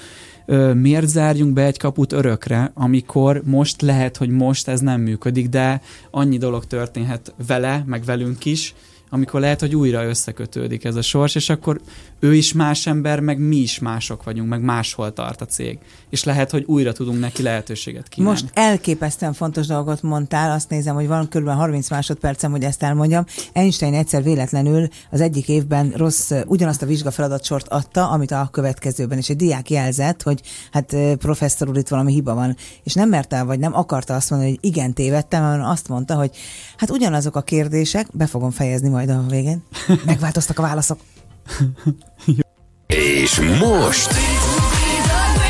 ö, 0.46 0.74
miért 0.74 1.08
zárjunk 1.08 1.54
be 1.54 1.64
egy 1.66 1.78
kaput 1.78 2.12
örökre, 2.12 2.72
amikor 2.74 3.42
most 3.46 3.82
lehet, 3.82 4.18
hogy 4.18 4.30
most 4.30 4.68
ez 4.68 4.80
nem 4.80 5.02
működik, 5.02 5.50
de 5.50 5.82
annyi 6.12 6.38
dolog 6.38 6.66
történhet 6.66 7.34
vele, 7.48 7.84
meg 7.86 8.04
velünk 8.04 8.46
is, 8.46 8.74
amikor 9.10 9.40
lehet, 9.40 9.60
hogy 9.60 9.76
újra 9.76 10.06
összekötődik 10.06 10.84
ez 10.84 10.96
a 10.96 11.02
sors, 11.02 11.36
és 11.36 11.50
akkor 11.50 11.82
ő 12.20 12.36
is 12.36 12.54
más 12.54 12.88
ember, 12.88 13.20
meg 13.20 13.40
mi 13.40 13.56
is 13.56 13.80
mások 13.80 14.24
vagyunk, 14.24 14.50
meg 14.50 14.62
máshol 14.62 15.14
tart 15.14 15.42
a 15.42 15.46
cég. 15.46 15.80
És 16.10 16.24
lehet, 16.24 16.52
hogy 16.52 16.64
újra 16.68 16.92
tudunk 16.92 17.20
neki 17.20 17.44
lehetőséget 17.44 18.08
kínálni. 18.08 18.40
Most 18.40 18.58
elképesztően 18.58 19.34
fontos 19.34 19.68
dolgot 19.68 20.02
mondtál, 20.02 20.52
azt 20.52 20.70
nézem, 20.70 20.96
hogy 20.96 21.08
van 21.08 21.28
kb. 21.30 21.48
30 21.48 21.90
másodpercem, 21.90 22.52
hogy 22.52 22.64
ezt 22.64 22.84
elmondjam. 22.84 23.26
Einstein 23.54 23.94
egyszer 23.94 24.24
véletlenül 24.24 24.88
az 25.12 25.22
egyik 25.22 25.50
évben 25.50 25.94
rossz, 25.96 26.32
ugyanazt 26.46 26.82
a 26.82 26.86
vizsgafeladat 26.86 27.48
adta, 27.68 28.10
amit 28.10 28.32
a 28.32 28.50
következőben, 28.52 29.18
és 29.18 29.30
egy 29.30 29.36
diák 29.36 29.70
jelzett, 29.70 30.22
hogy 30.22 30.42
hát 30.72 30.96
professzor 31.18 31.70
úr, 31.70 31.78
itt 31.78 31.88
valami 31.88 32.14
hiba 32.14 32.34
van, 32.34 32.56
és 32.84 32.94
nem 32.94 33.10
merte 33.10 33.44
vagy 33.44 33.60
nem 33.60 33.76
akarta 33.76 34.16
azt 34.16 34.30
mondani, 34.30 34.52
hogy 34.52 34.72
igen, 34.72 34.94
tévedtem, 34.94 35.44
hanem 35.44 35.66
azt 35.66 35.88
mondta, 35.88 36.16
hogy 36.16 36.32
hát 36.78 36.90
ugyanazok 36.90 37.36
a 37.36 37.42
kérdések, 37.42 38.08
be 38.12 38.26
fogom 38.26 38.52
fejezni 38.52 38.90
majd 38.96 39.10
a 39.10 39.24
végén, 39.30 39.64
megváltoztak 40.06 40.60
a 40.60 40.62
válaszok. 40.62 41.00
És 42.88 43.40
most... 43.60 44.12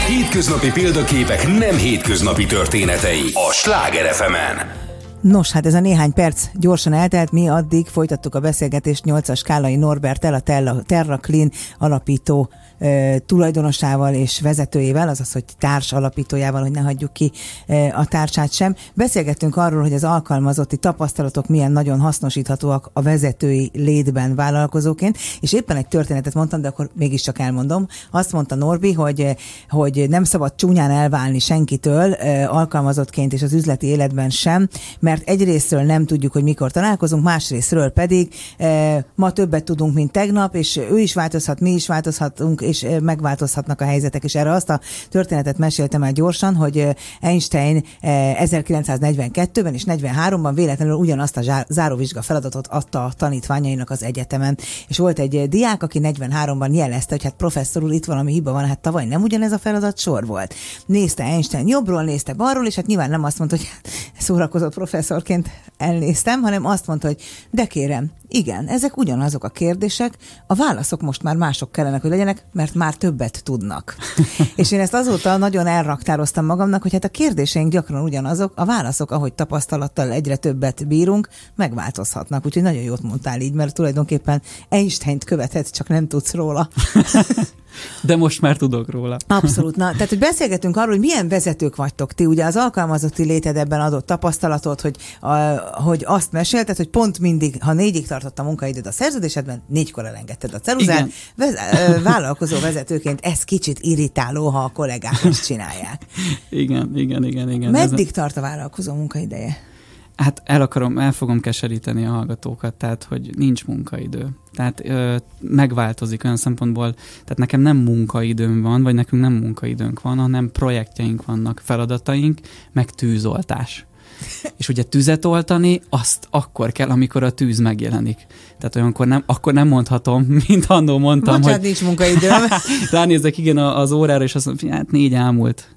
Hétköznapi 0.07 0.71
példaképek 0.71 1.47
nem 1.47 1.75
hétköznapi 1.75 2.45
történetei 2.45 3.31
a 3.33 3.51
Sláger 3.51 4.13
fm 4.13 4.33
-en. 4.33 4.84
Nos, 5.25 5.51
hát 5.51 5.65
ez 5.65 5.73
a 5.73 5.79
néhány 5.79 6.13
perc 6.13 6.47
gyorsan 6.53 6.93
eltelt, 6.93 7.31
mi 7.31 7.49
addig 7.49 7.87
folytattuk 7.87 8.35
a 8.35 8.39
beszélgetést 8.39 9.03
8-as 9.05 9.41
Kálai 9.43 9.75
Norbertel, 9.75 10.33
a 10.33 10.81
Terra 10.85 11.17
Clean 11.17 11.51
alapító 11.77 12.49
e, 12.79 13.19
tulajdonosával 13.19 14.13
és 14.13 14.41
vezetőjével, 14.41 15.09
azaz, 15.09 15.31
hogy 15.31 15.43
társ 15.59 15.93
alapítójával, 15.93 16.61
hogy 16.61 16.71
ne 16.71 16.79
hagyjuk 16.79 17.13
ki 17.13 17.31
e, 17.67 17.97
a 17.97 18.05
társát 18.05 18.51
sem. 18.51 18.75
Beszélgettünk 18.93 19.57
arról, 19.57 19.81
hogy 19.81 19.93
az 19.93 20.03
alkalmazotti 20.03 20.77
tapasztalatok 20.77 21.47
milyen 21.47 21.71
nagyon 21.71 21.99
hasznosíthatóak 21.99 22.89
a 22.93 23.01
vezetői 23.01 23.71
létben 23.73 24.35
vállalkozóként, 24.35 25.17
és 25.41 25.53
éppen 25.53 25.77
egy 25.77 25.87
történetet 25.87 26.33
mondtam, 26.33 26.61
de 26.61 26.67
akkor 26.67 26.89
mégiscsak 26.93 27.39
elmondom. 27.39 27.87
Azt 28.11 28.31
mondta 28.31 28.55
Norbi, 28.55 28.93
hogy, 28.93 29.35
hogy 29.69 30.05
nem 30.09 30.23
szabad 30.23 30.55
csúnyán 30.55 30.91
elválni 30.91 31.39
senkitől, 31.39 32.13
e, 32.13 32.49
alkalmazottként 32.49 33.33
és 33.33 33.41
az 33.41 33.53
üzleti 33.53 33.87
életben 33.87 34.29
sem, 34.29 34.67
mert 34.99 35.14
egyrésztről 35.25 35.81
nem 35.81 36.05
tudjuk, 36.05 36.33
hogy 36.33 36.43
mikor 36.43 36.71
találkozunk, 36.71 37.23
másrésztről 37.23 37.89
pedig 37.89 38.33
e, 38.57 39.05
ma 39.15 39.31
többet 39.31 39.63
tudunk, 39.63 39.93
mint 39.93 40.11
tegnap, 40.11 40.55
és 40.55 40.77
ő 40.77 40.99
is 40.99 41.13
változhat, 41.13 41.59
mi 41.59 41.71
is 41.71 41.87
változhatunk, 41.87 42.61
és 42.61 42.83
e, 42.83 42.99
megváltozhatnak 42.99 43.81
a 43.81 43.85
helyzetek. 43.85 44.23
És 44.23 44.35
erre 44.35 44.51
azt 44.51 44.69
a 44.69 44.79
történetet 45.09 45.57
meséltem 45.57 46.03
el 46.03 46.11
gyorsan, 46.11 46.55
hogy 46.55 46.77
e, 46.77 46.95
Einstein 47.21 47.83
e, 48.01 48.37
1942-ben 48.45 49.73
és 49.73 49.83
43-ban 49.87 50.51
véletlenül 50.55 50.93
ugyanazt 50.95 51.37
a 51.37 51.65
záróvizsga 51.69 52.21
feladatot 52.21 52.67
adta 52.67 53.03
a 53.03 53.13
tanítványainak 53.17 53.89
az 53.89 54.03
egyetemen. 54.03 54.57
És 54.87 54.97
volt 54.97 55.19
egy 55.19 55.49
diák, 55.49 55.83
aki 55.83 55.99
43-ban 56.03 56.71
jelezte, 56.71 57.13
hogy 57.13 57.23
hát 57.23 57.33
professzor 57.33 57.83
úr, 57.83 57.91
itt 57.91 58.05
valami 58.05 58.31
hiba 58.31 58.51
van, 58.51 58.65
hát 58.65 58.79
tavaly 58.79 59.05
nem 59.05 59.21
ugyanez 59.21 59.51
a 59.51 59.57
feladat 59.57 59.97
sor 59.97 60.25
volt. 60.25 60.53
Nézte 60.85 61.23
Einstein 61.23 61.67
jobbról, 61.67 62.03
nézte 62.03 62.33
balról, 62.33 62.65
és 62.65 62.75
hát 62.75 62.85
nyilván 62.85 63.09
nem 63.09 63.23
azt 63.23 63.37
mondta, 63.37 63.57
hogy 63.57 63.67
szórakozott 64.25 64.73
professzorként 65.05 65.49
elnéztem, 65.77 66.41
hanem 66.41 66.65
azt 66.65 66.87
mondta, 66.87 67.07
hogy 67.07 67.21
de 67.51 67.65
kérem, 67.65 68.11
igen, 68.27 68.67
ezek 68.67 68.97
ugyanazok 68.97 69.43
a 69.43 69.49
kérdések, 69.49 70.17
a 70.47 70.53
válaszok 70.55 71.01
most 71.01 71.23
már 71.23 71.35
mások 71.35 71.71
kellene, 71.71 71.99
hogy 72.01 72.09
legyenek, 72.09 72.45
mert 72.51 72.73
már 72.73 72.95
többet 72.95 73.43
tudnak. 73.43 73.95
és 74.55 74.71
én 74.71 74.79
ezt 74.79 74.93
azóta 74.93 75.37
nagyon 75.37 75.67
elraktároztam 75.67 76.45
magamnak, 76.45 76.81
hogy 76.81 76.91
hát 76.91 77.03
a 77.03 77.09
kérdéseink 77.09 77.71
gyakran 77.71 78.03
ugyanazok, 78.03 78.51
a 78.55 78.65
válaszok, 78.65 79.11
ahogy 79.11 79.33
tapasztalattal 79.33 80.11
egyre 80.11 80.35
többet 80.35 80.87
bírunk, 80.87 81.29
megváltozhatnak. 81.55 82.45
Úgyhogy 82.45 82.63
nagyon 82.63 82.83
jót 82.83 83.01
mondtál 83.01 83.39
így, 83.39 83.53
mert 83.53 83.73
tulajdonképpen 83.73 84.41
Einstein-t 84.69 85.23
követett, 85.23 85.67
csak 85.69 85.87
nem 85.87 86.07
tudsz 86.07 86.33
róla. 86.33 86.69
De 88.01 88.15
most 88.15 88.41
már 88.41 88.57
tudok 88.57 88.89
róla. 88.89 89.17
Abszolút. 89.27 89.75
Na, 89.75 89.91
tehát, 89.91 90.09
hogy 90.09 90.19
beszélgetünk 90.19 90.77
arról, 90.77 90.89
hogy 90.89 90.99
milyen 90.99 91.27
vezetők 91.27 91.75
vagytok 91.75 92.13
ti. 92.13 92.25
Ugye 92.25 92.45
az 92.45 92.55
alkalmazotti 92.55 93.23
léted 93.23 93.57
ebben 93.57 93.81
adott 93.81 94.05
tapasztalatot, 94.05 94.81
hogy, 94.81 94.95
a, 95.19 95.33
hogy 95.81 96.03
azt 96.07 96.31
mesélted, 96.31 96.77
hogy 96.77 96.89
pont 96.89 97.19
mindig, 97.19 97.63
ha 97.63 97.73
négyig 97.73 98.07
tartott 98.07 98.39
a 98.39 98.43
munkaidőd 98.43 98.87
a 98.87 98.91
szerződésedben, 98.91 99.63
négykor 99.67 100.05
elengedted 100.05 100.53
a 100.53 100.59
ceruzát. 100.59 101.09
Vez, 101.35 101.55
vállalkozó 102.03 102.59
vezetőként 102.59 103.19
ez 103.21 103.43
kicsit 103.43 103.79
irritáló, 103.81 104.47
ha 104.47 104.59
a 104.63 104.71
kollégák 104.73 105.23
ezt 105.23 105.45
csinálják. 105.45 106.05
Igen, 106.49 106.91
igen, 106.95 107.23
igen. 107.23 107.49
igen. 107.49 107.71
Meddig 107.71 108.05
ez 108.05 108.11
tart 108.11 108.37
a 108.37 108.41
vállalkozó 108.41 108.93
munkaideje? 108.93 109.73
Hát 110.15 110.41
el 110.45 110.61
akarom, 110.61 110.97
el 110.97 111.11
fogom 111.11 111.39
keseríteni 111.39 112.05
a 112.05 112.11
hallgatókat, 112.11 112.73
tehát 112.73 113.03
hogy 113.03 113.29
nincs 113.37 113.65
munkaidő. 113.65 114.29
Tehát 114.53 114.81
ö, 114.85 115.15
megváltozik 115.41 116.23
olyan 116.23 116.37
szempontból, 116.37 116.93
tehát 116.93 117.37
nekem 117.37 117.61
nem 117.61 117.77
munkaidőm 117.77 118.61
van, 118.61 118.83
vagy 118.83 118.93
nekünk 118.93 119.21
nem 119.21 119.33
munkaidőnk 119.33 120.01
van, 120.01 120.17
hanem 120.17 120.51
projektjeink 120.51 121.25
vannak, 121.25 121.61
feladataink, 121.63 122.39
meg 122.71 122.89
tűzoltás. 122.89 123.85
És 124.57 124.69
ugye 124.69 124.83
tüzet 124.83 125.25
oltani, 125.25 125.81
azt 125.89 126.27
akkor 126.29 126.71
kell, 126.71 126.89
amikor 126.89 127.23
a 127.23 127.31
tűz 127.31 127.59
megjelenik. 127.59 128.25
Tehát 128.57 128.75
olyankor 128.75 129.07
nem, 129.07 129.23
akkor 129.25 129.53
nem 129.53 129.67
mondhatom, 129.67 130.23
mint 130.47 130.65
annó 130.65 130.97
mondtam, 130.97 131.35
Bocsánat, 131.35 131.59
hogy... 131.59 131.65
nincs 131.65 131.83
munkaidőm. 131.83 132.41
ránézek 132.91 133.37
igen 133.37 133.57
az 133.57 133.91
órára, 133.91 134.23
és 134.23 134.35
azt 134.35 134.45
mondom, 134.45 134.69
hát 134.69 134.91
négy 134.91 135.13
elmúlt 135.13 135.74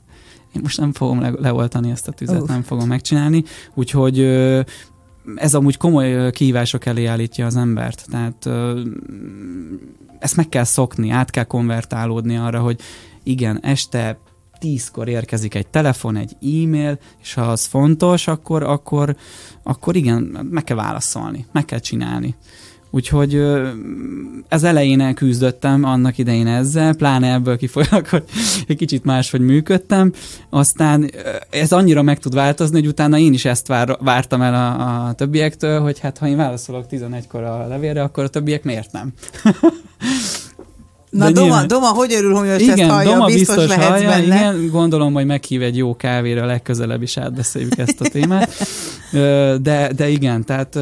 én 0.55 0.61
most 0.63 0.81
nem 0.81 0.93
fogom 0.93 1.21
le- 1.21 1.35
leoltani 1.39 1.91
ezt 1.91 2.09
a 2.09 2.13
tüzet, 2.13 2.41
uh. 2.41 2.49
nem 2.49 2.63
fogom 2.63 2.89
megcsinálni, 2.89 3.45
úgyhogy 3.75 4.19
ez 5.35 5.55
amúgy 5.55 5.77
komoly 5.77 6.31
kihívások 6.31 6.87
elé 6.87 7.05
állítja 7.05 7.47
az 7.47 7.57
embert, 7.57 8.07
tehát 8.11 8.49
ezt 10.19 10.37
meg 10.37 10.49
kell 10.49 10.65
szokni, 10.65 11.11
át 11.11 11.31
kell 11.31 11.45
konvertálódni 11.45 12.37
arra, 12.37 12.61
hogy 12.61 12.81
igen, 13.23 13.61
este 13.63 14.19
tízkor 14.59 15.09
érkezik 15.09 15.55
egy 15.55 15.67
telefon, 15.67 16.17
egy 16.17 16.33
e-mail, 16.33 16.99
és 17.21 17.35
ha 17.35 17.43
az 17.43 17.65
fontos, 17.65 18.27
akkor, 18.27 18.63
akkor, 18.63 19.17
akkor 19.63 19.97
igen, 19.97 20.49
meg 20.51 20.65
kell 20.65 20.77
válaszolni, 20.77 21.47
meg 21.53 21.65
kell 21.65 21.79
csinálni. 21.79 22.35
Úgyhogy 22.91 23.43
ez 24.49 24.63
elején 24.63 25.01
elküzdöttem 25.01 25.85
annak 25.85 26.19
idején 26.19 26.47
ezzel, 26.47 26.95
pláne 26.95 27.33
ebből 27.33 27.57
kifolyólag, 27.57 28.07
hogy 28.07 28.25
egy 28.67 28.77
kicsit 28.77 29.05
máshogy 29.05 29.41
működtem. 29.41 30.13
Aztán 30.51 31.11
ez 31.51 31.73
annyira 31.73 32.03
meg 32.03 32.19
tud 32.19 32.35
változni, 32.35 32.79
hogy 32.79 32.89
utána 32.89 33.19
én 33.19 33.33
is 33.33 33.45
ezt 33.45 33.67
vár, 33.67 33.97
vártam 34.01 34.43
el 34.43 34.55
a, 34.55 35.07
a 35.07 35.13
többiektől, 35.13 35.81
hogy 35.81 35.99
hát 35.99 36.19
ha 36.19 36.29
én 36.29 36.37
válaszolok 36.37 36.85
11-kor 36.91 37.43
a 37.43 37.67
levélre, 37.67 38.03
akkor 38.03 38.25
a 38.25 38.29
többiek 38.29 38.65
miért 38.65 38.93
nem? 38.93 39.13
Na 41.11 41.31
Doma, 41.31 41.47
nyilván... 41.47 41.67
Doma, 41.67 41.87
hogy 41.87 42.13
örül, 42.13 42.35
hogy 42.35 42.49
most 42.49 42.61
igen, 42.61 42.79
ezt 42.79 42.91
hallja, 42.91 43.11
Doma 43.11 43.25
biztos, 43.25 43.57
biztos 43.57 43.85
hallja, 43.85 44.09
benne. 44.09 44.25
Igen, 44.25 44.69
gondolom, 44.71 45.13
hogy 45.13 45.27
meghív 45.27 45.63
egy 45.63 45.77
jó 45.77 45.97
kávéra, 45.97 46.47
legközelebb 46.47 47.03
is 47.03 47.17
átbeszéljük 47.17 47.79
ezt 47.79 48.01
a 48.01 48.09
témát. 48.19 48.51
De, 49.63 49.93
de 49.97 50.09
igen, 50.09 50.45
tehát 50.45 50.79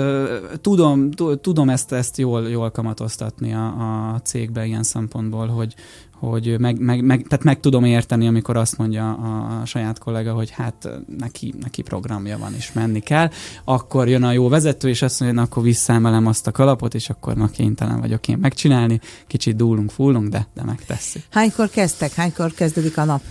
tudom, 0.61 1.11
tudom 1.41 1.69
ezt, 1.69 1.93
ezt 1.93 2.19
jól, 2.19 2.49
jól 2.49 2.71
kamatoztatni 2.71 3.53
a, 3.53 3.67
a 4.15 4.21
cégbe 4.25 4.67
ilyen 4.67 4.83
szempontból, 4.83 5.47
hogy, 5.47 5.75
hogy 6.19 6.59
meg, 6.59 6.79
meg, 6.79 7.05
meg, 7.05 7.27
tehát 7.29 7.45
meg 7.45 7.61
tudom 7.61 7.85
érteni, 7.85 8.27
amikor 8.27 8.57
azt 8.57 8.79
mondja 8.79 9.13
a 9.13 9.65
saját 9.65 9.99
kollega, 9.99 10.33
hogy 10.33 10.51
hát 10.51 10.89
neki, 11.19 11.55
neki 11.61 11.83
programja 11.83 12.39
van, 12.39 12.55
és 12.55 12.73
menni 12.73 13.01
kell, 13.01 13.31
akkor 13.65 14.09
jön 14.09 14.23
a 14.23 14.33
jó 14.33 14.49
vezető, 14.49 14.89
és 14.89 15.03
azt 15.03 15.21
mondja, 15.21 15.43
akkor 15.43 15.63
visszaemelem 15.63 16.27
azt 16.27 16.47
a 16.47 16.51
kalapot, 16.51 16.95
és 16.95 17.11
akkor 17.11 17.35
ma 17.35 17.47
kénytelen 17.47 18.01
vagyok 18.01 18.29
én 18.29 18.39
megcsinálni, 18.39 19.01
kicsit 19.27 19.57
dúlunk, 19.57 19.91
fullunk, 19.91 20.29
de, 20.29 20.47
de 20.55 20.63
megteszi. 20.65 21.23
Hánykor 21.31 21.69
kezdtek? 21.69 22.15
Hánykor 22.15 22.53
kezdődik 22.53 22.99
a 22.99 23.05
nap? 23.05 23.23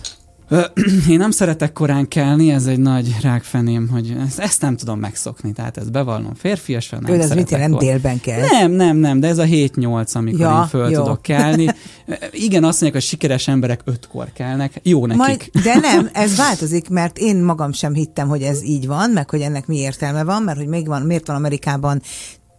Én 1.08 1.18
nem 1.18 1.30
szeretek 1.30 1.72
korán 1.72 2.08
kelni, 2.08 2.50
ez 2.50 2.66
egy 2.66 2.78
nagy 2.78 3.16
rákfeném, 3.22 3.88
hogy 3.88 4.16
ezt, 4.26 4.38
ezt 4.38 4.60
nem 4.60 4.76
tudom 4.76 4.98
megszokni, 4.98 5.52
tehát 5.52 5.76
ezt 5.76 5.92
bevallom 5.92 6.34
férfiasan. 6.34 6.98
Nem 7.02 7.14
Ő, 7.14 7.20
ez 7.20 7.30
mit 7.30 7.50
jelent, 7.50 7.78
délben 7.78 8.20
kell? 8.20 8.40
Nem, 8.40 8.70
nem, 8.70 8.96
nem, 8.96 9.20
de 9.20 9.28
ez 9.28 9.38
a 9.38 9.44
7-8, 9.44 10.12
amikor 10.12 10.40
ja, 10.40 10.60
én 10.60 10.68
föl 10.68 10.90
jó. 10.90 11.02
tudok 11.02 11.22
kelni. 11.22 11.64
Igen, 12.46 12.64
azt 12.64 12.80
mondják, 12.80 12.92
hogy 12.92 13.02
sikeres 13.02 13.48
emberek 13.48 13.80
ötkor 13.84 14.28
kelnek, 14.32 14.80
jó 14.82 15.06
nekik. 15.06 15.22
Majd, 15.22 15.64
de 15.64 15.74
nem, 15.74 16.08
ez 16.12 16.36
változik, 16.36 16.88
mert 16.88 17.18
én 17.18 17.36
magam 17.36 17.72
sem 17.72 17.94
hittem, 17.94 18.28
hogy 18.28 18.42
ez 18.42 18.64
így 18.64 18.86
van, 18.86 19.10
meg 19.10 19.30
hogy 19.30 19.40
ennek 19.40 19.66
mi 19.66 19.76
értelme 19.76 20.24
van, 20.24 20.42
mert 20.42 20.58
hogy 20.58 20.68
még 20.68 20.86
van, 20.86 21.02
miért 21.02 21.26
van 21.26 21.36
Amerikában 21.36 22.02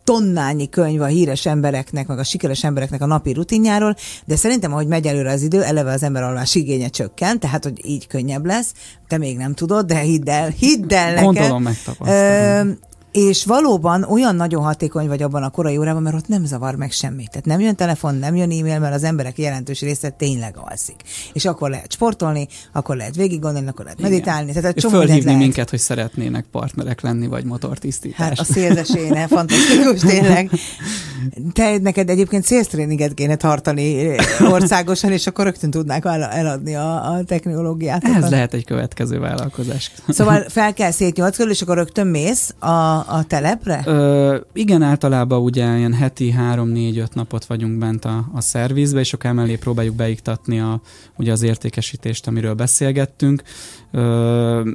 tonnányi 0.08 0.70
könyv 0.70 1.02
a 1.02 1.06
híres 1.06 1.46
embereknek, 1.46 2.08
meg 2.08 2.20
a 2.20 2.24
sikeres 2.24 2.64
embereknek 2.64 3.02
a 3.02 3.06
napi 3.06 3.34
rutinjáról, 3.34 3.96
de 4.26 4.36
szerintem, 4.36 4.72
ahogy 4.72 4.88
megy 4.88 5.08
előre 5.08 5.32
az 5.32 5.42
idő, 5.42 5.64
eleve 5.64 5.92
az 5.92 6.04
ember 6.04 6.24
alvás 6.24 6.56
igénye 6.56 6.88
csökken, 6.88 7.40
tehát, 7.40 7.64
hogy 7.64 7.86
így 7.86 8.08
könnyebb 8.08 8.46
lesz. 8.46 8.74
Te 9.08 9.18
még 9.18 9.38
nem 9.38 9.54
tudod, 9.54 9.86
de 9.86 10.00
hidd 10.00 10.30
el, 10.30 10.50
hidd 10.50 10.94
el 10.94 11.10
nekem. 11.10 11.24
Gondolom 11.24 11.64
megtapasztalom. 11.64 12.78
És 13.18 13.46
valóban 13.46 14.04
olyan 14.04 14.36
nagyon 14.36 14.64
hatékony 14.64 15.08
vagy 15.08 15.22
abban 15.22 15.44
a 15.44 15.50
korai 15.50 15.78
órában, 15.78 16.02
mert 16.02 16.16
ott 16.16 16.28
nem 16.28 16.46
zavar 16.46 16.76
meg 16.76 16.92
semmit. 16.92 17.30
Tehát 17.30 17.46
nem 17.46 17.60
jön 17.60 17.76
telefon, 17.76 18.16
nem 18.16 18.36
jön 18.36 18.52
e-mail, 18.52 18.80
mert 18.80 18.94
az 18.94 19.04
emberek 19.04 19.38
jelentős 19.38 19.82
része 19.82 20.10
tényleg 20.10 20.56
alszik. 20.58 20.96
És 21.34 21.46
akkor 21.46 21.70
lehet 21.70 21.92
sportolni, 21.92 22.48
akkor 22.74 22.96
lehet 22.96 23.16
végig 23.16 23.40
gondolni, 23.40 23.68
akkor 23.68 23.84
lehet 23.84 24.02
meditálni. 24.02 24.54
Tehát 24.54 24.76
és 24.76 24.86
fölhívni 24.90 25.24
lehet. 25.24 25.40
minket, 25.40 25.70
hogy 25.70 25.80
szeretnének 25.80 26.46
partnerek 26.52 27.02
lenni, 27.02 27.28
vagy 27.28 27.46
motortisztítás. 27.46 28.28
Hát 28.28 28.40
a 28.40 28.44
szélzeséne, 28.44 29.28
fantasztikus 29.28 30.00
tényleg. 30.00 30.50
Te 31.54 31.78
neked 31.78 32.10
egyébként 32.10 32.46
szélztréninget 32.46 33.14
kéne 33.14 33.36
tartani 33.36 34.16
országosan, 34.52 35.12
és 35.12 35.28
akkor 35.28 35.46
rögtön 35.46 35.70
tudnák 35.70 36.06
eladni 36.06 36.76
a, 36.76 37.12
a 37.12 37.24
technológiát. 37.24 38.04
Ez 38.04 38.30
lehet 38.30 38.54
egy 38.54 38.66
következő 38.66 39.20
vállalkozás. 39.20 39.92
Szóval 40.08 40.46
fel 40.50 40.74
kell 40.74 40.92
szét 40.92 41.16
nyolc 41.16 41.36
körül, 41.36 41.52
és 41.52 41.62
akkor 41.62 41.76
rögtön 41.76 42.08
mész 42.08 42.54
a, 42.60 43.06
a 43.08 43.24
telepre? 43.24 43.82
Ö, 43.86 44.38
igen, 44.54 44.82
általában 44.82 45.42
ugye 45.42 45.78
ilyen 45.78 45.94
heti 45.94 46.32
három-négy-öt 46.32 47.14
napot 47.14 47.46
vagyunk 47.46 47.78
bent 47.78 48.06
a, 48.06 48.30
a 48.34 48.42
szervizbe, 48.42 49.00
és 49.00 49.14
akkor 49.14 49.30
emellé 49.30 49.56
próbáljuk 49.56 49.96
beiktatni 49.96 50.60
a, 50.60 50.82
ugye 51.18 51.32
az 51.32 51.42
értékesítést, 51.42 52.28
amiről 52.28 52.54
beszélgettünk. 52.54 53.42
Ö, 53.92 54.70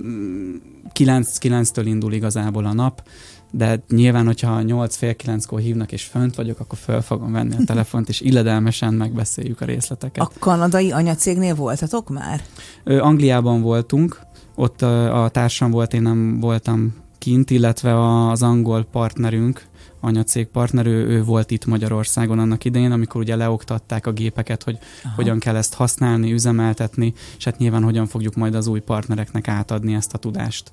9-9-től 0.95 1.83
indul 1.85 2.13
igazából 2.13 2.65
a 2.65 2.73
nap, 2.73 3.03
de 3.51 3.83
nyilván, 3.89 4.27
hogyha 4.27 4.63
8 4.63 4.97
fél 4.97 5.15
9-kor 5.25 5.61
hívnak 5.61 5.93
és 5.93 6.05
fönt 6.05 6.35
vagyok, 6.35 6.61
akkor 6.61 6.79
föl 6.79 7.01
fogom 7.01 7.33
venni 7.33 7.55
a 7.55 7.65
telefont, 7.65 8.09
és 8.09 8.21
illedelmesen 8.21 8.95
megbeszéljük 8.95 9.61
a 9.61 9.65
részleteket. 9.65 10.23
A 10.25 10.31
kanadai 10.39 10.93
anyacégnél 10.93 11.55
voltatok 11.55 12.09
már? 12.09 12.43
Ö, 12.85 13.01
Angliában 13.01 13.61
voltunk, 13.61 14.21
ott 14.55 14.83
a, 14.83 15.25
a 15.25 15.29
társam 15.29 15.71
volt, 15.71 15.95
én 15.95 16.03
nem 16.03 16.41
voltam 16.41 16.95
kint, 17.23 17.51
illetve 17.51 18.29
az 18.31 18.43
angol 18.43 18.85
partnerünk, 18.85 19.63
anyacég 20.01 20.47
partner, 20.47 20.87
ő, 20.87 21.07
ő 21.07 21.25
volt 21.25 21.51
itt 21.51 21.67
Magyarországon 21.67 22.39
annak 22.39 22.65
idején, 22.65 22.93
amikor 22.93 23.21
ugye 23.21 23.37
leoktatták 23.37 24.07
a 24.07 24.13
gépeket, 24.13 24.63
hogy 24.63 24.79
Aha. 25.05 25.15
hogyan 25.15 25.39
kell 25.39 25.57
ezt 25.57 25.75
használni, 25.75 26.33
üzemeltetni, 26.33 27.13
és 27.39 27.45
hát 27.45 27.59
nyilván 27.59 27.83
hogyan 27.83 28.07
fogjuk 28.07 28.35
majd 28.35 28.55
az 28.55 28.67
új 28.67 28.81
partnereknek 28.81 29.49
átadni 29.49 29.95
ezt 29.95 30.15
a 30.15 30.19
tudást. 30.19 30.71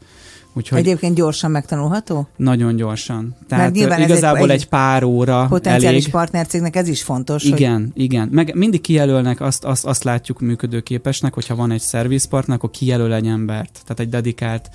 Úgyhogy 0.54 0.78
Egyébként 0.78 1.16
gyorsan 1.16 1.52
megtanulható? 1.52 2.28
Nagyon 2.36 2.76
gyorsan. 2.76 3.36
Tehát 3.48 3.76
igazából 3.76 4.52
egy, 4.52 4.62
egy 4.62 4.68
pár 4.68 5.04
óra 5.04 5.46
Potenciális 5.50 6.02
elég. 6.02 6.12
partnercégnek 6.12 6.76
ez 6.76 6.88
is 6.88 7.04
fontos. 7.04 7.44
Igen, 7.44 7.92
hogy... 7.94 8.04
igen. 8.04 8.30
Meg 8.32 8.56
mindig 8.56 8.82
kijelölnek, 8.82 9.42
azt, 9.42 9.64
azt, 9.64 9.86
azt 9.86 10.04
látjuk 10.04 10.40
működőképesnek, 10.40 11.34
hogyha 11.34 11.56
van 11.56 11.72
egy 11.72 11.82
szervizpartner, 11.82 12.56
akkor 12.56 12.70
kijelöl 12.70 13.14
egy 13.14 13.28
embert. 13.28 13.72
Tehát 13.84 14.00
egy 14.00 14.10
dedikált 14.10 14.70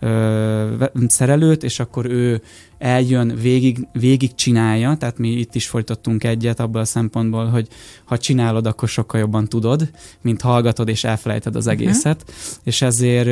ö, 0.00 0.84
szerelőt, 1.06 1.62
és 1.62 1.80
akkor 1.80 2.06
ő 2.06 2.42
eljön, 2.80 3.34
végig, 3.40 3.88
végig 3.92 4.34
csinálja, 4.34 4.96
tehát 4.96 5.18
mi 5.18 5.28
itt 5.28 5.54
is 5.54 5.68
folytattunk 5.68 6.24
egyet 6.24 6.60
abban 6.60 6.82
a 6.82 6.84
szempontból, 6.84 7.46
hogy 7.46 7.68
ha 8.04 8.18
csinálod, 8.18 8.66
akkor 8.66 8.88
sokkal 8.88 9.20
jobban 9.20 9.48
tudod, 9.48 9.90
mint 10.20 10.40
hallgatod 10.40 10.88
és 10.88 11.04
elfelejted 11.04 11.56
az 11.56 11.64
mhm. 11.64 11.74
egészet, 11.74 12.22
uh-huh. 12.22 12.56
és 12.62 12.82
ezért 12.82 13.28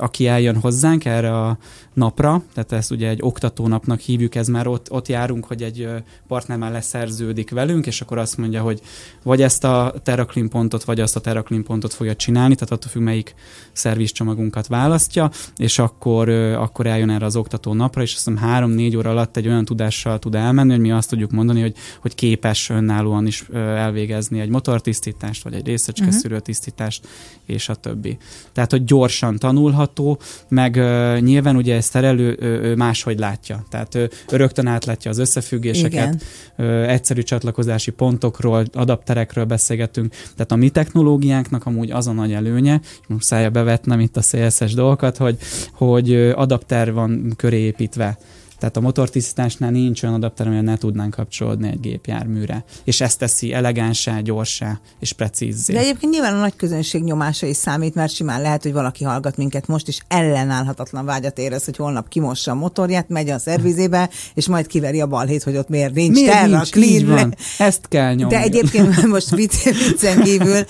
aki 0.00 0.26
eljön 0.26 0.60
hozzánk 0.60 1.04
erre 1.04 1.38
a 1.38 1.58
napra, 1.94 2.42
tehát 2.54 2.72
ezt 2.72 2.90
ugye 2.90 3.08
egy 3.08 3.18
oktatónapnak 3.22 4.00
hívjuk, 4.00 4.34
ez 4.34 4.48
már 4.48 4.66
ott, 4.66 4.90
ott 4.90 5.08
járunk, 5.08 5.44
hogy 5.44 5.62
egy 5.62 5.88
partner 6.28 6.58
már 6.58 6.72
leszerződik 6.72 7.50
velünk, 7.50 7.86
és 7.86 8.00
akkor 8.00 8.18
azt 8.18 8.36
mondja, 8.36 8.62
hogy 8.62 8.80
vagy 9.22 9.42
ezt 9.42 9.64
a 9.64 9.94
Terraklin 10.02 10.48
pontot, 10.48 10.84
vagy 10.84 11.00
azt 11.00 11.16
a 11.16 11.20
Terraklin 11.20 11.64
pontot 11.64 11.92
fogja 11.94 12.16
csinálni, 12.16 12.54
tehát 12.54 12.72
attól 12.72 12.90
függ, 12.90 13.02
melyik 13.02 13.34
szervizcsomagunkat 13.72 14.66
választja, 14.66 15.30
és 15.56 15.78
akkor, 15.78 16.28
akkor 16.28 16.86
eljön 16.86 17.10
erre 17.10 17.24
az 17.24 17.36
oktató 17.36 17.72
napra, 17.72 18.02
és 18.02 18.14
azt 18.14 18.24
hiszem 18.24 18.48
három 18.48 18.70
négy 18.84 18.96
óra 18.96 19.10
alatt 19.10 19.36
egy 19.36 19.46
olyan 19.46 19.64
tudással 19.64 20.18
tud 20.18 20.34
elmenni, 20.34 20.70
hogy 20.70 20.80
mi 20.80 20.90
azt 20.90 21.08
tudjuk 21.08 21.30
mondani, 21.30 21.60
hogy, 21.60 21.74
hogy 22.00 22.14
képes 22.14 22.70
önállóan 22.70 23.26
is 23.26 23.44
elvégezni 23.54 24.40
egy 24.40 24.48
motortisztítást, 24.48 25.42
vagy 25.42 25.54
egy 25.54 25.66
részecskeszűrő 25.66 26.40
tisztítást, 26.40 27.06
és 27.46 27.68
a 27.68 27.74
többi. 27.74 28.16
Tehát, 28.52 28.70
hogy 28.70 28.84
gyorsan 28.84 29.38
tanulható, 29.38 30.18
meg 30.48 30.74
uh, 30.74 31.20
nyilván 31.20 31.56
ugye 31.56 31.74
egy 31.74 31.82
szerelő 31.82 32.36
ő 32.40 32.74
máshogy 32.74 33.18
látja. 33.18 33.64
Tehát 33.70 33.94
ő, 33.94 34.10
rögtön 34.28 34.66
átlátja 34.66 35.10
az 35.10 35.18
összefüggéseket, 35.18 36.24
uh, 36.58 36.66
egyszerű 36.90 37.22
csatlakozási 37.22 37.90
pontokról, 37.90 38.64
adapterekről 38.72 39.44
beszélgetünk. 39.44 40.10
Tehát 40.10 40.52
a 40.52 40.56
mi 40.56 40.68
technológiánknak 40.68 41.66
amúgy 41.66 41.90
az 41.90 42.06
a 42.06 42.12
nagy 42.12 42.32
előnye, 42.32 42.80
most 43.06 43.26
szája 43.26 43.50
bevetnem 43.50 44.00
itt 44.00 44.16
a 44.16 44.20
CSS 44.20 44.74
dolgokat, 44.74 45.16
hogy, 45.16 45.38
hogy 45.72 46.14
adapter 46.14 46.92
van 46.92 47.32
köré 47.36 47.58
építve. 47.58 48.18
Tehát 48.58 48.76
a 48.76 48.80
motortisztításnál 48.80 49.70
nincs 49.70 50.02
olyan 50.02 50.14
adapter, 50.14 50.46
amilyen 50.46 50.64
ne 50.64 50.76
tudnánk 50.76 51.14
kapcsolódni 51.14 51.68
egy 51.68 51.80
gépjárműre. 51.80 52.64
És 52.84 53.00
ezt 53.00 53.18
teszi 53.18 53.52
elegánsá, 53.52 54.20
gyorsá 54.20 54.80
és 55.00 55.12
precízzé. 55.12 55.72
De 55.72 55.78
egyébként 55.78 56.12
nyilván 56.12 56.34
a 56.34 56.40
nagy 56.40 56.56
közönség 56.56 57.02
nyomása 57.02 57.46
is 57.46 57.56
számít, 57.56 57.94
mert 57.94 58.12
simán 58.12 58.42
lehet, 58.42 58.62
hogy 58.62 58.72
valaki 58.72 59.04
hallgat 59.04 59.36
minket 59.36 59.66
most, 59.66 59.88
is 59.88 59.98
ellenállhatatlan 60.08 61.04
vágyat 61.04 61.38
érez, 61.38 61.64
hogy 61.64 61.76
holnap 61.76 62.08
kimossa 62.08 62.50
a 62.50 62.54
motorját, 62.54 63.08
megy 63.08 63.28
a 63.28 63.38
szervizébe, 63.38 64.10
és 64.34 64.48
majd 64.48 64.66
kiveri 64.66 65.00
a 65.00 65.06
balhét, 65.06 65.42
hogy 65.42 65.56
ott 65.56 65.68
miért 65.68 65.94
nincs 65.94 66.14
miért 66.14 66.32
terra, 66.32 66.46
nincs, 66.46 66.70
clean. 66.70 67.06
Van. 67.06 67.34
Ezt 67.58 67.88
kell 67.88 68.14
nyomni. 68.14 68.34
De 68.34 68.40
egyébként 68.40 69.06
most 69.06 69.30
viccen 69.30 70.22
kívül, 70.22 70.64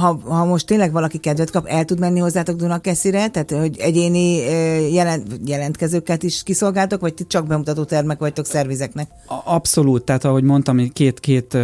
ha, 0.00 0.20
ha 0.24 0.44
most 0.44 0.66
tényleg 0.66 0.92
valaki 0.92 1.18
kedvet 1.18 1.50
kap, 1.50 1.66
el 1.66 1.84
tud 1.84 1.98
menni 1.98 2.18
hozzátok 2.18 2.56
Dunakeszire, 2.56 3.28
tehát 3.28 3.50
hogy 3.50 3.78
egyéni 3.78 4.36
jelent, 4.92 5.26
jelentkezőket 5.44 6.22
is 6.22 6.42
kiszolgáltok, 6.42 7.00
vagy 7.02 7.14
ti 7.14 7.26
csak 7.26 7.46
bemutató 7.46 7.84
termek 7.84 8.18
vagytok 8.18 8.46
szervizeknek? 8.46 9.10
Abszolút, 9.44 10.04
tehát 10.04 10.24
ahogy 10.24 10.42
mondtam, 10.42 10.92
két, 10.92 11.20
két, 11.20 11.58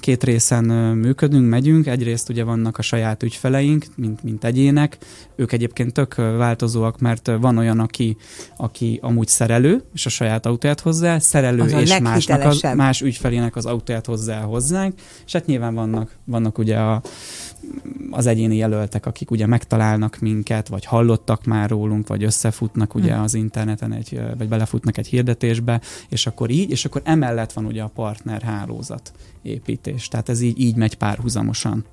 két 0.00 0.24
részen 0.24 0.64
működünk, 0.96 1.48
megyünk. 1.48 1.86
Egyrészt 1.86 2.28
ugye 2.28 2.44
vannak 2.44 2.78
a 2.78 2.82
saját 2.82 3.22
ügyfeleink, 3.22 3.84
mint, 3.94 4.22
mint 4.22 4.44
egyének. 4.44 4.98
Ők 5.36 5.52
egyébként 5.52 5.92
tök 5.92 6.14
változóak, 6.14 6.98
mert 6.98 7.30
van 7.40 7.58
olyan, 7.58 7.80
aki, 7.80 8.16
aki 8.56 8.98
amúgy 9.02 9.28
szerelő, 9.28 9.82
és 9.94 10.06
a 10.06 10.10
saját 10.10 10.46
autóját 10.46 10.80
hozzá, 10.80 11.18
szerelő 11.18 11.60
az 11.60 11.72
és 11.72 11.98
másnak 11.98 12.44
az, 12.44 12.66
más 12.74 13.00
ügyfelének 13.00 13.56
az 13.56 13.66
autóját 13.66 14.06
hozzá 14.06 14.40
hozzánk, 14.40 14.94
és 15.26 15.32
hát 15.32 15.46
nyilván 15.46 15.74
vannak, 15.74 16.16
vannak 16.24 16.58
ugye 16.58 16.76
a 16.76 17.02
az 18.10 18.26
egyéni 18.26 18.56
jelöltek, 18.56 19.06
akik 19.06 19.30
ugye 19.30 19.46
megtalálnak 19.46 20.18
minket, 20.18 20.68
vagy 20.68 20.84
hallottak 20.84 21.44
már 21.44 21.70
rólunk, 21.70 22.06
vagy 22.08 22.24
összefutnak 22.24 22.94
ugye 22.94 23.12
hmm. 23.14 23.22
az 23.22 23.34
interneten, 23.34 23.92
egy, 23.92 24.20
vagy 24.38 24.48
belefutnak 24.48 24.98
egy 24.98 25.06
hirdetésbe, 25.06 25.80
és 26.08 26.26
akkor 26.26 26.50
így, 26.50 26.70
és 26.70 26.84
akkor 26.84 27.00
emellett 27.04 27.52
van 27.52 27.64
ugye 27.64 27.82
a 27.82 27.90
partner 27.94 28.42
hálózat 28.42 29.12
építés. 29.42 30.08
Tehát 30.08 30.28
ez 30.28 30.40
így, 30.40 30.60
így 30.60 30.76
megy 30.76 30.96
párhuzamosan. 30.96 31.84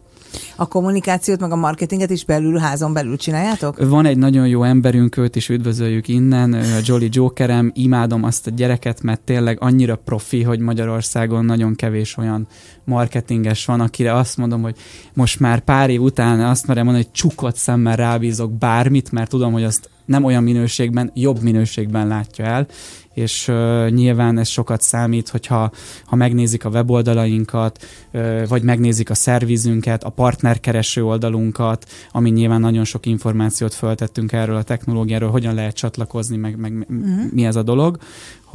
A 0.55 0.67
kommunikációt, 0.67 1.39
meg 1.39 1.51
a 1.51 1.55
marketinget 1.55 2.09
is 2.09 2.25
belül, 2.25 2.57
házon 2.57 2.93
belül 2.93 3.17
csináljátok? 3.17 3.87
Van 3.89 4.05
egy 4.05 4.17
nagyon 4.17 4.47
jó 4.47 4.63
emberünk, 4.63 5.17
őt 5.17 5.35
is 5.35 5.49
üdvözöljük 5.49 6.07
innen, 6.07 6.53
a 6.53 6.79
Jolly 6.83 7.09
Jokerem, 7.11 7.71
imádom 7.75 8.23
azt 8.23 8.47
a 8.47 8.51
gyereket, 8.51 9.01
mert 9.01 9.21
tényleg 9.21 9.57
annyira 9.61 9.95
profi, 9.95 10.43
hogy 10.43 10.59
Magyarországon 10.59 11.45
nagyon 11.45 11.75
kevés 11.75 12.17
olyan 12.17 12.47
marketinges 12.83 13.65
van, 13.65 13.79
akire 13.79 14.13
azt 14.15 14.37
mondom, 14.37 14.61
hogy 14.61 14.75
most 15.13 15.39
már 15.39 15.59
pár 15.59 15.89
év 15.89 16.01
után 16.01 16.39
azt 16.39 16.67
merem 16.67 16.83
mondani, 16.83 17.05
hogy 17.05 17.13
csukott 17.13 17.55
szemmel 17.55 17.95
rábízok 17.95 18.51
bármit, 18.51 19.11
mert 19.11 19.29
tudom, 19.29 19.51
hogy 19.51 19.63
azt 19.63 19.89
nem 20.05 20.23
olyan 20.23 20.43
minőségben, 20.43 21.11
jobb 21.13 21.41
minőségben 21.41 22.07
látja 22.07 22.45
el, 22.45 22.67
és 23.13 23.47
uh, 23.47 23.89
nyilván 23.89 24.37
ez 24.37 24.47
sokat 24.47 24.81
számít, 24.81 25.29
hogyha 25.29 25.71
ha 26.05 26.15
megnézik 26.15 26.65
a 26.65 26.69
weboldalainkat, 26.69 27.85
uh, 28.11 28.47
vagy 28.47 28.63
megnézik 28.63 29.09
a 29.09 29.13
szervizünket, 29.13 30.03
a 30.03 30.09
partnerkereső 30.09 31.05
oldalunkat, 31.05 31.85
ami 32.11 32.29
nyilván 32.29 32.61
nagyon 32.61 32.83
sok 32.83 33.05
információt 33.05 33.73
föltettünk 33.73 34.31
erről 34.31 34.55
a 34.55 34.63
technológiáról, 34.63 35.29
hogyan 35.29 35.53
lehet 35.53 35.75
csatlakozni, 35.75 36.37
meg, 36.37 36.57
meg 36.57 36.73
uh-huh. 36.73 37.31
mi 37.31 37.45
ez 37.45 37.55
a 37.55 37.63
dolog, 37.63 37.97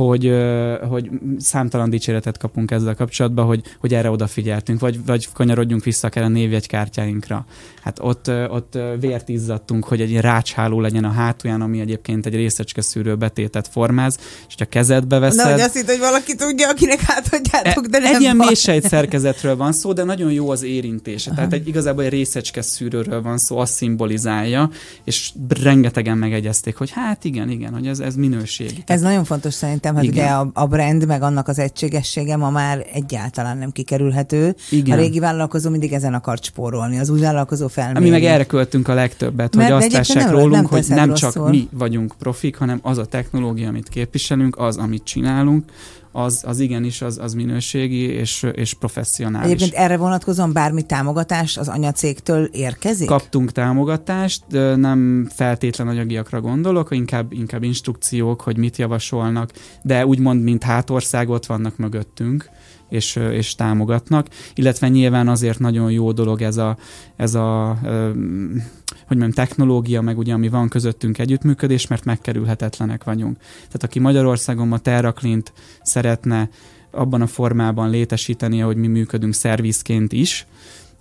hogy, 0.05 0.33
hogy 0.89 1.11
számtalan 1.39 1.91
dicséretet 1.91 2.39
kapunk 2.39 2.71
ezzel 2.71 2.95
kapcsolatban, 2.95 3.47
hogy, 3.47 3.63
hogy 3.81 3.95
erre 3.95 4.11
odafigyeltünk, 4.11 4.81
vagy, 4.81 5.05
vagy 5.07 5.29
kanyarodjunk 5.33 5.85
vissza 5.85 6.07
akár 6.07 6.25
a 6.25 6.29
névjegykártyáinkra. 6.29 7.47
Hát 7.83 7.99
ott, 8.01 8.31
ott 8.49 8.79
vért 9.01 9.29
izzadtunk, 9.29 9.85
hogy 9.85 10.01
egy 10.01 10.21
rácsháló 10.21 10.81
legyen 10.81 11.05
a 11.05 11.11
hátulján, 11.11 11.61
ami 11.61 11.81
egyébként 11.81 12.27
egy 12.27 12.35
részecske 12.35 12.81
szűrő 12.81 13.17
betétet 13.17 13.69
formáz, 13.69 14.19
és 14.49 14.55
ha 14.59 14.65
kezedbe 14.65 15.19
veszed... 15.19 15.45
Na, 15.45 15.53
hogy 15.53 15.61
azt 15.61 15.77
hitt, 15.77 15.87
hogy 15.87 15.99
valaki 15.99 16.35
tudja, 16.35 16.69
akinek 16.69 17.01
átadjátok, 17.07 17.87
de 17.87 17.99
nem 17.99 18.15
Egy 18.15 18.21
ilyen 18.21 18.37
mélysejt 18.37 18.89
szerkezetről 18.89 19.57
van 19.57 19.73
szó, 19.73 19.93
de 19.93 20.05
nagyon 20.05 20.33
jó 20.33 20.51
az 20.51 20.63
érintése. 20.63 21.31
Tehát 21.31 21.53
egy, 21.53 21.69
igazából 21.69 22.05
egy 22.05 22.11
részecske 22.11 22.63
szűrőről 22.63 23.23
van 23.23 23.39
szó, 23.39 23.59
azt 23.59 23.75
szimbolizálja, 23.75 24.71
és 25.05 25.33
rengetegen 25.63 26.19
megegyezték, 26.19 26.77
hogy 26.77 26.91
hát 26.91 27.25
igen, 27.25 27.51
igen, 27.51 27.73
hogy 27.73 27.87
ez, 27.87 27.99
ez 27.99 28.15
minőség. 28.15 28.83
Ez 28.87 29.01
nagyon 29.01 29.25
fontos 29.25 29.55
szerintem 29.55 29.88
szerintem, 29.95 30.25
hát 30.27 30.45
ugye 30.45 30.53
a, 30.57 30.63
a 30.63 30.67
brand, 30.67 31.07
meg 31.07 31.23
annak 31.23 31.49
az 31.49 31.59
egységessége 31.59 32.37
ma 32.37 32.51
már 32.51 32.87
egyáltalán 32.93 33.59
nem 33.59 33.71
kikerülhető. 33.71 34.57
Igen. 34.71 34.99
A 34.99 35.01
régi 35.01 35.19
vállalkozó 35.19 35.71
mindig 35.71 35.93
ezen 35.93 36.15
akart 36.15 36.45
spórolni, 36.45 36.99
az 36.99 37.09
új 37.09 37.21
vállalkozó 37.21 37.69
felmérni. 37.69 38.05
Mi 38.05 38.11
meg 38.11 38.25
erre 38.25 38.45
költünk 38.45 38.89
a 38.89 38.95
legtöbbet, 38.95 39.57
Mert 39.57 39.73
hogy 39.73 39.83
azt 39.83 39.93
lássák 39.93 40.31
rólunk, 40.31 40.53
nem 40.53 40.65
hogy 40.65 40.85
nem 40.89 41.09
rosszul. 41.09 41.31
csak 41.31 41.49
mi 41.51 41.69
vagyunk 41.73 42.15
profik, 42.19 42.57
hanem 42.57 42.79
az 42.83 42.99
a 42.99 43.05
technológia, 43.05 43.69
amit 43.69 43.89
képviselünk, 43.89 44.59
az, 44.59 44.77
amit 44.77 45.05
csinálunk, 45.05 45.65
az, 46.19 46.43
az 46.47 46.59
igenis 46.59 47.03
az, 47.03 47.19
az 47.19 47.35
minőségi 47.35 48.03
és, 48.03 48.47
és 48.53 48.75
professzionális. 48.75 49.47
Egyébként 49.53 49.75
erre 49.75 49.97
vonatkozóan 49.97 50.53
bármi 50.53 50.83
támogatás 50.83 51.57
az 51.57 51.69
anyacégtől 51.69 52.45
érkezik? 52.45 53.07
Kaptunk 53.07 53.53
támogatást, 53.53 54.43
nem 54.77 55.29
feltétlen 55.35 55.89
anyagiakra 55.89 56.41
gondolok, 56.41 56.89
inkább, 56.91 57.33
inkább 57.33 57.63
instrukciók, 57.63 58.41
hogy 58.41 58.57
mit 58.57 58.77
javasolnak, 58.77 59.53
de 59.83 60.07
úgymond, 60.07 60.43
mint 60.43 60.63
hátország 60.63 61.29
ott 61.29 61.47
vannak 61.47 61.77
mögöttünk 61.77 62.51
és, 62.89 63.17
és 63.17 63.55
támogatnak, 63.55 64.27
illetve 64.55 64.89
nyilván 64.89 65.29
azért 65.29 65.59
nagyon 65.59 65.91
jó 65.91 66.13
dolog 66.13 66.43
ez 66.43 66.57
a, 66.57 66.77
ez 67.17 67.35
a 67.35 67.79
hogy 69.07 69.17
mondjam, 69.17 69.47
technológia, 69.47 70.01
meg 70.01 70.19
ugye 70.19 70.33
ami 70.33 70.49
van 70.49 70.69
közöttünk 70.69 71.19
együttműködés, 71.19 71.87
mert 71.87 72.05
megkerülhetetlenek 72.05 73.05
vagyunk. 73.05 73.37
Tehát 73.39 73.83
aki 73.83 73.99
Magyarországon 73.99 74.69
ma 74.69 74.79
Terraklint 74.79 75.53
szeretne 75.83 76.49
abban 76.91 77.23
a 77.23 77.27
formában 77.27 77.91
létesíteni, 77.91 78.59
hogy 78.59 78.77
mi 78.77 78.87
működünk 78.87 79.35
szervizként 79.35 80.13
is, 80.13 80.47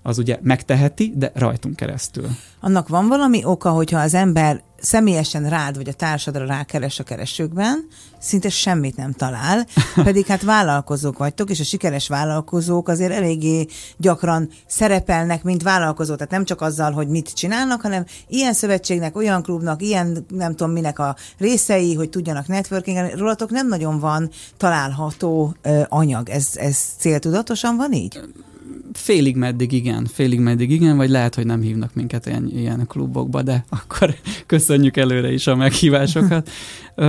az 0.02 0.18
ugye 0.18 0.40
megteheti, 0.42 1.14
de 1.16 1.32
rajtunk 1.36 1.76
keresztül. 1.76 2.28
Annak 2.60 2.88
van 2.88 3.08
valami 3.08 3.46
oka, 3.46 3.70
hogyha 3.70 4.00
az 4.00 4.14
ember 4.14 4.62
személyesen 4.80 5.50
rád 5.50 5.76
vagy 5.76 5.90
a 5.90 5.94
társadra 5.94 6.46
rákeres 6.46 7.00
a 7.00 7.04
keresőkben, 7.04 7.88
szinte 8.20 8.50
semmit 8.50 8.96
nem 8.96 9.12
talál, 9.12 9.66
pedig 10.04 10.26
hát 10.26 10.42
vállalkozók 10.42 11.18
vagytok, 11.18 11.50
és 11.50 11.60
a 11.60 11.64
sikeres 11.64 12.08
vállalkozók 12.08 12.88
azért 12.88 13.12
eléggé 13.12 13.66
gyakran 13.98 14.50
szerepelnek, 14.68 15.44
mint 15.44 15.64
vállalkozó, 15.64 16.16
tehát 16.16 16.32
nem 16.32 16.46
csak 16.46 16.62
azzal, 16.62 16.92
hogy 16.92 17.08
mit 17.08 17.34
csinálnak, 17.34 17.82
hanem 17.82 18.06
ilyen 18.28 18.54
szövetségnek, 18.54 19.16
olyan 19.16 19.42
klubnak, 19.42 19.82
ilyen 19.82 20.26
nem 20.30 20.56
tudom 20.56 20.74
minek 20.74 21.00
a 21.00 21.16
részei, 21.38 21.94
hogy 21.94 22.10
tudjanak 22.10 22.48
networking 22.48 23.18
rólatok 23.18 23.50
nem 23.50 23.68
nagyon 23.68 24.00
van 24.00 24.30
található 24.58 25.56
ö, 25.62 25.82
anyag. 25.88 26.30
Ez, 26.30 26.48
ez 26.56 26.78
céltudatosan 26.98 27.76
van 27.76 27.94
így? 27.94 28.20
Félig 28.98 29.36
meddig 29.36 29.72
igen, 29.72 30.06
félig 30.06 30.40
meddig 30.40 30.72
igen, 30.72 30.98
vagy 30.98 31.10
lehet, 31.10 31.36
hogy 31.36 31.46
nem 31.46 31.62
hívnak 31.62 31.94
minket 31.94 32.26
ilyen, 32.26 32.50
ilyen 32.54 32.88
klubokba, 32.88 33.42
de 33.42 33.66
akkor 33.82 34.16
köszönjük 34.46 34.98
előre 34.98 35.32
is 35.32 35.48
a 35.48 35.56
meghívásokat. 35.56 36.50
Ö, 36.96 37.06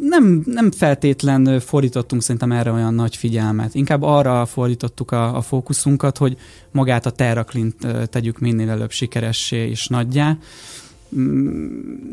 nem, 0.00 0.42
nem 0.44 0.70
feltétlen 0.70 1.60
fordítottunk 1.60 2.22
szerintem 2.22 2.52
erre 2.52 2.72
olyan 2.72 2.94
nagy 2.94 3.16
figyelmet. 3.16 3.74
Inkább 3.74 4.02
arra 4.02 4.46
fordítottuk 4.46 5.10
a, 5.10 5.36
a 5.36 5.40
fókuszunkat, 5.40 6.18
hogy 6.18 6.36
magát 6.70 7.06
a 7.06 7.10
Terraklint 7.10 7.86
tegyük 8.10 8.38
minél 8.38 8.70
előbb 8.70 8.90
sikeressé 8.90 9.68
és 9.68 9.86
nagyjá 9.86 10.38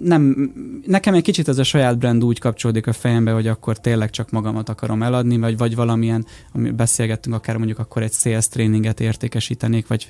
nem, 0.02 0.52
nekem 0.86 1.14
egy 1.14 1.24
kicsit 1.24 1.48
ez 1.48 1.58
a 1.58 1.64
saját 1.64 1.98
brand 1.98 2.24
úgy 2.24 2.40
kapcsolódik 2.40 2.88
a 2.88 2.94
fejembe, 2.94 3.32
hogy 3.32 3.48
akkor 3.48 3.80
tényleg 3.80 4.10
csak 4.10 4.30
magamat 4.32 4.70
akarom 4.70 5.04
eladni, 5.04 5.38
vagy, 5.38 5.58
vagy 5.58 5.76
valamilyen, 5.76 6.26
ami 6.52 6.72
beszélgettünk, 6.72 7.36
akár 7.36 7.58
mondjuk 7.58 7.80
akkor 7.80 8.02
egy 8.02 8.14
sales 8.14 8.48
tréninget 8.48 9.00
értékesítenék, 9.00 9.88
vagy, 9.88 10.10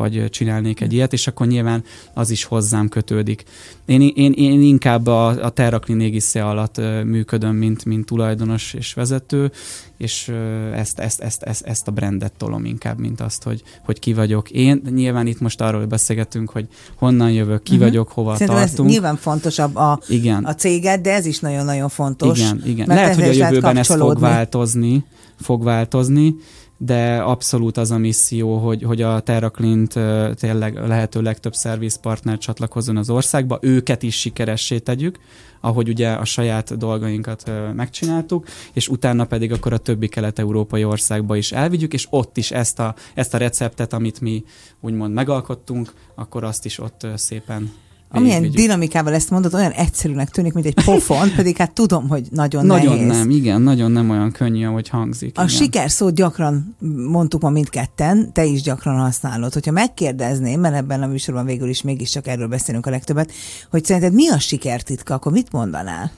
vagy 0.00 0.30
csinálnék 0.30 0.80
egy 0.80 0.92
ilyet, 0.92 1.12
és 1.12 1.26
akkor 1.26 1.46
nyilván 1.46 1.84
az 2.14 2.30
is 2.30 2.44
hozzám 2.44 2.88
kötődik. 2.88 3.44
Én, 3.86 4.00
én, 4.00 4.32
én 4.32 4.62
inkább 4.62 5.06
a, 5.06 5.26
a 5.26 5.50
Terraklin 5.50 6.00
égisze 6.00 6.44
alatt 6.44 6.80
működöm, 7.04 7.56
mint, 7.56 7.84
mint 7.84 8.06
tulajdonos 8.06 8.74
és 8.74 8.94
vezető, 8.94 9.52
és 9.96 10.32
ezt, 10.74 10.98
ezt, 10.98 11.20
ezt, 11.20 11.42
ezt, 11.42 11.62
ezt 11.62 11.88
a 11.88 11.90
brandet 11.90 12.32
tolom 12.32 12.64
inkább, 12.64 12.98
mint 12.98 13.20
azt, 13.20 13.42
hogy, 13.42 13.62
hogy 13.84 13.98
ki 13.98 14.12
vagyok 14.12 14.50
én. 14.50 14.82
Nyilván 14.90 15.26
itt 15.26 15.40
most 15.40 15.60
arról 15.60 15.86
beszélgetünk, 15.86 16.50
hogy 16.50 16.66
honnan 16.94 17.32
jövök, 17.32 17.62
ki 17.62 17.72
uh-huh. 17.72 17.88
vagyok, 17.88 18.08
hova 18.08 18.32
Szerintem 18.36 18.56
tartunk. 18.56 18.88
ez 18.88 18.94
nyilván 18.94 19.16
fontosabb 19.16 19.76
a, 19.76 20.00
igen. 20.08 20.44
a 20.44 20.54
céged, 20.54 21.00
de 21.00 21.12
ez 21.12 21.26
is 21.26 21.38
nagyon-nagyon 21.38 21.88
fontos. 21.88 22.38
Igen, 22.38 22.62
igen. 22.64 22.86
Lehet, 22.86 23.14
hogy 23.14 23.28
a 23.28 23.32
jövőben 23.32 23.76
ez 23.76 23.86
fog 23.86 24.18
változni, 24.18 25.04
fog 25.40 25.64
változni, 25.64 26.34
de 26.82 27.18
abszolút 27.18 27.76
az 27.76 27.90
a 27.90 27.98
misszió, 27.98 28.56
hogy, 28.56 28.82
hogy 28.82 29.02
a 29.02 29.20
TerraClint 29.20 29.92
tényleg 30.34 30.86
lehető 30.86 31.20
legtöbb 31.22 31.54
szervizpartner 31.54 32.38
csatlakozzon 32.38 32.96
az 32.96 33.10
országba, 33.10 33.58
őket 33.60 34.02
is 34.02 34.20
sikeressé 34.20 34.78
tegyük, 34.78 35.18
ahogy 35.60 35.88
ugye 35.88 36.10
a 36.10 36.24
saját 36.24 36.76
dolgainkat 36.76 37.50
megcsináltuk, 37.74 38.46
és 38.72 38.88
utána 38.88 39.24
pedig 39.24 39.52
akkor 39.52 39.72
a 39.72 39.78
többi 39.78 40.08
kelet-európai 40.08 40.84
országba 40.84 41.36
is 41.36 41.52
elvigyük, 41.52 41.92
és 41.92 42.06
ott 42.10 42.36
is 42.36 42.50
ezt 42.50 42.78
a, 42.78 42.94
ezt 43.14 43.34
a 43.34 43.38
receptet, 43.38 43.92
amit 43.92 44.20
mi 44.20 44.44
úgymond 44.80 45.14
megalkottunk, 45.14 45.92
akkor 46.14 46.44
azt 46.44 46.64
is 46.64 46.78
ott 46.78 47.06
szépen 47.14 47.72
Amilyen 48.12 48.40
vigyük. 48.40 48.56
dinamikával 48.56 49.14
ezt 49.14 49.30
mondod, 49.30 49.54
olyan 49.54 49.70
egyszerűnek 49.70 50.30
tűnik, 50.30 50.52
mint 50.52 50.66
egy 50.66 50.84
pofon, 50.84 51.32
pedig 51.36 51.56
hát 51.56 51.72
tudom, 51.72 52.08
hogy 52.08 52.26
nagyon, 52.30 52.66
nagyon 52.66 52.94
nehéz. 52.94 53.08
nem, 53.08 53.30
igen, 53.30 53.62
nagyon 53.62 53.90
nem 53.90 54.10
olyan 54.10 54.32
könnyű, 54.32 54.66
ahogy 54.66 54.88
hangzik. 54.88 55.38
A 55.38 55.42
igen. 55.42 55.56
siker 55.56 55.90
szót 55.90 56.14
gyakran 56.14 56.76
mondtuk 57.08 57.40
ma 57.40 57.50
mindketten, 57.50 58.32
te 58.32 58.44
is 58.44 58.62
gyakran 58.62 58.98
használod. 58.98 59.52
Hogyha 59.52 59.70
megkérdezném, 59.70 60.60
mert 60.60 60.74
ebben 60.74 61.02
a 61.02 61.06
műsorban 61.06 61.44
végül 61.44 61.68
is 61.68 61.82
mégiscsak 61.82 62.26
erről 62.26 62.48
beszélünk 62.48 62.86
a 62.86 62.90
legtöbbet, 62.90 63.32
hogy 63.70 63.84
szerinted 63.84 64.14
mi 64.14 64.28
a 64.28 64.38
sikertitka, 64.38 65.14
akkor 65.14 65.32
mit 65.32 65.52
mondanál? 65.52 66.12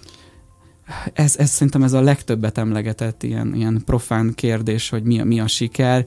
Ez, 1.12 1.36
ez 1.36 1.50
szerintem 1.50 1.82
ez 1.82 1.92
a 1.92 2.00
legtöbbet 2.00 2.58
emlegetett 2.58 3.22
ilyen, 3.22 3.54
ilyen 3.54 3.82
profán 3.84 4.32
kérdés, 4.34 4.88
hogy 4.88 5.02
mi 5.02 5.20
a, 5.20 5.24
mi 5.24 5.40
a 5.40 5.46
siker 5.46 6.06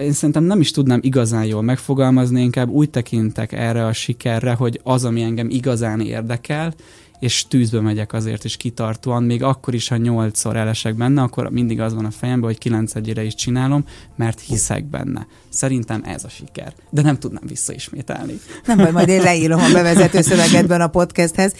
én 0.00 0.12
szerintem 0.12 0.44
nem 0.44 0.60
is 0.60 0.70
tudnám 0.70 1.00
igazán 1.02 1.44
jól 1.44 1.62
megfogalmazni, 1.62 2.42
inkább 2.42 2.68
úgy 2.68 2.90
tekintek 2.90 3.52
erre 3.52 3.86
a 3.86 3.92
sikerre, 3.92 4.52
hogy 4.52 4.80
az, 4.82 5.04
ami 5.04 5.22
engem 5.22 5.50
igazán 5.50 6.00
érdekel, 6.00 6.74
és 7.18 7.46
tűzbe 7.48 7.80
megyek 7.80 8.12
azért 8.12 8.44
is 8.44 8.56
kitartóan, 8.56 9.22
még 9.22 9.42
akkor 9.42 9.74
is, 9.74 9.88
ha 9.88 9.96
nyolcszor 9.96 10.56
elesek 10.56 10.94
benne, 10.94 11.22
akkor 11.22 11.50
mindig 11.50 11.80
az 11.80 11.94
van 11.94 12.04
a 12.04 12.10
fejemben, 12.10 12.48
hogy 12.48 12.58
kilenc 12.58 12.94
egyére 12.94 13.22
is 13.22 13.34
csinálom, 13.34 13.84
mert 14.16 14.40
hiszek 14.40 14.84
benne. 14.84 15.26
Szerintem 15.48 16.02
ez 16.04 16.24
a 16.24 16.28
siker. 16.28 16.72
De 16.90 17.02
nem 17.02 17.18
tudnám 17.18 17.42
visszaismételni. 17.46 18.40
Nem 18.66 18.76
baj, 18.76 18.90
majd 18.90 19.08
én 19.08 19.22
leírom 19.22 19.60
a 19.60 19.72
bevezető 19.72 20.20
szövegedben 20.20 20.80
a 20.80 20.88
podcasthez. 20.88 21.54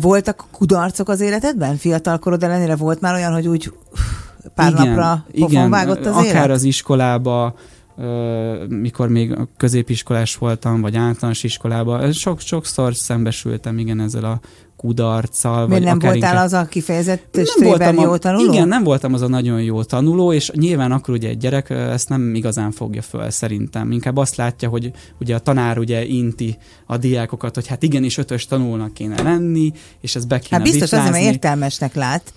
Voltak 0.00 0.44
kudarcok 0.50 1.08
az 1.08 1.20
életedben? 1.20 1.76
Fiatal 1.76 2.18
korod 2.18 2.42
ellenére 2.42 2.76
volt 2.76 3.00
már 3.00 3.14
olyan, 3.14 3.32
hogy 3.32 3.48
úgy 3.48 3.72
pár 4.54 4.72
igen, 4.72 4.86
napra 4.86 5.26
igen, 5.30 5.70
vágott 5.70 6.06
az 6.06 6.16
akár 6.16 6.44
élet? 6.44 6.50
az 6.50 6.62
iskolába, 6.62 7.54
mikor 8.68 9.08
még 9.08 9.36
középiskolás 9.56 10.36
voltam, 10.36 10.80
vagy 10.80 10.96
általános 10.96 11.42
iskolában, 11.42 12.12
sok, 12.12 12.40
sokszor 12.40 12.94
szembesültem 12.94 13.78
igen 13.78 14.00
ezzel 14.00 14.24
a 14.24 14.40
kudarccal. 14.76 15.66
Miért 15.66 15.84
nem 15.84 15.98
voltál 15.98 16.16
inkább... 16.16 16.44
az 16.44 16.52
a 16.52 16.64
kifejezett 16.64 17.38
voltam 17.56 17.98
jó 17.98 18.16
tanuló? 18.16 18.52
Igen, 18.52 18.68
nem 18.68 18.82
voltam 18.82 19.14
az 19.14 19.22
a 19.22 19.28
nagyon 19.28 19.62
jó 19.62 19.82
tanuló, 19.82 20.32
és 20.32 20.50
nyilván 20.50 20.92
akkor 20.92 21.14
ugye 21.14 21.28
egy 21.28 21.36
gyerek 21.36 21.70
ezt 21.70 22.08
nem 22.08 22.34
igazán 22.34 22.70
fogja 22.70 23.02
föl 23.02 23.30
szerintem. 23.30 23.90
Inkább 23.90 24.16
azt 24.16 24.36
látja, 24.36 24.68
hogy 24.68 24.90
ugye 25.20 25.34
a 25.34 25.38
tanár 25.38 25.78
ugye 25.78 26.04
inti 26.04 26.56
a 26.86 26.96
diákokat, 26.96 27.54
hogy 27.54 27.66
hát 27.66 27.82
igenis 27.82 28.18
ötös 28.18 28.46
tanulnak 28.46 28.94
kéne 28.94 29.22
lenni, 29.22 29.72
és 30.00 30.16
ez 30.16 30.24
be 30.24 30.38
kéne 30.38 30.56
Hát 30.56 30.62
biztos 30.62 30.90
vitrázni. 30.90 31.08
azért, 31.08 31.24
mert 31.24 31.34
értelmesnek 31.34 31.94
lát 31.94 32.32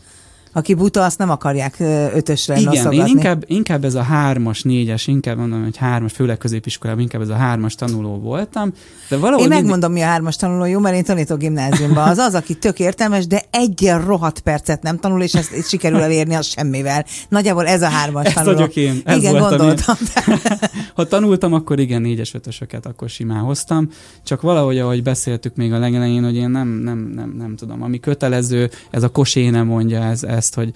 aki 0.58 0.74
buta, 0.74 1.04
azt 1.04 1.18
nem 1.18 1.30
akarják 1.30 1.76
ötösre 2.14 2.56
Igen, 2.56 2.66
noszogatni. 2.66 2.98
én 2.98 3.06
inkább, 3.06 3.44
inkább 3.48 3.84
ez 3.84 3.96
a 3.96 4.02
hármas, 4.02 4.62
négyes, 4.62 5.08
inkább 5.08 5.38
mondom, 5.38 5.64
hogy 5.64 5.78
hármas, 5.78 6.12
főleg 6.12 6.38
középiskolában 6.38 7.02
inkább 7.02 7.22
ez 7.22 7.30
a 7.30 7.36
hármas 7.36 7.76
tanuló 7.76 8.20
voltam. 8.20 8.74
De 9.10 9.18
valahogy 9.18 9.44
én 9.44 9.50
megmondom, 9.50 9.92
mindig... 9.92 10.06
mi 10.06 10.10
a 10.10 10.12
hármas 10.12 10.36
tanuló, 10.36 10.66
jó, 10.66 10.80
mert 10.80 10.96
én 10.96 11.04
tanítok 11.04 11.40
gimnáziumban. 11.40 12.08
Az 12.08 12.18
az, 12.18 12.34
aki 12.34 12.54
tök 12.54 12.80
értelmes, 12.80 13.28
de 13.28 13.44
egyen 13.52 14.06
rohadt 14.06 14.40
percet 14.40 14.82
nem 14.82 14.98
tanul, 14.98 15.22
és 15.22 15.34
ezt, 15.34 15.54
ezt 15.54 15.70
sikerül 15.70 16.00
elérni 16.00 16.36
az 16.36 16.46
semmivel. 16.46 17.06
Nagyjából 17.30 17.68
ez 17.68 17.82
a 17.82 17.90
hármas 17.90 18.26
ez 18.26 18.34
tanuló. 18.34 18.54
vagyok 18.54 18.76
én. 18.76 19.02
Ez 19.06 19.18
igen, 19.18 19.38
gondoltam. 19.38 19.96
Én. 20.28 20.40
ha 20.96 21.08
tanultam, 21.08 21.54
akkor 21.54 21.80
igen, 21.80 22.02
négyes, 22.02 22.34
ötösöket 22.34 22.86
akkor 22.86 23.10
simán 23.10 23.40
hoztam. 23.40 23.90
Csak 24.24 24.42
valahogy, 24.42 24.78
ahogy 24.78 25.04
beszéltük 25.04 25.56
még 25.56 25.74
a 25.74 25.80
legelején, 25.80 26.24
hogy 26.24 26.36
én 26.36 26.50
nem, 26.50 26.68
nem, 26.68 27.12
nem, 27.16 27.34
nem 27.38 27.56
tudom. 27.56 27.84
Ami 27.84 28.00
kötelező, 28.00 28.70
ez 28.92 29.04
a 29.04 29.10
kosé 29.10 29.50
nem 29.50 29.66
mondja 29.66 30.04
ez, 30.04 30.24
ez 30.24 30.47
ezt, 30.48 30.56
hogy 30.56 30.72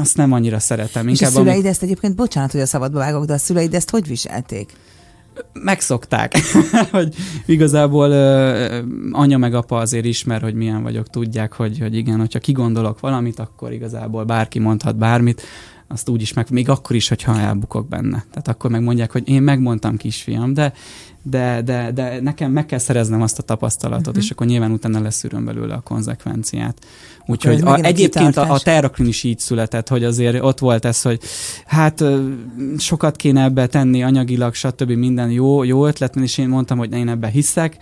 azt 0.00 0.16
nem 0.16 0.32
annyira 0.32 0.58
szeretem. 0.58 1.08
Inkább 1.08 1.30
és 1.30 1.36
a 1.36 1.38
szüleid 1.38 1.58
ami... 1.58 1.68
ezt 1.68 1.82
egyébként, 1.82 2.14
bocsánat, 2.14 2.52
hogy 2.52 2.60
a 2.60 2.66
szabadba 2.66 2.98
vágok, 2.98 3.24
de 3.24 3.32
a 3.32 3.38
szüleid 3.38 3.74
ezt 3.74 3.90
hogy 3.90 4.06
viselték? 4.06 4.72
megszokták, 5.52 6.34
hogy 6.90 7.14
igazából 7.46 8.08
uh, 8.08 9.20
anya 9.20 9.36
meg 9.36 9.54
apa 9.54 9.76
azért 9.76 10.04
ismer, 10.04 10.42
hogy 10.42 10.54
milyen 10.54 10.82
vagyok, 10.82 11.10
tudják, 11.10 11.52
hogy, 11.52 11.78
hogy 11.78 11.96
igen, 11.96 12.18
hogyha 12.18 12.38
kigondolok 12.38 13.00
valamit, 13.00 13.38
akkor 13.38 13.72
igazából 13.72 14.24
bárki 14.24 14.58
mondhat 14.58 14.96
bármit, 14.96 15.42
azt 15.88 16.08
úgy 16.08 16.22
is 16.22 16.32
meg, 16.32 16.50
még 16.50 16.68
akkor 16.68 16.96
is, 16.96 17.08
hogyha 17.08 17.38
elbukok 17.38 17.88
benne. 17.88 18.24
Tehát 18.30 18.48
akkor 18.48 18.70
megmondják, 18.70 19.12
hogy 19.12 19.28
én 19.28 19.42
megmondtam 19.42 19.96
kisfiam, 19.96 20.54
de 20.54 20.72
de, 21.26 21.62
de, 21.62 21.90
de 21.92 22.20
nekem 22.20 22.52
meg 22.52 22.66
kell 22.66 22.78
szereznem 22.78 23.22
azt 23.22 23.38
a 23.38 23.42
tapasztalatot, 23.42 24.06
uh-huh. 24.06 24.22
és 24.22 24.30
akkor 24.30 24.46
nyilván 24.46 24.70
utána 24.70 25.00
leszűröm 25.00 25.44
belőle 25.44 25.74
a 25.74 25.80
konzekvenciát. 25.80 26.86
Úgyhogy 27.26 27.60
a, 27.60 27.78
egyébként 27.82 28.36
a, 28.36 28.52
a 28.52 28.58
Terraklin 28.58 29.08
is 29.08 29.22
így 29.22 29.38
született, 29.38 29.88
hogy 29.88 30.04
azért 30.04 30.42
ott 30.42 30.58
volt 30.58 30.84
ez, 30.84 31.02
hogy 31.02 31.20
hát 31.66 32.04
sokat 32.78 33.16
kéne 33.16 33.42
ebbe 33.42 33.66
tenni 33.66 34.02
anyagilag, 34.02 34.54
stb. 34.54 34.90
minden 34.90 35.30
jó, 35.30 35.62
jó 35.62 35.86
ötlet, 35.86 36.16
és 36.16 36.38
én 36.38 36.48
mondtam, 36.48 36.78
hogy 36.78 36.92
én 36.92 37.08
ebbe 37.08 37.28
hiszek, 37.28 37.76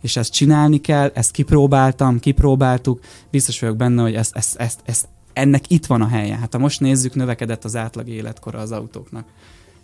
és 0.00 0.16
ezt 0.16 0.32
csinálni 0.32 0.80
kell, 0.80 1.10
ezt 1.14 1.30
kipróbáltam, 1.30 2.18
kipróbáltuk, 2.18 3.00
biztos 3.30 3.60
vagyok 3.60 3.76
benne, 3.76 4.02
hogy 4.02 4.14
ezt, 4.14 4.36
ezt, 4.36 4.56
ezt, 4.56 4.80
ezt 4.84 5.06
ennek 5.34 5.70
itt 5.70 5.86
van 5.86 6.02
a 6.02 6.08
helye. 6.08 6.36
Hát 6.36 6.52
ha 6.52 6.58
most 6.58 6.80
nézzük, 6.80 7.14
növekedett 7.14 7.64
az 7.64 7.76
átlag 7.76 8.08
életkora 8.08 8.58
az 8.58 8.72
autóknak 8.72 9.24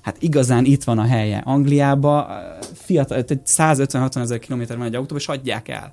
hát 0.00 0.16
igazán 0.18 0.64
itt 0.64 0.84
van 0.84 0.98
a 0.98 1.04
helye. 1.04 1.42
Angliába 1.44 2.28
fiatal, 2.74 3.24
150-60 3.46 4.20
ezer 4.20 4.38
kilométer 4.38 4.76
van 4.76 4.86
egy 4.86 4.94
autó, 4.94 5.16
és 5.16 5.28
adják 5.28 5.68
el. 5.68 5.92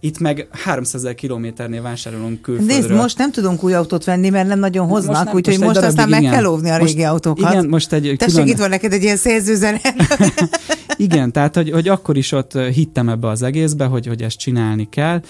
Itt 0.00 0.18
meg 0.18 0.48
300 0.50 0.94
ezer 0.94 1.14
kilométernél 1.14 1.82
vásárolunk 1.82 2.40
külföldről. 2.40 2.76
Nézd, 2.76 2.90
most 2.90 3.18
nem 3.18 3.32
tudunk 3.32 3.64
új 3.64 3.74
autót 3.74 4.04
venni, 4.04 4.28
mert 4.28 4.48
nem 4.48 4.58
nagyon 4.58 4.86
hoznak, 4.86 5.34
úgyhogy 5.34 5.58
most, 5.58 5.74
most 5.74 5.86
aztán 5.86 6.08
meg 6.08 6.20
igen. 6.20 6.32
kell 6.32 6.44
óvni 6.44 6.70
a 6.70 6.76
régi 6.76 6.94
most, 6.94 7.06
autókat. 7.06 7.52
Igen, 7.52 7.66
most 7.66 7.92
egy 7.92 8.14
Tessék, 8.18 8.34
külön... 8.34 8.48
itt 8.48 8.58
van 8.58 8.68
neked 8.68 8.92
egy 8.92 9.02
ilyen 9.02 9.16
szerzőzene. 9.16 9.80
Igen, 10.96 11.32
tehát 11.32 11.54
hogy, 11.54 11.70
hogy 11.70 11.88
akkor 11.88 12.16
is 12.16 12.32
ott 12.32 12.58
hittem 12.58 13.08
ebbe 13.08 13.28
az 13.28 13.42
egészbe, 13.42 13.84
hogy, 13.84 14.06
hogy 14.06 14.22
ezt 14.22 14.38
csinálni 14.38 14.88
kell, 14.88 15.20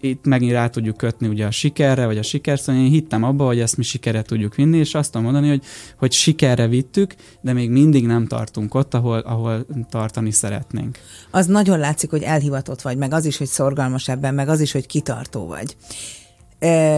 itt 0.00 0.24
megint 0.24 0.52
rá 0.52 0.68
tudjuk 0.68 0.96
kötni 0.96 1.28
ugye 1.28 1.46
a 1.46 1.50
sikerre, 1.50 2.06
vagy 2.06 2.18
a 2.18 2.22
sikerszön. 2.22 2.74
Én 2.74 2.90
hittem 2.90 3.22
abba, 3.22 3.44
hogy 3.44 3.60
ezt 3.60 3.76
mi 3.76 3.82
sikerre 3.82 4.22
tudjuk 4.22 4.54
vinni, 4.54 4.78
és 4.78 4.94
azt 4.94 5.10
tudom 5.10 5.24
mondani, 5.24 5.48
hogy, 5.48 5.62
hogy 5.96 6.12
sikerre 6.12 6.66
vittük, 6.66 7.14
de 7.40 7.52
még 7.52 7.70
mindig 7.70 8.06
nem 8.06 8.26
tartunk 8.26 8.74
ott, 8.74 8.94
ahol, 8.94 9.18
ahol 9.18 9.66
tartani 9.90 10.30
szeretnénk. 10.30 10.98
Az 11.30 11.46
nagyon 11.46 11.78
látszik, 11.78 12.10
hogy 12.10 12.22
elhivatott 12.22 12.82
vagy, 12.82 12.96
meg 12.96 13.12
az 13.12 13.24
is, 13.24 13.36
hogy 13.36 13.46
szorgalmas 13.46 14.08
ebben, 14.08 14.34
meg 14.34 14.48
az 14.48 14.60
is, 14.60 14.72
hogy 14.72 14.86
kitartó 14.86 15.46
vagy 15.46 15.76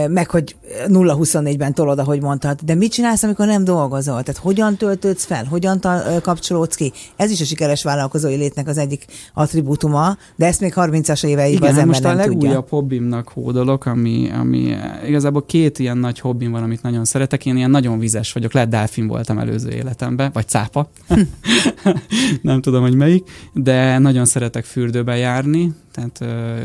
meg 0.09 0.29
hogy 0.29 0.55
0-24-ben 0.87 1.73
tolod, 1.73 1.99
ahogy 1.99 2.21
mondtad, 2.21 2.59
de 2.61 2.75
mit 2.75 2.91
csinálsz, 2.91 3.23
amikor 3.23 3.45
nem 3.45 3.63
dolgozol? 3.63 4.23
Tehát 4.23 4.41
hogyan 4.41 4.75
töltődsz 4.75 5.25
fel, 5.25 5.45
hogyan 5.45 5.79
kapcsolódsz 6.21 6.75
ki? 6.75 6.93
Ez 7.15 7.31
is 7.31 7.41
a 7.41 7.43
sikeres 7.45 7.83
vállalkozói 7.83 8.35
létnek 8.35 8.67
az 8.67 8.77
egyik 8.77 9.05
attribútuma, 9.33 10.17
de 10.35 10.45
ezt 10.45 10.59
még 10.59 10.73
30-as 10.75 11.25
éveiben 11.25 11.69
az 11.69 11.69
ember 11.69 11.85
most 11.85 12.03
nem 12.03 12.11
a 12.11 12.15
legújabb 12.15 12.39
tudja. 12.39 12.65
hobbimnak 12.69 13.29
hódolok, 13.29 13.85
ami, 13.85 14.29
ami 14.39 14.75
igazából 15.07 15.45
két 15.45 15.79
ilyen 15.79 15.97
nagy 15.97 16.19
hobbim 16.19 16.51
van, 16.51 16.63
amit 16.63 16.81
nagyon 16.81 17.05
szeretek. 17.05 17.45
Én 17.45 17.57
ilyen 17.57 17.69
nagyon 17.69 17.99
vizes 17.99 18.33
vagyok, 18.33 18.53
lehet 18.53 18.69
delfin 18.69 19.07
voltam 19.07 19.37
előző 19.37 19.69
életemben, 19.69 20.29
vagy 20.33 20.47
cápa. 20.47 20.89
nem 22.41 22.61
tudom, 22.61 22.81
hogy 22.81 22.95
melyik, 22.95 23.29
de 23.53 23.97
nagyon 23.97 24.25
szeretek 24.25 24.65
fürdőbe 24.65 25.15
járni, 25.15 25.73
tehát 25.95 26.21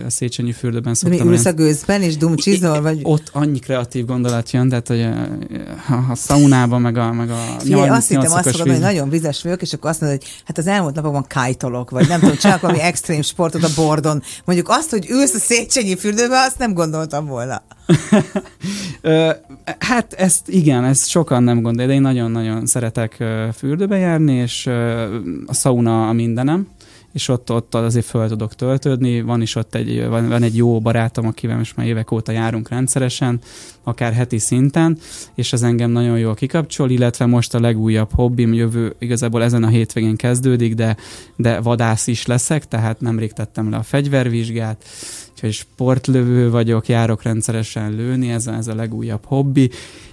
a 0.06 0.10
Széchenyi 0.10 0.52
fürdőben 0.52 0.94
szoktam. 0.94 1.18
De 1.18 1.24
mi 1.24 1.30
ülsz 1.30 1.44
a 1.44 1.52
gőzben 1.52 2.02
és 2.02 2.16
dumcsizol? 2.16 2.82
Vagy? 2.82 3.00
Ott 3.02 3.30
annyi 3.32 3.58
kreatív 3.58 4.04
gondolat 4.04 4.50
jön, 4.50 4.68
tehát 4.68 4.88
hogy 4.88 5.00
a, 5.88 6.10
a 6.10 6.14
szaunában, 6.14 6.80
meg 6.80 6.96
a, 6.96 7.12
meg 7.12 7.30
a 7.30 7.36
Figyelj, 7.58 7.88
azt 7.88 8.08
hittem, 8.08 8.32
azt 8.32 8.50
fogod, 8.50 8.68
hogy 8.68 8.80
nagyon 8.80 9.08
vizes 9.08 9.42
vagyok, 9.42 9.62
és 9.62 9.72
akkor 9.72 9.90
azt 9.90 10.00
mondod, 10.00 10.18
hogy 10.18 10.30
hát 10.44 10.58
az 10.58 10.66
elmúlt 10.66 10.94
napokban 10.94 11.26
kájtolok, 11.26 11.90
vagy 11.90 12.08
nem 12.08 12.20
tudom, 12.20 12.36
csak 12.36 12.60
valami 12.60 12.80
extrém 12.80 13.22
sportot 13.22 13.62
a 13.62 13.68
bordon. 13.76 14.22
Mondjuk 14.44 14.68
azt, 14.68 14.90
hogy 14.90 15.06
ülsz 15.10 15.34
a 15.34 15.38
Széchenyi 15.38 15.96
fürdőben, 15.96 16.44
azt 16.46 16.58
nem 16.58 16.74
gondoltam 16.74 17.26
volna. 17.26 17.62
hát 19.78 20.12
ezt 20.12 20.48
igen, 20.48 20.84
ezt 20.84 21.08
sokan 21.08 21.42
nem 21.42 21.62
gondolják, 21.62 21.88
de 21.88 21.94
én 21.94 22.00
nagyon-nagyon 22.00 22.66
szeretek 22.66 23.24
fürdőbe 23.56 23.96
járni, 23.96 24.34
és 24.34 24.66
a 25.46 25.54
szauna 25.54 26.08
a 26.08 26.12
mindenem 26.12 26.68
és 27.12 27.28
ott, 27.28 27.52
ott 27.52 27.74
azért 27.74 28.06
föl 28.06 28.28
tudok 28.28 28.54
töltődni. 28.54 29.20
Van 29.20 29.42
is 29.42 29.54
ott 29.54 29.74
egy, 29.74 30.06
van, 30.06 30.28
van 30.28 30.42
egy 30.42 30.56
jó 30.56 30.80
barátom, 30.80 31.26
akivel 31.26 31.56
most 31.56 31.76
már 31.76 31.86
évek 31.86 32.10
óta 32.10 32.32
járunk 32.32 32.68
rendszeresen, 32.68 33.40
akár 33.82 34.12
heti 34.12 34.38
szinten, 34.38 34.98
és 35.34 35.52
ez 35.52 35.62
engem 35.62 35.90
nagyon 35.90 36.18
jól 36.18 36.34
kikapcsol, 36.34 36.90
illetve 36.90 37.26
most 37.26 37.54
a 37.54 37.60
legújabb 37.60 38.10
hobbim 38.12 38.52
jövő, 38.52 38.94
igazából 38.98 39.42
ezen 39.42 39.62
a 39.62 39.68
hétvégén 39.68 40.16
kezdődik, 40.16 40.74
de, 40.74 40.96
de 41.36 41.60
vadász 41.60 42.06
is 42.06 42.26
leszek, 42.26 42.68
tehát 42.68 43.00
nemrég 43.00 43.32
tettem 43.32 43.70
le 43.70 43.76
a 43.76 43.82
fegyvervizsgát, 43.82 44.84
úgyhogy 45.32 45.52
sportlövő 45.52 46.50
vagyok, 46.50 46.88
járok 46.88 47.22
rendszeresen 47.22 47.92
lőni, 47.92 48.30
ez 48.30 48.46
a, 48.46 48.52
ez 48.52 48.66
a 48.66 48.74
legújabb 48.74 49.24
hobbi, 49.24 49.70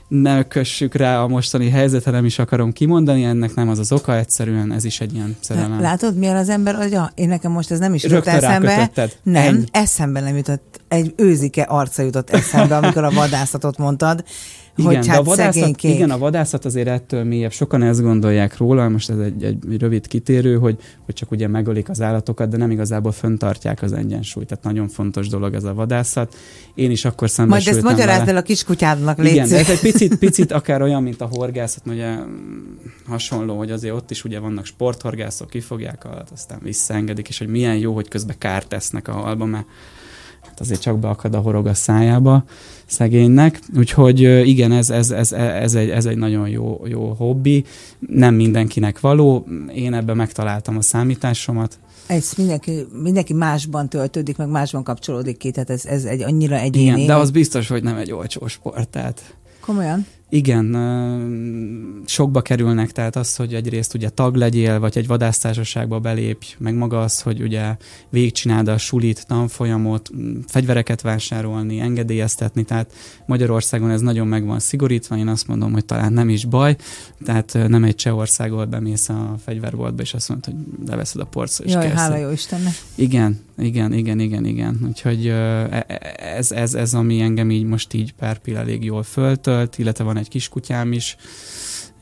ne 0.08 0.44
kössük 0.44 0.96
rá 0.96 1.22
a 1.22 1.28
mostani 1.28 1.70
helyzetre, 1.70 2.12
nem 2.12 2.26
is 2.26 2.40
akarom 2.40 2.72
kimondani, 2.72 3.24
ennek 3.24 3.56
nem 3.56 3.70
az 3.70 3.80
az 3.80 3.92
oka, 3.92 4.16
egyszerűen 4.16 4.72
ez 4.72 4.84
is 4.84 5.02
egy 5.02 5.14
ilyen 5.14 5.36
szerelem. 5.40 5.82
Látod, 5.82 6.18
milyen 6.18 6.36
az 6.36 6.50
ember, 6.50 6.76
hogy 6.76 6.92
ja, 6.92 7.12
én 7.16 7.28
nekem 7.28 7.52
most 7.52 7.72
ez 7.72 7.80
nem 7.80 7.94
is 7.94 8.04
jutott 8.04 8.26
eszembe. 8.26 8.92
Nem, 9.24 9.44
Ennyi. 9.44 9.64
eszembe 9.72 10.20
nem 10.20 10.36
jutott, 10.36 10.80
egy 10.88 11.14
őzike 11.18 11.62
arca 11.62 12.02
jutott 12.02 12.30
eszembe, 12.30 12.78
amikor 12.78 13.04
a 13.04 13.12
vadászatot 13.12 13.78
mondtad. 13.78 14.24
Igen, 14.78 14.96
hogy 14.96 15.08
hát 15.08 15.18
a 15.20 15.24
vadászat, 15.24 15.84
igen, 15.84 16.10
a 16.10 16.18
vadászat 16.18 16.66
azért 16.66 16.88
ettől 16.88 17.24
mélyebb. 17.24 17.52
Sokan 17.52 17.84
ezt 17.84 18.02
gondolják 18.02 18.58
róla, 18.58 18.90
most 18.90 19.10
ez 19.10 19.18
egy, 19.18 19.44
egy 19.44 19.80
rövid 19.80 20.08
kitérő, 20.08 20.58
hogy, 20.58 20.78
hogy 21.06 21.16
csak 21.16 21.32
ugye 21.32 21.48
megölik 21.48 21.90
az 21.90 22.02
állatokat, 22.02 22.50
de 22.50 22.58
nem 22.58 22.72
igazából 22.72 23.12
föntartják 23.12 23.82
az 23.82 23.94
egyensúlyt. 23.94 24.48
Tehát 24.48 24.64
nagyon 24.64 24.88
fontos 24.88 25.28
dolog 25.28 25.54
ez 25.54 25.64
a 25.64 25.74
vadászat. 25.74 26.36
Én 26.76 26.92
is 26.92 27.06
akkor 27.06 27.30
szembesültem 27.30 27.74
Majd 27.74 27.86
ezt 27.86 27.98
magyarázd 27.98 28.30
el 28.30 28.38
a 28.38 28.42
kiskutyádnak, 28.42 29.18
légy 29.18 29.32
Igen, 29.32 29.50
de 29.50 29.58
ez 29.58 29.70
egy 29.70 29.80
picit, 29.80 30.16
picit 30.26 30.52
akár 30.52 30.82
olyan, 30.82 31.04
mint 31.04 31.22
a 31.22 31.30
horgászat, 31.32 31.84
ugye 31.86 32.16
hasonló, 33.08 33.58
hogy 33.58 33.72
azért 33.72 33.94
ott 33.94 34.12
is 34.12 34.24
ugye 34.24 34.40
vannak 34.40 34.66
sporthorgászok, 34.66 35.50
kifogják 35.50 36.06
a 36.06 36.08
halat, 36.08 36.30
aztán 36.34 36.60
visszaengedik, 36.64 37.28
és 37.28 37.38
hogy 37.38 37.48
milyen 37.48 37.78
jó, 37.78 37.94
hogy 37.94 38.08
közben 38.08 38.36
kárt 38.38 38.68
tesznek 38.68 39.08
a 39.08 39.12
halba, 39.12 39.46
mert 39.46 39.66
hát 40.58 40.66
azért 40.66 40.82
csak 40.82 41.00
beakad 41.00 41.36
a 41.36 41.40
horog 41.40 41.66
a 41.66 41.74
szájába 41.74 42.44
szegénynek. 42.86 43.60
Úgyhogy 43.78 44.20
igen, 44.48 44.72
ez, 44.72 44.90
ez, 44.90 45.12
ez, 45.12 45.32
ez, 45.32 45.76
egy, 45.76 45.90
ez 45.90 46.06
egy 46.06 46.18
nagyon 46.18 46.50
jó, 46.50 46.82
jó 46.86 47.14
hobbi. 47.18 47.64
Nem 48.00 48.36
mindenkinek 48.36 49.00
való. 49.00 49.48
Én 49.76 49.94
ebben 49.94 50.16
megtaláltam 50.16 50.78
a 50.78 50.82
számításomat. 50.82 51.78
Ez 52.08 52.34
mindenki, 52.38 52.88
mindenki 53.04 53.34
másban 53.34 53.90
töltődik, 53.90 54.38
meg 54.38 54.50
másban 54.50 54.84
kapcsolódik 54.84 55.38
ki, 55.38 55.52
tehát 55.52 55.70
ez, 55.70 55.86
ez 55.86 56.04
egy 56.04 56.22
annyira 56.22 56.56
egyéni. 56.56 56.86
Igen, 56.86 57.06
de 57.06 57.16
az 57.16 57.32
biztos, 57.32 57.68
hogy 57.68 57.84
nem 57.84 57.98
egy 57.98 58.12
olcsó 58.12 58.48
sport. 58.48 58.90
Tehát 58.90 59.36
Komolyan? 59.60 60.06
Igen, 60.30 60.78
sokba 62.06 62.42
kerülnek, 62.42 62.92
tehát 62.92 63.16
az, 63.16 63.36
hogy 63.36 63.54
egyrészt 63.54 63.94
ugye 63.94 64.10
tag 64.10 64.36
legyél, 64.36 64.80
vagy 64.80 64.98
egy 64.98 65.08
vadásztársaságba 65.08 66.00
belépj, 66.00 66.56
meg 66.58 66.76
maga 66.76 67.02
az, 67.02 67.22
hogy 67.22 67.42
ugye 67.42 67.76
végigcsináld 68.10 68.68
a 68.68 68.78
sulit, 68.78 69.28
tanfolyamot, 69.28 70.10
fegyvereket 70.48 71.02
vásárolni, 71.02 71.80
engedélyeztetni, 71.80 72.64
tehát 72.64 72.94
Magyarországon 73.26 73.90
ez 73.90 74.02
nagyon 74.02 74.28
meg 74.28 74.46
van 74.46 74.60
szigorítva, 74.60 75.18
én 75.18 75.28
azt 75.28 75.48
mondom, 75.48 75.72
hogy 75.72 75.86
talán 75.86 76.14
nem 76.14 76.30
is 76.30 76.46
baj, 76.46 76.76
tehát 77.26 77.58
nem 77.68 77.84
egy 77.84 77.96
Csehországból 77.96 78.66
bemész 78.66 79.10
a 79.10 79.36
fegyverboltba, 79.44 80.02
és 80.02 80.14
azt 80.14 80.30
mondod, 80.30 80.46
hogy 80.46 80.88
leveszed 80.88 81.22
a 81.22 81.26
porcot, 81.26 81.66
és 81.66 81.72
Jaj, 81.74 81.90
hála 81.90 82.18
jó 82.18 82.30
Istennek. 82.30 82.74
Igen, 82.96 83.40
igen, 83.58 83.94
igen, 83.94 84.20
igen, 84.20 84.46
igen. 84.46 84.80
Úgyhogy 84.88 85.28
e, 85.28 85.86
ez, 86.18 86.52
ez, 86.52 86.74
ez, 86.74 86.94
ami 86.94 87.20
engem 87.20 87.52
így 87.52 87.64
most 87.64 87.94
így 87.94 88.14
pár 88.14 88.38
pillanat 88.38 88.68
elég 88.68 88.84
jól 88.84 89.04
föltölt, 89.04 89.78
illetve 89.78 90.04
van 90.04 90.17
egy 90.18 90.30
kis 90.30 90.50
kutyám 90.50 90.92
is, 90.92 91.18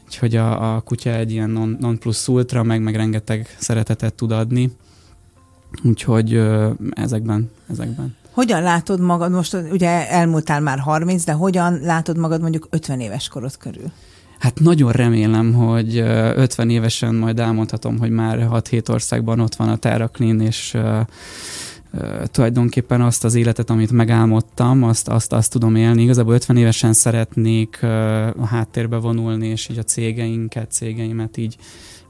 úgyhogy 0.06 0.36
a, 0.36 0.76
a 0.76 0.82
kutya 0.82 1.10
egy 1.10 1.32
ilyen 1.32 1.50
non, 1.50 1.78
non 1.80 2.00
plus 2.00 2.28
ultra, 2.28 2.64
meg, 2.64 2.82
meg 2.82 2.96
rengeteg 2.96 3.56
szeretetet 3.60 4.14
tud 4.14 4.32
adni. 4.32 4.72
Úgyhogy 5.84 6.42
ezekben, 6.92 7.52
ezekben. 7.70 8.16
Hogyan 8.32 8.62
látod 8.62 9.00
magad, 9.00 9.32
most 9.32 9.54
ugye 9.54 10.10
elmúltál 10.10 10.60
már 10.60 10.80
30, 10.80 11.24
de 11.24 11.32
hogyan 11.32 11.80
látod 11.82 12.18
magad 12.18 12.42
mondjuk 12.42 12.68
50 12.70 13.00
éves 13.00 13.28
korod 13.28 13.58
körül? 13.58 13.92
Hát 14.40 14.60
nagyon 14.60 14.92
remélem, 14.92 15.54
hogy 15.54 15.98
50 15.98 16.70
évesen 16.70 17.16
majd 17.16 17.40
elmondhatom, 17.40 17.98
hogy 17.98 18.10
már 18.10 18.48
6-7 18.52 18.90
országban 18.90 19.40
ott 19.40 19.56
van 19.56 19.70
a 19.70 19.76
Terra 19.76 20.08
Clean, 20.08 20.42
és 20.42 20.78
tulajdonképpen 22.32 23.02
azt 23.02 23.24
az 23.24 23.36
életet, 23.36 23.70
amit 23.70 23.92
megálmodtam, 23.92 24.84
azt, 24.84 25.08
azt, 25.08 25.34
azt 25.34 25.52
tudom 25.52 25.76
élni. 25.76 26.02
Igazából 26.02 26.34
50 26.34 26.58
évesen 26.58 26.94
szeretnék 26.94 27.84
a 28.38 28.46
háttérbe 28.46 28.98
vonulni, 28.98 29.48
és 29.48 29.70
így 29.70 29.78
a 29.78 29.84
cégeinket, 29.84 30.72
cégeimet 30.72 31.38
így 31.38 31.56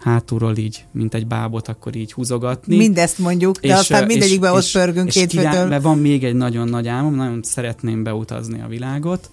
hátulról 0.05 0.57
így, 0.57 0.86
mint 0.91 1.13
egy 1.13 1.27
bábot, 1.27 1.67
akkor 1.67 1.95
így 1.95 2.13
húzogatni. 2.13 2.77
Mindezt 2.77 3.17
mondjuk, 3.17 3.59
de 3.59 3.67
és, 3.67 3.73
aztán 3.73 4.05
mindegyikben 4.05 4.53
ott 4.53 4.71
pörgünk 4.71 5.09
hétfőtől. 5.11 5.65
Mert 5.65 5.83
van 5.83 5.97
még 5.97 6.23
egy 6.23 6.36
nagyon 6.36 6.67
nagy 6.67 6.88
álmom, 6.88 7.15
nagyon 7.15 7.39
szeretném 7.43 8.03
beutazni 8.03 8.61
a 8.61 8.67
világot, 8.67 9.29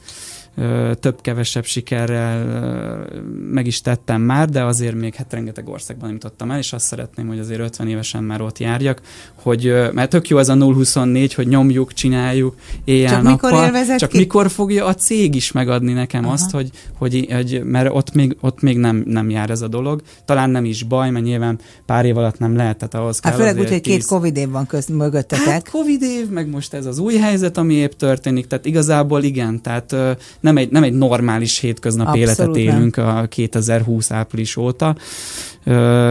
több-kevesebb 1.01 1.65
sikerrel 1.65 2.45
meg 3.51 3.67
is 3.67 3.81
tettem 3.81 4.21
már, 4.21 4.49
de 4.49 4.65
azért 4.65 4.95
még 4.95 5.15
hát 5.15 5.33
rengeteg 5.33 5.69
országban 5.69 6.05
nem 6.05 6.15
jutottam 6.15 6.51
el, 6.51 6.59
és 6.59 6.73
azt 6.73 6.87
szeretném, 6.87 7.27
hogy 7.27 7.39
azért 7.39 7.61
50 7.61 7.89
évesen 7.89 8.25
már 8.25 8.41
ott 8.41 8.59
járjak, 8.59 9.01
hogy, 9.35 9.75
mert 9.93 10.11
tök 10.11 10.29
jó 10.29 10.39
ez 10.39 10.49
a 10.49 10.55
024, 10.55 11.35
hogy 11.35 11.47
nyomjuk, 11.47 11.93
csináljuk 11.93 12.57
éjjel-nappal. 12.85 13.51
Csak 13.51 13.73
mikor 13.73 13.97
Csak 13.97 14.11
ki? 14.11 14.19
mikor 14.19 14.51
fogja 14.51 14.87
a 14.87 14.95
cég 14.95 15.35
is 15.35 15.53
megadni 15.53 15.93
nekem 15.93 16.25
Aha. 16.25 16.33
azt, 16.33 16.51
hogy, 16.51 16.71
hogy, 16.99 17.27
hogy, 17.31 17.63
mert 17.65 17.91
ott 17.93 18.13
még, 18.13 18.37
ott 18.41 18.61
még 18.61 18.79
nem, 18.79 19.03
nem 19.07 19.31
jár 19.31 19.51
ez 19.51 19.61
a 19.61 19.69
dolog. 19.69 20.03
Talán 20.25 20.51
nem 20.51 20.65
is 20.65 20.83
baj, 20.83 21.11
mert 21.11 21.25
nyilván 21.25 21.59
pár 21.87 22.05
év 22.05 22.17
alatt 22.17 22.39
nem 22.39 22.57
lehet, 22.57 22.77
tehát 22.77 22.95
ahhoz 22.95 23.21
hát 23.23 23.33
kell 23.33 23.41
főleg 23.41 23.59
úgy, 23.59 23.69
hogy 23.69 23.81
két 23.81 24.07
Covid 24.07 24.37
év 24.37 24.51
van 24.51 24.67
közt 24.67 24.89
mögöttetek. 24.89 25.47
Hát 25.47 25.71
Covid 25.71 26.03
év, 26.03 26.29
meg 26.29 26.49
most 26.49 26.75
ez 26.75 26.87
az 26.87 26.99
új 26.99 27.17
helyzet, 27.17 27.57
ami 27.57 27.75
épp 27.75 27.93
történik, 27.93 28.47
tehát 28.47 28.67
igazából 28.67 29.23
igen, 29.23 29.63
tehát 29.63 29.97
nem 30.43 30.57
egy, 30.57 30.71
nem 30.71 30.83
egy 30.83 30.93
normális 30.93 31.59
hétköznapi 31.59 32.23
Abszolút 32.23 32.57
életet 32.57 32.75
élünk 32.75 32.97
nem. 32.97 33.17
a 33.17 33.27
2020 33.27 34.11
április 34.11 34.57
óta. 34.57 34.97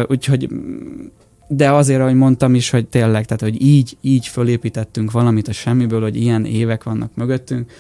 Úgyhogy 0.08 0.50
de 1.48 1.72
azért, 1.72 2.00
ahogy 2.02 2.16
mondtam 2.16 2.56
is, 2.56 2.70
hogy 2.70 2.88
tényleg, 2.88 3.26
tehát 3.26 3.42
hogy 3.42 3.62
így, 3.62 3.98
így 4.02 4.28
fölépítettünk 4.28 5.12
valamit 5.12 5.48
a 5.48 5.52
semmiből, 5.52 6.02
hogy 6.02 6.16
ilyen 6.16 6.46
évek 6.46 6.84
vannak 6.84 7.12
mögöttünk, 7.16 7.72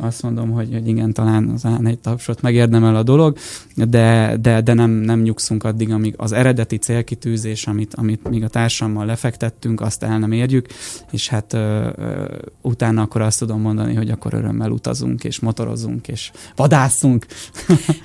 azt 0.00 0.22
mondom, 0.22 0.50
hogy, 0.50 0.68
hogy 0.72 0.88
igen, 0.88 1.12
talán 1.12 1.48
az 1.48 1.66
egy 1.84 1.98
tapsot 1.98 2.42
megérdemel 2.42 2.96
a 2.96 3.02
dolog, 3.02 3.36
de, 3.74 4.36
de, 4.40 4.60
de 4.60 4.74
nem, 4.74 4.90
nem 4.90 5.20
nyugszunk 5.20 5.64
addig, 5.64 5.92
amíg 5.92 6.14
az 6.16 6.32
eredeti 6.32 6.76
célkitűzés, 6.76 7.66
amit, 7.66 7.94
amit 7.94 8.28
még 8.28 8.44
a 8.44 8.48
társammal 8.48 9.06
lefektettünk, 9.06 9.80
azt 9.80 10.02
el 10.02 10.18
nem 10.18 10.32
érjük, 10.32 10.66
és 11.10 11.28
hát 11.28 11.52
ö, 11.52 11.88
ö, 11.96 12.36
utána 12.60 13.02
akkor 13.02 13.20
azt 13.20 13.38
tudom 13.38 13.60
mondani, 13.60 13.94
hogy 13.94 14.10
akkor 14.10 14.34
örömmel 14.34 14.70
utazunk, 14.70 15.24
és 15.24 15.40
motorozunk, 15.40 16.08
és 16.08 16.30
vadászunk. 16.56 17.26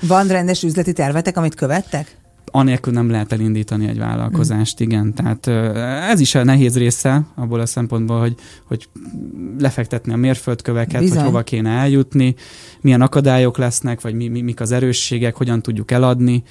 Van 0.02 0.28
rendes 0.28 0.64
üzleti 0.64 0.94
tervetek, 0.94 1.38
amit 1.38 1.56
követtek? 1.56 2.24
Anélkül 2.52 2.94
nem 2.94 3.10
lehet 3.10 3.32
elindítani 3.32 3.88
egy 3.88 3.98
vállalkozást, 3.98 4.82
mm. 4.82 4.86
igen. 4.86 5.14
Tehát 5.14 5.48
ez 6.10 6.20
is 6.20 6.36
a 6.36 6.44
nehéz 6.44 6.78
része 6.78 7.26
abból 7.36 7.60
a 7.60 7.66
szempontból, 7.66 8.20
hogy, 8.20 8.36
hogy 8.64 8.90
lefektetni 9.60 10.14
a 10.14 10.16
mérföldköveket, 10.16 11.02
Bizony. 11.02 11.18
hogy 11.18 11.26
hova 11.26 11.44
kéne 11.44 11.70
eljutni, 11.70 12.36
milyen 12.82 13.02
akadályok 13.02 13.58
lesznek, 13.58 14.02
vagy 14.02 14.14
mi, 14.14 14.28
mi, 14.28 14.42
mik 14.42 14.60
az 14.60 14.72
erősségek, 14.72 15.36
hogyan 15.36 15.62
tudjuk 15.62 15.92
eladni. 15.92 16.44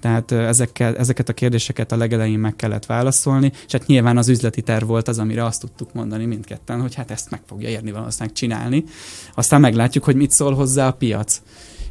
Tehát 0.00 0.32
ezekkel, 0.32 0.96
ezeket 0.96 1.28
a 1.28 1.32
kérdéseket 1.32 1.92
a 1.92 1.96
legelején 1.96 2.38
meg 2.38 2.56
kellett 2.56 2.86
válaszolni, 2.86 3.52
és 3.66 3.72
hát 3.72 3.86
nyilván 3.86 4.16
az 4.16 4.28
üzleti 4.28 4.62
terv 4.62 4.86
volt 4.86 5.08
az, 5.08 5.18
amire 5.18 5.44
azt 5.44 5.60
tudtuk 5.60 5.92
mondani 5.92 6.24
mindketten, 6.24 6.80
hogy 6.80 6.94
hát 6.94 7.10
ezt 7.10 7.30
meg 7.30 7.40
fogja 7.46 7.68
érni 7.68 7.92
valószínűleg 7.92 8.34
csinálni. 8.34 8.84
Aztán 9.34 9.60
meglátjuk, 9.60 10.04
hogy 10.04 10.16
mit 10.16 10.30
szól 10.30 10.54
hozzá 10.54 10.86
a 10.86 10.92
piac. 10.92 11.42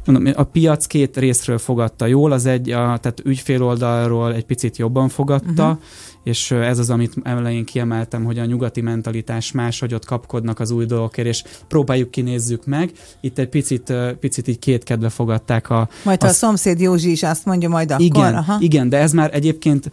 Mondom, 0.04 0.32
a 0.36 0.42
piac 0.42 0.86
két 0.86 1.16
részről 1.16 1.58
fogadta 1.58 2.06
jól, 2.06 2.32
az 2.32 2.46
egy, 2.46 2.70
a, 2.70 2.98
tehát 3.00 3.22
ügyfél 3.24 3.62
oldalról 3.62 4.34
egy 4.34 4.44
picit 4.44 4.76
jobban 4.76 5.08
fogadta, 5.08 5.64
uh-huh. 5.64 5.82
és 6.22 6.50
ez 6.50 6.78
az, 6.78 6.90
amit 6.90 7.14
elején 7.22 7.64
kiemeltem, 7.64 8.24
hogy 8.24 8.38
a 8.38 8.44
nyugati 8.44 8.80
mentalitás 8.80 9.52
máshogy 9.52 9.94
ott 9.94 10.04
kapkodnak 10.04 10.60
az 10.60 10.70
új 10.70 10.84
dolgokért, 10.84 11.28
és 11.28 11.44
próbáljuk 11.68 12.10
kinézzük 12.10 12.66
meg. 12.66 12.90
Itt 13.20 13.38
egy 13.38 13.48
picit, 13.48 13.92
picit 14.20 14.48
így 14.48 14.58
kétkedve 14.58 15.08
fogadták 15.08 15.70
a... 15.70 15.88
Majd 16.04 16.22
az... 16.22 16.30
a 16.30 16.32
szomszéd 16.32 16.80
Józsi 16.80 17.10
is 17.10 17.22
azt 17.22 17.44
mondja 17.44 17.68
majd 17.68 17.90
akkor. 17.90 18.04
Igen, 18.04 18.34
Aha. 18.34 18.56
igen 18.60 18.88
de 18.88 18.98
ez 18.98 19.12
már 19.12 19.34
egyébként 19.34 19.92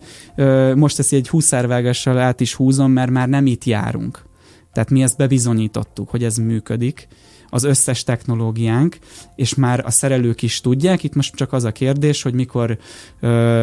most 0.76 0.99
ezt 0.99 1.14
egy 1.14 1.30
húszárvágással 1.30 2.18
át 2.18 2.39
is 2.39 2.53
húzom, 2.53 2.91
mert 2.91 3.12
már 3.12 3.30
nem 3.30 3.45
itt 3.45 3.64
járunk. 3.64 4.28
Tehát 4.74 4.89
mi 4.89 5.01
ezt 5.01 5.18
bebizonyítottuk, 5.18 6.10
hogy 6.10 6.24
ez 6.24 6.36
működik, 6.36 7.07
az 7.49 7.63
összes 7.63 8.03
technológiánk, 8.03 8.97
és 9.35 9.55
már 9.55 9.85
a 9.85 9.91
szerelők 9.91 10.41
is 10.41 10.61
tudják. 10.61 11.03
Itt 11.03 11.15
most 11.15 11.35
csak 11.35 11.53
az 11.53 11.63
a 11.63 11.71
kérdés, 11.71 12.21
hogy 12.21 12.33
mikor, 12.33 12.77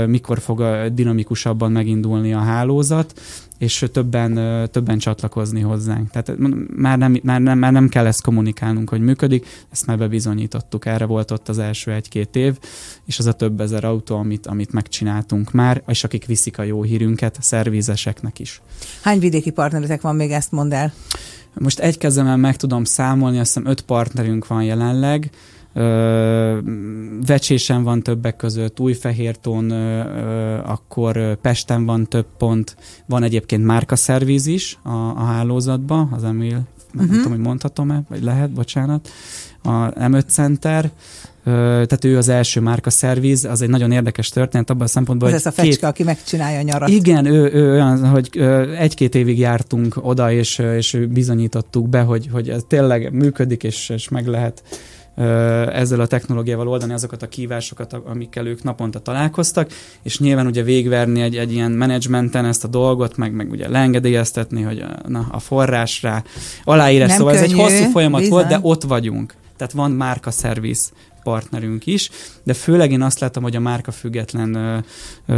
mikor 0.07 0.41
fog 0.41 0.63
dinamikusabban 0.93 1.73
megindulni 1.73 2.33
a 2.33 2.39
hálózat, 2.39 3.21
és 3.59 3.85
többen, 3.93 4.35
többen 4.71 4.99
csatlakozni 4.99 5.61
hozzánk. 5.61 6.11
Tehát 6.11 6.33
már 6.77 6.99
nem, 6.99 7.19
már, 7.23 7.41
nem, 7.41 7.59
már 7.59 7.73
nem 7.73 7.89
kell 7.89 8.07
ezt 8.07 8.23
kommunikálnunk, 8.23 8.89
hogy 8.89 9.01
működik, 9.01 9.47
ezt 9.71 9.87
már 9.87 9.99
bebizonyítottuk. 9.99 10.87
Erre 10.87 11.05
volt 11.05 11.31
ott 11.31 11.49
az 11.49 11.59
első 11.59 11.93
egy-két 11.93 12.37
év, 12.37 12.59
és 13.05 13.19
az 13.19 13.27
a 13.27 13.33
több 13.33 13.61
ezer 13.61 13.85
autó, 13.85 14.17
amit, 14.17 14.47
amit 14.47 14.73
megcsináltunk 14.73 15.53
már, 15.53 15.83
és 15.87 16.05
akik 16.05 16.27
viszik 16.27 16.59
a 16.59 16.63
jó 16.63 16.83
hírünket, 16.83 17.39
szervízeseknek 17.41 18.39
is. 18.39 18.61
Hány 19.03 19.19
vidéki 19.19 19.51
partneretek 19.51 20.01
van 20.01 20.17
még, 20.17 20.31
ezt 20.31 20.53
mondd 20.53 20.73
el? 20.73 20.93
Most 21.61 21.79
egy 21.79 21.99
kezemben 21.99 22.41
meg 22.41 22.57
tudom 22.57 22.85
számolni, 22.85 23.39
azt 23.39 23.55
hiszem 23.55 23.71
öt 23.71 23.81
partnerünk 23.81 24.47
van 24.47 24.63
jelenleg, 24.63 25.31
Ö, 25.79 26.59
vecsésen 27.27 27.83
van 27.83 28.03
többek 28.03 28.37
között, 28.37 28.81
Újfehértón, 28.81 29.71
ö, 29.71 30.05
ö, 30.05 30.59
akkor 30.65 31.37
Pesten 31.41 31.85
van 31.85 32.07
több 32.07 32.27
pont, 32.39 32.77
van 33.07 33.23
egyébként 33.23 33.65
márkaszervíz 33.65 34.47
is 34.47 34.79
a, 34.83 34.91
a 34.91 35.25
hálózatban, 35.25 36.13
az 36.13 36.25
Emil, 36.25 36.47
uh-huh. 36.47 36.67
nem 36.93 37.07
mhm. 37.07 37.15
tudom, 37.15 37.33
hogy 37.33 37.41
mondhatom-e, 37.41 38.03
vagy 38.09 38.23
lehet, 38.23 38.51
bocsánat, 38.51 39.09
a 39.63 39.89
M5 39.89 40.27
Center, 40.27 40.91
tehát 41.53 42.05
ő 42.05 42.17
az 42.17 42.29
első 42.29 42.61
márka 42.61 42.91
szerviz, 42.91 43.45
az 43.45 43.63
egy 43.63 43.69
nagyon 43.69 43.93
érdekes 43.93 44.29
történet 44.29 44.71
abban 44.71 44.83
a 44.83 44.89
szempontból, 44.89 45.29
hogy... 45.29 45.39
Ez 45.39 45.47
a 45.47 45.51
fecske, 45.51 45.71
két... 45.71 45.83
aki 45.83 46.03
megcsinálja 46.03 46.59
a 46.59 46.63
nyarat. 46.63 46.89
Igen, 46.89 47.27
ő, 47.27 47.51
ő 47.53 47.73
olyan, 47.73 48.09
hogy 48.09 48.39
egy-két 48.79 49.15
évig 49.15 49.39
jártunk 49.39 49.97
oda, 50.01 50.33
és, 50.33 50.59
és 50.59 50.99
bizonyítottuk 51.09 51.89
be, 51.89 52.01
hogy, 52.01 52.29
hogy 52.33 52.49
ez 52.49 52.63
tényleg 52.69 53.13
működik, 53.13 53.63
és, 53.63 53.89
és 53.89 54.09
meg 54.09 54.27
lehet 54.27 54.63
ezzel 55.73 56.01
a 56.01 56.07
technológiával 56.07 56.69
oldani 56.69 56.93
azokat 56.93 57.23
a 57.23 57.29
kívásokat, 57.29 57.93
amikkel 57.93 58.47
ők 58.47 58.63
naponta 58.63 58.99
találkoztak, 58.99 59.71
és 60.03 60.19
nyilván 60.19 60.47
ugye 60.47 60.63
végverni 60.63 61.21
egy, 61.21 61.37
egy 61.37 61.53
ilyen 61.53 61.71
menedzsmenten 61.71 62.45
ezt 62.45 62.65
a 62.65 62.69
dolgot, 62.69 63.17
meg, 63.17 63.33
meg 63.33 63.51
ugye 63.51 63.69
leengedélyeztetni, 63.69 64.63
hogy 64.63 64.79
a, 64.79 65.09
na, 65.09 65.27
a 65.31 65.39
forrásra 65.39 66.25
aláírás, 66.65 67.13
szóval 67.13 67.33
könnyű, 67.33 67.45
ez 67.45 67.51
egy 67.51 67.59
hosszú 67.59 67.91
folyamat 67.91 68.21
bizony. 68.21 68.35
volt, 68.35 68.49
de 68.49 68.59
ott 68.63 68.83
vagyunk. 68.83 69.35
Tehát 69.57 69.73
van 69.73 69.91
márka 69.91 70.31
szerviz 70.31 70.93
partnerünk 71.27 71.87
is, 71.87 72.11
de 72.43 72.55
főleg 72.55 72.93
én 72.93 73.03
azt 73.03 73.19
látom, 73.19 73.43
hogy 73.43 73.57
a 73.57 73.61
márka 73.61 73.91
független 73.91 74.85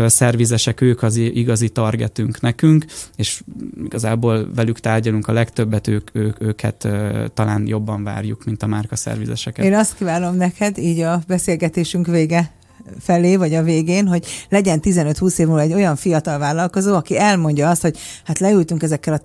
szervizesek, 0.06 0.80
ők 0.80 1.02
az 1.02 1.16
igazi 1.16 1.68
targetünk 1.68 2.40
nekünk, 2.40 2.84
és 3.16 3.42
igazából 3.84 4.48
velük 4.54 4.80
tárgyalunk 4.80 5.28
a 5.28 5.32
legtöbbet, 5.32 5.88
ők, 5.88 6.08
ők, 6.12 6.40
őket 6.40 6.88
talán 7.34 7.66
jobban 7.66 8.04
várjuk, 8.04 8.44
mint 8.44 8.62
a 8.62 8.66
márka 8.66 8.96
szervizeseket. 8.96 9.64
Én 9.64 9.74
azt 9.74 9.96
kívánom 9.96 10.36
neked, 10.36 10.78
így 10.78 11.00
a 11.00 11.22
beszélgetésünk 11.26 12.06
vége 12.06 12.57
felé, 13.00 13.36
vagy 13.36 13.54
a 13.54 13.62
végén, 13.62 14.06
hogy 14.06 14.26
legyen 14.48 14.80
15-20 14.82 15.38
év 15.38 15.46
múlva 15.46 15.62
egy 15.62 15.72
olyan 15.72 15.96
fiatal 15.96 16.38
vállalkozó, 16.38 16.94
aki 16.94 17.18
elmondja 17.18 17.68
azt, 17.68 17.82
hogy 17.82 17.98
hát 18.24 18.38
leültünk 18.38 18.82
ezekkel 18.82 19.14
a 19.14 19.18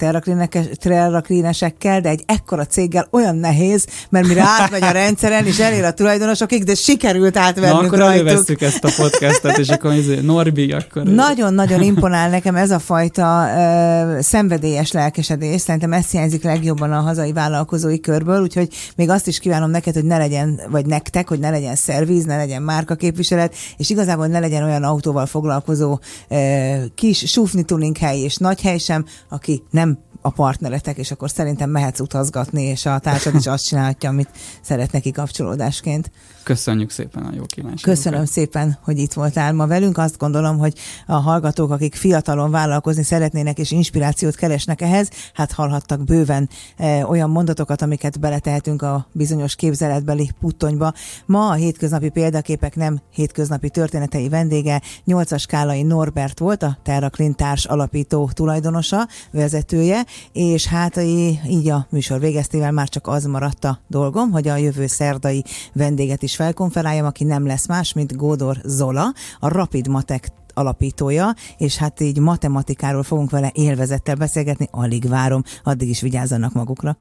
terrakrínesekkel, 0.78 2.02
de 2.02 2.10
egy 2.10 2.24
ekkora 2.26 2.66
céggel 2.66 3.08
olyan 3.12 3.36
nehéz, 3.36 3.88
mert 4.10 4.28
mire 4.28 4.42
átmegy 4.42 4.84
a 4.84 4.92
rendszeren, 4.92 5.46
és 5.46 5.60
elér 5.60 5.84
a 5.84 5.94
tulajdonosokig, 5.94 6.64
de 6.64 6.76
sikerült 6.76 7.38
átvenni 7.38 7.68
Na, 7.68 7.80
akkor 7.80 7.98
rajtuk. 7.98 8.62
ezt 8.62 8.84
a 8.84 8.92
podcastot, 8.98 9.58
és 9.58 9.70
akkor 9.70 9.94
izé, 9.94 10.20
Norbi, 10.22 10.72
akkor... 10.72 11.04
Nagyon-nagyon 11.04 11.82
imponál 11.82 12.30
nekem 12.30 12.56
ez 12.56 12.72
a 12.72 12.80
fajta 12.80 13.46
uh, 13.46 14.20
szenvedélyes 14.20 14.92
lelkesedés. 14.92 15.62
Szerintem 15.62 15.94
ez 15.94 16.10
hiányzik 16.10 16.44
legjobban 16.44 16.92
a 16.92 17.00
hazai 17.00 17.34
vállalkozói 17.34 18.00
körből, 18.00 18.42
úgyhogy 18.42 18.68
még 18.96 19.10
azt 19.10 19.28
is 19.28 19.40
kívánom 19.40 19.70
neked, 19.70 19.94
hogy 19.94 20.06
ne 20.06 20.18
legyen, 20.18 20.62
vagy 20.70 20.86
nektek, 20.86 21.28
hogy 21.28 21.40
ne 21.40 21.50
legyen 21.50 21.76
szerviz, 21.76 22.26
ne 22.26 22.38
legyen 22.38 22.62
márkaképviselet, 22.62 23.43
és 23.78 23.90
igazából 23.90 24.28
ne 24.28 24.40
legyen 24.40 24.64
olyan 24.64 24.84
autóval 24.84 25.26
foglalkozó 25.26 26.00
kis 26.96 27.18
sufni 27.32 27.64
tuning 27.64 27.98
hely 27.98 28.20
és 28.20 28.38
nagy 28.38 28.62
hely 28.62 28.78
sem, 28.78 29.06
aki 29.30 29.64
nem 29.70 30.00
a 30.22 30.30
partneretek, 30.30 30.98
és 30.98 31.12
akkor 31.12 31.30
szerintem 31.30 31.70
mehetsz 31.70 32.00
utazgatni, 32.00 32.64
és 32.64 32.86
a 32.86 33.00
társad 33.00 33.36
is 33.36 33.48
azt 33.48 33.66
csinálhatja, 33.66 34.10
amit 34.10 34.30
szeret 34.62 34.92
neki 34.92 35.12
kapcsolódásként. 35.12 36.12
Köszönjük 36.44 36.90
szépen 36.90 37.24
a 37.24 37.30
jó 37.36 37.44
kíváncsiakat. 37.46 37.96
Köszönöm 37.96 38.26
szépen, 38.26 38.78
hogy 38.84 38.98
itt 38.98 39.14
voltál 39.14 39.54
ma 39.54 39.68
velünk. 39.68 39.98
Azt 39.98 40.18
gondolom, 40.18 40.58
hogy 40.58 40.74
a 41.08 41.14
hallgatók, 41.14 41.72
akik 41.72 41.96
fiatalon 41.96 42.52
vállalkozni 42.52 43.04
szeretnének 43.04 43.58
és 43.58 43.72
inspirációt 43.72 44.36
keresnek 44.36 44.82
ehhez, 44.82 45.10
hát 45.34 45.52
hallhattak 45.52 46.04
bőven 46.04 46.50
e, 46.78 47.08
olyan 47.08 47.30
mondatokat, 47.30 47.82
amiket 47.82 48.20
beletehetünk 48.20 48.82
a 48.82 49.08
bizonyos 49.12 49.56
képzeletbeli 49.56 50.32
puttonyba. 50.40 50.94
Ma 51.26 51.50
a 51.50 51.54
hétköznapi 51.54 52.10
példaképek 52.10 52.76
nem 52.76 53.02
hétköznapi 53.12 53.70
történetei 53.70 54.30
vendége, 54.30 54.82
8-as 55.08 55.40
skálai 55.40 55.82
Norbert 55.82 56.40
volt, 56.40 56.64
a 56.64 56.78
Terra 56.84 57.10
társ 57.36 57.66
alapító 57.66 58.30
tulajdonosa, 58.34 59.08
vezetője, 59.32 60.06
és 60.32 60.68
hát 60.68 60.98
így 61.48 61.70
a 61.70 61.88
műsor 61.90 62.20
végeztével 62.20 62.72
már 62.72 62.90
csak 62.90 63.08
az 63.08 63.26
maradt 63.26 63.66
a 63.66 63.80
dolgom, 63.88 64.32
hogy 64.32 64.48
a 64.48 64.56
jövő 64.56 64.88
szerdai 64.88 65.44
vendéget 65.74 66.24
is 66.34 66.40
felkonferáljam, 66.40 67.06
aki 67.06 67.24
nem 67.24 67.46
lesz 67.46 67.68
más, 67.68 67.94
mint 67.94 68.16
Gódor 68.16 68.58
Zola, 68.64 69.14
a 69.40 69.48
Rapid 69.48 69.88
Matek 69.88 70.28
alapítója, 70.54 71.34
és 71.58 71.78
hát 71.78 72.00
így 72.00 72.20
matematikáról 72.20 73.04
fogunk 73.04 73.30
vele 73.30 73.52
élvezettel 73.54 74.16
beszélgetni, 74.16 74.68
alig 74.72 75.10
várom, 75.10 75.44
addig 75.64 75.90
is 75.90 76.02
vigyázzanak 76.02 76.54
magukra. 76.54 76.98